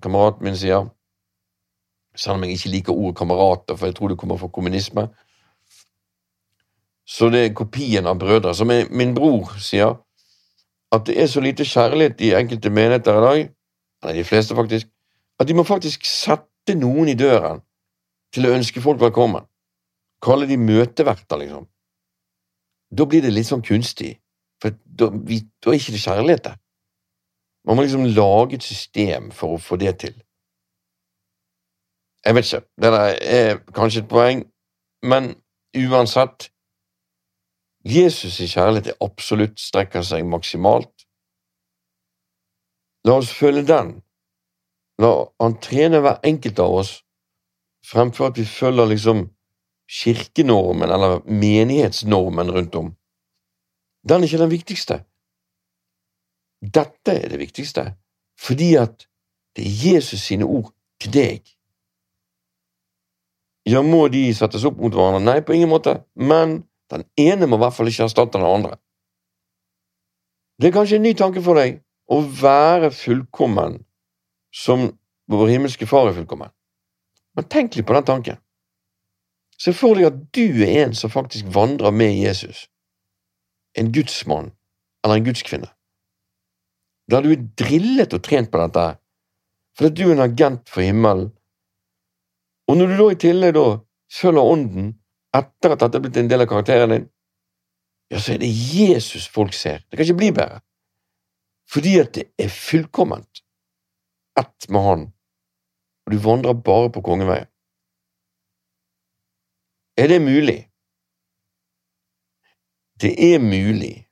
kameraten 0.02 0.46
min 0.46 0.58
sier, 0.58 0.90
selv 2.18 2.40
om 2.40 2.48
jeg 2.48 2.58
ikke 2.58 2.74
liker 2.74 2.98
ordet 2.98 3.18
kamerater, 3.22 3.78
for 3.78 3.86
jeg 3.86 3.98
tror 3.98 4.10
det 4.10 4.18
kommer 4.18 4.40
fra 4.40 4.50
kommunisme, 4.50 5.06
så 7.06 7.30
det 7.30 7.44
er 7.44 7.54
kopien 7.54 8.06
av 8.06 8.18
brødre. 8.18 8.54
Som 8.54 8.70
min 8.70 9.14
bror 9.14 9.54
sier, 9.62 9.96
at 10.90 11.06
det 11.06 11.14
er 11.22 11.30
så 11.30 11.42
lite 11.42 11.66
kjærlighet 11.66 12.22
i 12.26 12.34
enkelte 12.38 12.70
menigheter 12.70 13.18
i 13.18 13.26
dag, 13.26 13.48
eller 14.02 14.18
de 14.18 14.24
fleste 14.26 14.54
faktisk, 14.58 14.90
at 15.38 15.48
de 15.48 15.54
må 15.54 15.62
faktisk 15.66 16.06
sette 16.06 16.49
sette 16.70 16.78
noen 16.78 17.10
i 17.10 17.18
døren 17.18 17.60
til 18.34 18.46
å 18.46 18.54
ønske 18.54 18.80
folk 18.80 19.00
velkommen, 19.00 19.46
kalle 20.22 20.46
de 20.46 20.56
møteverter, 20.56 21.38
liksom, 21.42 21.66
da 22.90 23.06
blir 23.06 23.22
det 23.22 23.32
litt 23.32 23.48
sånn 23.48 23.62
kunstig, 23.62 24.18
for 24.60 24.74
da, 24.84 25.08
vi, 25.10 25.40
da 25.62 25.70
er 25.70 25.78
ikke 25.78 25.94
det 25.94 26.02
kjærlighet 26.04 26.44
der. 26.44 26.58
Man 27.66 27.76
må 27.76 27.84
liksom 27.84 28.06
lage 28.06 28.56
et 28.56 28.64
system 28.64 29.30
for 29.32 29.56
å 29.56 29.60
få 29.60 29.76
det 29.80 29.98
til. 30.00 30.14
Jeg 32.24 32.36
vet 32.36 32.46
ikke, 32.46 32.62
det 32.82 32.92
der 32.92 33.18
er 33.24 33.60
kanskje 33.74 34.02
et 34.02 34.10
poeng, 34.10 34.44
men 35.02 35.32
uansett 35.76 36.50
Jesus' 37.88 38.42
i 38.44 38.48
kjærlighet 38.50 38.92
er 38.92 39.00
absolutt 39.04 39.60
strekker 39.60 40.04
seg 40.04 40.26
maksimalt. 40.28 41.06
La 43.08 43.16
oss 43.16 43.32
følge 43.32 43.64
den 43.64 43.94
La 45.00 45.12
han 45.40 45.56
trene 45.64 46.02
hver 46.04 46.20
enkelt 46.28 46.58
av 46.60 46.80
oss 46.82 46.94
fremfor 47.86 48.30
at 48.30 48.38
vi 48.38 48.44
følger 48.44 48.90
liksom 48.90 49.28
kirkenormen 49.90 50.90
eller 50.92 51.22
menighetsnormen 51.26 52.52
rundt 52.54 52.74
om. 52.78 52.90
Den 54.06 54.22
er 54.22 54.28
ikke 54.28 54.42
den 54.44 54.52
viktigste. 54.52 54.98
Dette 56.60 57.16
er 57.16 57.32
det 57.32 57.40
viktigste, 57.40 57.86
fordi 58.38 58.74
at 58.76 59.08
det 59.56 59.64
er 59.66 59.78
Jesus 59.94 60.28
sine 60.28 60.44
ord 60.44 60.70
til 61.00 61.14
deg. 61.16 61.40
Ja, 63.68 63.82
må 63.82 64.06
de 64.12 64.22
settes 64.36 64.64
opp 64.68 64.78
mot 64.80 64.94
hverandre? 64.94 65.24
Nei, 65.24 65.40
på 65.44 65.56
ingen 65.56 65.72
måte, 65.72 66.02
men 66.14 66.62
den 66.92 67.04
ene 67.20 67.48
må 67.48 67.58
i 67.58 67.64
hvert 67.64 67.76
fall 67.76 67.90
ikke 67.90 68.06
erstatte 68.08 68.38
den 68.38 68.46
andre. 68.46 68.76
Det 70.60 70.68
er 70.68 70.76
kanskje 70.76 71.00
en 71.00 71.06
ny 71.08 71.14
tanke 71.16 71.42
for 71.44 71.56
deg 71.56 71.80
å 72.10 72.20
være 72.20 72.90
fullkommen 72.92 73.78
som 74.50 74.90
vår 75.30 75.48
himmelske 75.48 75.86
Far 75.86 76.10
er 76.10 76.16
fullkommen. 76.16 76.50
Men 77.36 77.48
tenk 77.48 77.76
litt 77.76 77.86
på 77.86 77.94
den 77.94 78.06
tanken. 78.06 78.40
Se 79.60 79.72
for 79.76 79.96
deg 79.96 80.08
at 80.08 80.22
du 80.34 80.62
er 80.64 80.86
en 80.86 80.94
som 80.96 81.12
faktisk 81.12 81.50
vandrer 81.54 81.92
med 81.94 82.16
Jesus. 82.16 82.64
En 83.78 83.92
gudsmann 83.92 84.50
eller 85.04 85.20
en 85.20 85.26
gudskvinne. 85.28 85.68
Der 87.10 87.22
du 87.22 87.32
er 87.34 87.44
drillet 87.58 88.14
og 88.14 88.22
trent 88.24 88.50
på 88.50 88.60
dette, 88.62 88.86
fordi 89.78 90.02
du 90.02 90.08
er 90.08 90.16
en 90.16 90.26
agent 90.26 90.68
for 90.70 90.84
himmelen. 90.84 91.30
Og 92.68 92.78
når 92.78 92.90
du 92.90 92.96
da 92.98 93.06
i 93.10 93.20
tillegg 93.20 93.54
da 93.56 93.66
følger 94.14 94.52
Ånden 94.54 94.92
etter 95.36 95.74
at 95.74 95.82
dette 95.82 95.98
er 95.98 96.04
blitt 96.04 96.18
en 96.20 96.30
del 96.30 96.44
av 96.44 96.50
karakteren 96.50 96.94
din, 96.94 97.06
ja, 98.10 98.18
så 98.18 98.34
er 98.34 98.42
det 98.42 98.50
Jesus 98.50 99.28
folk 99.30 99.54
ser. 99.54 99.84
Det 99.86 99.98
kan 99.98 100.06
ikke 100.06 100.18
bli 100.22 100.32
bedre. 100.34 100.60
Fordi 101.70 101.98
at 102.02 102.14
det 102.16 102.24
er 102.38 102.50
fullkomment 102.50 103.44
ett 104.38 104.68
med 104.68 104.82
Han, 104.82 105.12
og 106.06 106.12
du 106.12 106.18
vandrer 106.18 106.54
bare 106.54 106.90
på 106.92 107.02
kongeveien. 107.02 107.48
Er 109.96 110.08
det 110.08 110.20
mulig? 110.22 110.70
Det 113.00 113.34
er 113.34 113.38
mulig. 113.38 114.08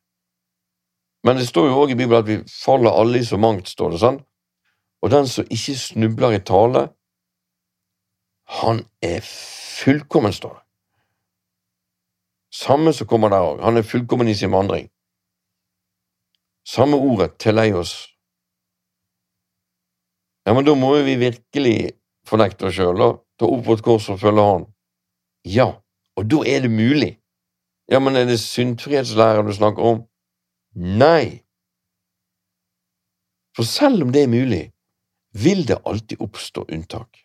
Men 1.24 1.36
det 1.36 1.48
står 1.48 1.66
jo 1.68 1.80
òg 1.82 1.92
i 1.92 1.96
Bibelen 1.98 2.22
at 2.22 2.28
vi 2.28 2.38
faller 2.64 2.90
alle 2.90 3.18
i 3.18 3.24
så 3.24 3.36
mangt, 3.36 3.68
står 3.68 3.90
det 3.90 4.00
sånn. 4.02 4.20
Og 5.02 5.10
den 5.10 5.28
som 5.30 5.46
ikke 5.50 5.76
snubler 5.78 6.36
i 6.36 6.44
tale, 6.44 6.88
han 8.48 8.84
er 9.04 9.20
fullkommen, 9.24 10.32
står 10.32 10.54
det. 10.54 10.64
Samme 12.54 12.92
som 12.96 13.06
kommer 13.06 13.28
der 13.28 13.44
òg. 13.44 13.60
Han 13.62 13.76
er 13.76 13.86
fullkommen 13.86 14.28
i 14.28 14.34
sin 14.34 14.52
vandring. 14.52 14.88
Samme 16.66 16.96
ordet, 16.96 17.36
teleios. 17.38 18.08
Ja, 20.48 20.54
men 20.56 20.64
da 20.64 20.72
må 20.72 20.94
jo 20.96 21.04
vi 21.04 21.18
virkelig 21.20 21.76
fornekte 22.24 22.70
oss 22.70 22.78
sjøl 22.78 23.02
og 23.04 23.18
ta 23.36 23.44
opp 23.44 23.66
vårt 23.66 23.82
kors 23.84 24.06
og 24.08 24.16
følge 24.22 24.46
Han. 24.46 24.62
Ja, 25.44 25.66
og 26.16 26.24
da 26.32 26.38
er 26.48 26.64
det 26.64 26.70
mulig. 26.72 27.10
Ja, 27.92 28.00
men 28.00 28.16
er 28.16 28.24
det 28.24 28.38
syndfrihetslæren 28.40 29.44
du 29.44 29.52
snakker 29.52 29.84
om? 29.84 30.00
Nei. 30.72 31.44
For 33.52 33.68
selv 33.68 34.06
om 34.06 34.16
det 34.16 34.24
er 34.24 34.32
mulig, 34.32 34.62
vil 35.36 35.66
det 35.68 35.82
alltid 35.84 36.24
oppstå 36.24 36.64
unntak. 36.64 37.20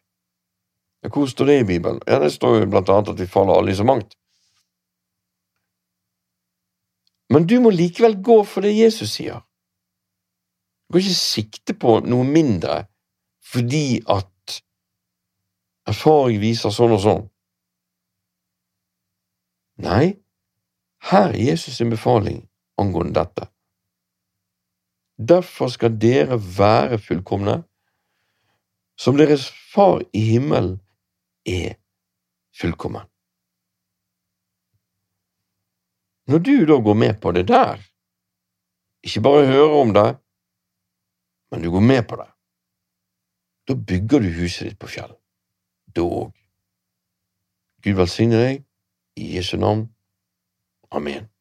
Ja, 1.04 1.08
hvor 1.08 1.28
står 1.32 1.48
det 1.48 1.60
i 1.62 1.68
Bibelen? 1.72 2.04
Ja, 2.08 2.20
Det 2.20 2.34
står 2.36 2.60
jo 2.60 2.70
blant 2.76 2.91
annet 2.91 3.16
at 3.16 3.24
vi 3.24 3.32
faller 3.40 3.56
alle 3.56 3.72
i 3.72 3.80
så 3.80 3.88
mangt. 3.88 4.18
Men 7.32 7.48
du 7.48 7.62
må 7.64 7.72
likevel 7.72 8.20
gå 8.20 8.44
for 8.44 8.68
det 8.68 8.76
Jesus 8.76 9.16
sier. 9.16 9.40
Du 10.88 11.00
kan 11.00 11.08
ikke 11.08 11.24
sikte 11.24 11.74
på 11.80 12.02
noe 12.04 12.28
mindre 12.28 12.84
fordi 13.44 14.02
at 14.10 14.60
erfaring 15.90 16.40
viser 16.41 16.74
sånn 16.74 16.95
og 16.95 17.02
sånn. 17.03 17.24
Nei, 19.84 20.15
her 21.11 21.34
er 21.34 21.40
Jesus 21.40 21.78
sin 21.78 21.91
befaling 21.91 22.44
angående 22.80 23.20
dette. 23.20 23.49
Derfor 25.18 25.70
skal 25.74 25.98
dere 25.99 26.40
være 26.40 26.98
fullkomne, 27.02 27.61
som 28.98 29.18
deres 29.18 29.49
Far 29.74 30.03
i 30.14 30.22
himmelen 30.22 30.78
er 31.49 31.80
fullkommen. 32.53 33.07
Når 36.30 36.40
du 36.40 36.65
da 36.70 36.78
går 36.78 36.94
med 36.95 37.18
på 37.22 37.32
det 37.36 37.48
der, 37.49 37.82
ikke 39.03 39.24
bare 39.26 39.48
hører 39.49 39.74
om 39.82 39.94
det, 39.94 40.10
men 41.52 41.65
du 41.65 41.72
går 41.72 41.82
med 41.82 42.06
på 42.07 42.15
det, 42.22 42.30
da 43.68 43.76
bygger 43.76 44.19
du 44.19 44.30
huset 44.40 44.69
ditt 44.69 44.80
på 44.80 44.90
fjell. 44.91 45.15
Da 45.95 46.06
òg. 46.06 46.31
Gud 47.84 47.99
velsigne 47.99 48.40
deg, 48.40 48.64
i 49.19 49.35
Jesu 49.35 49.57
navn. 49.57 49.88
Amen. 50.91 51.33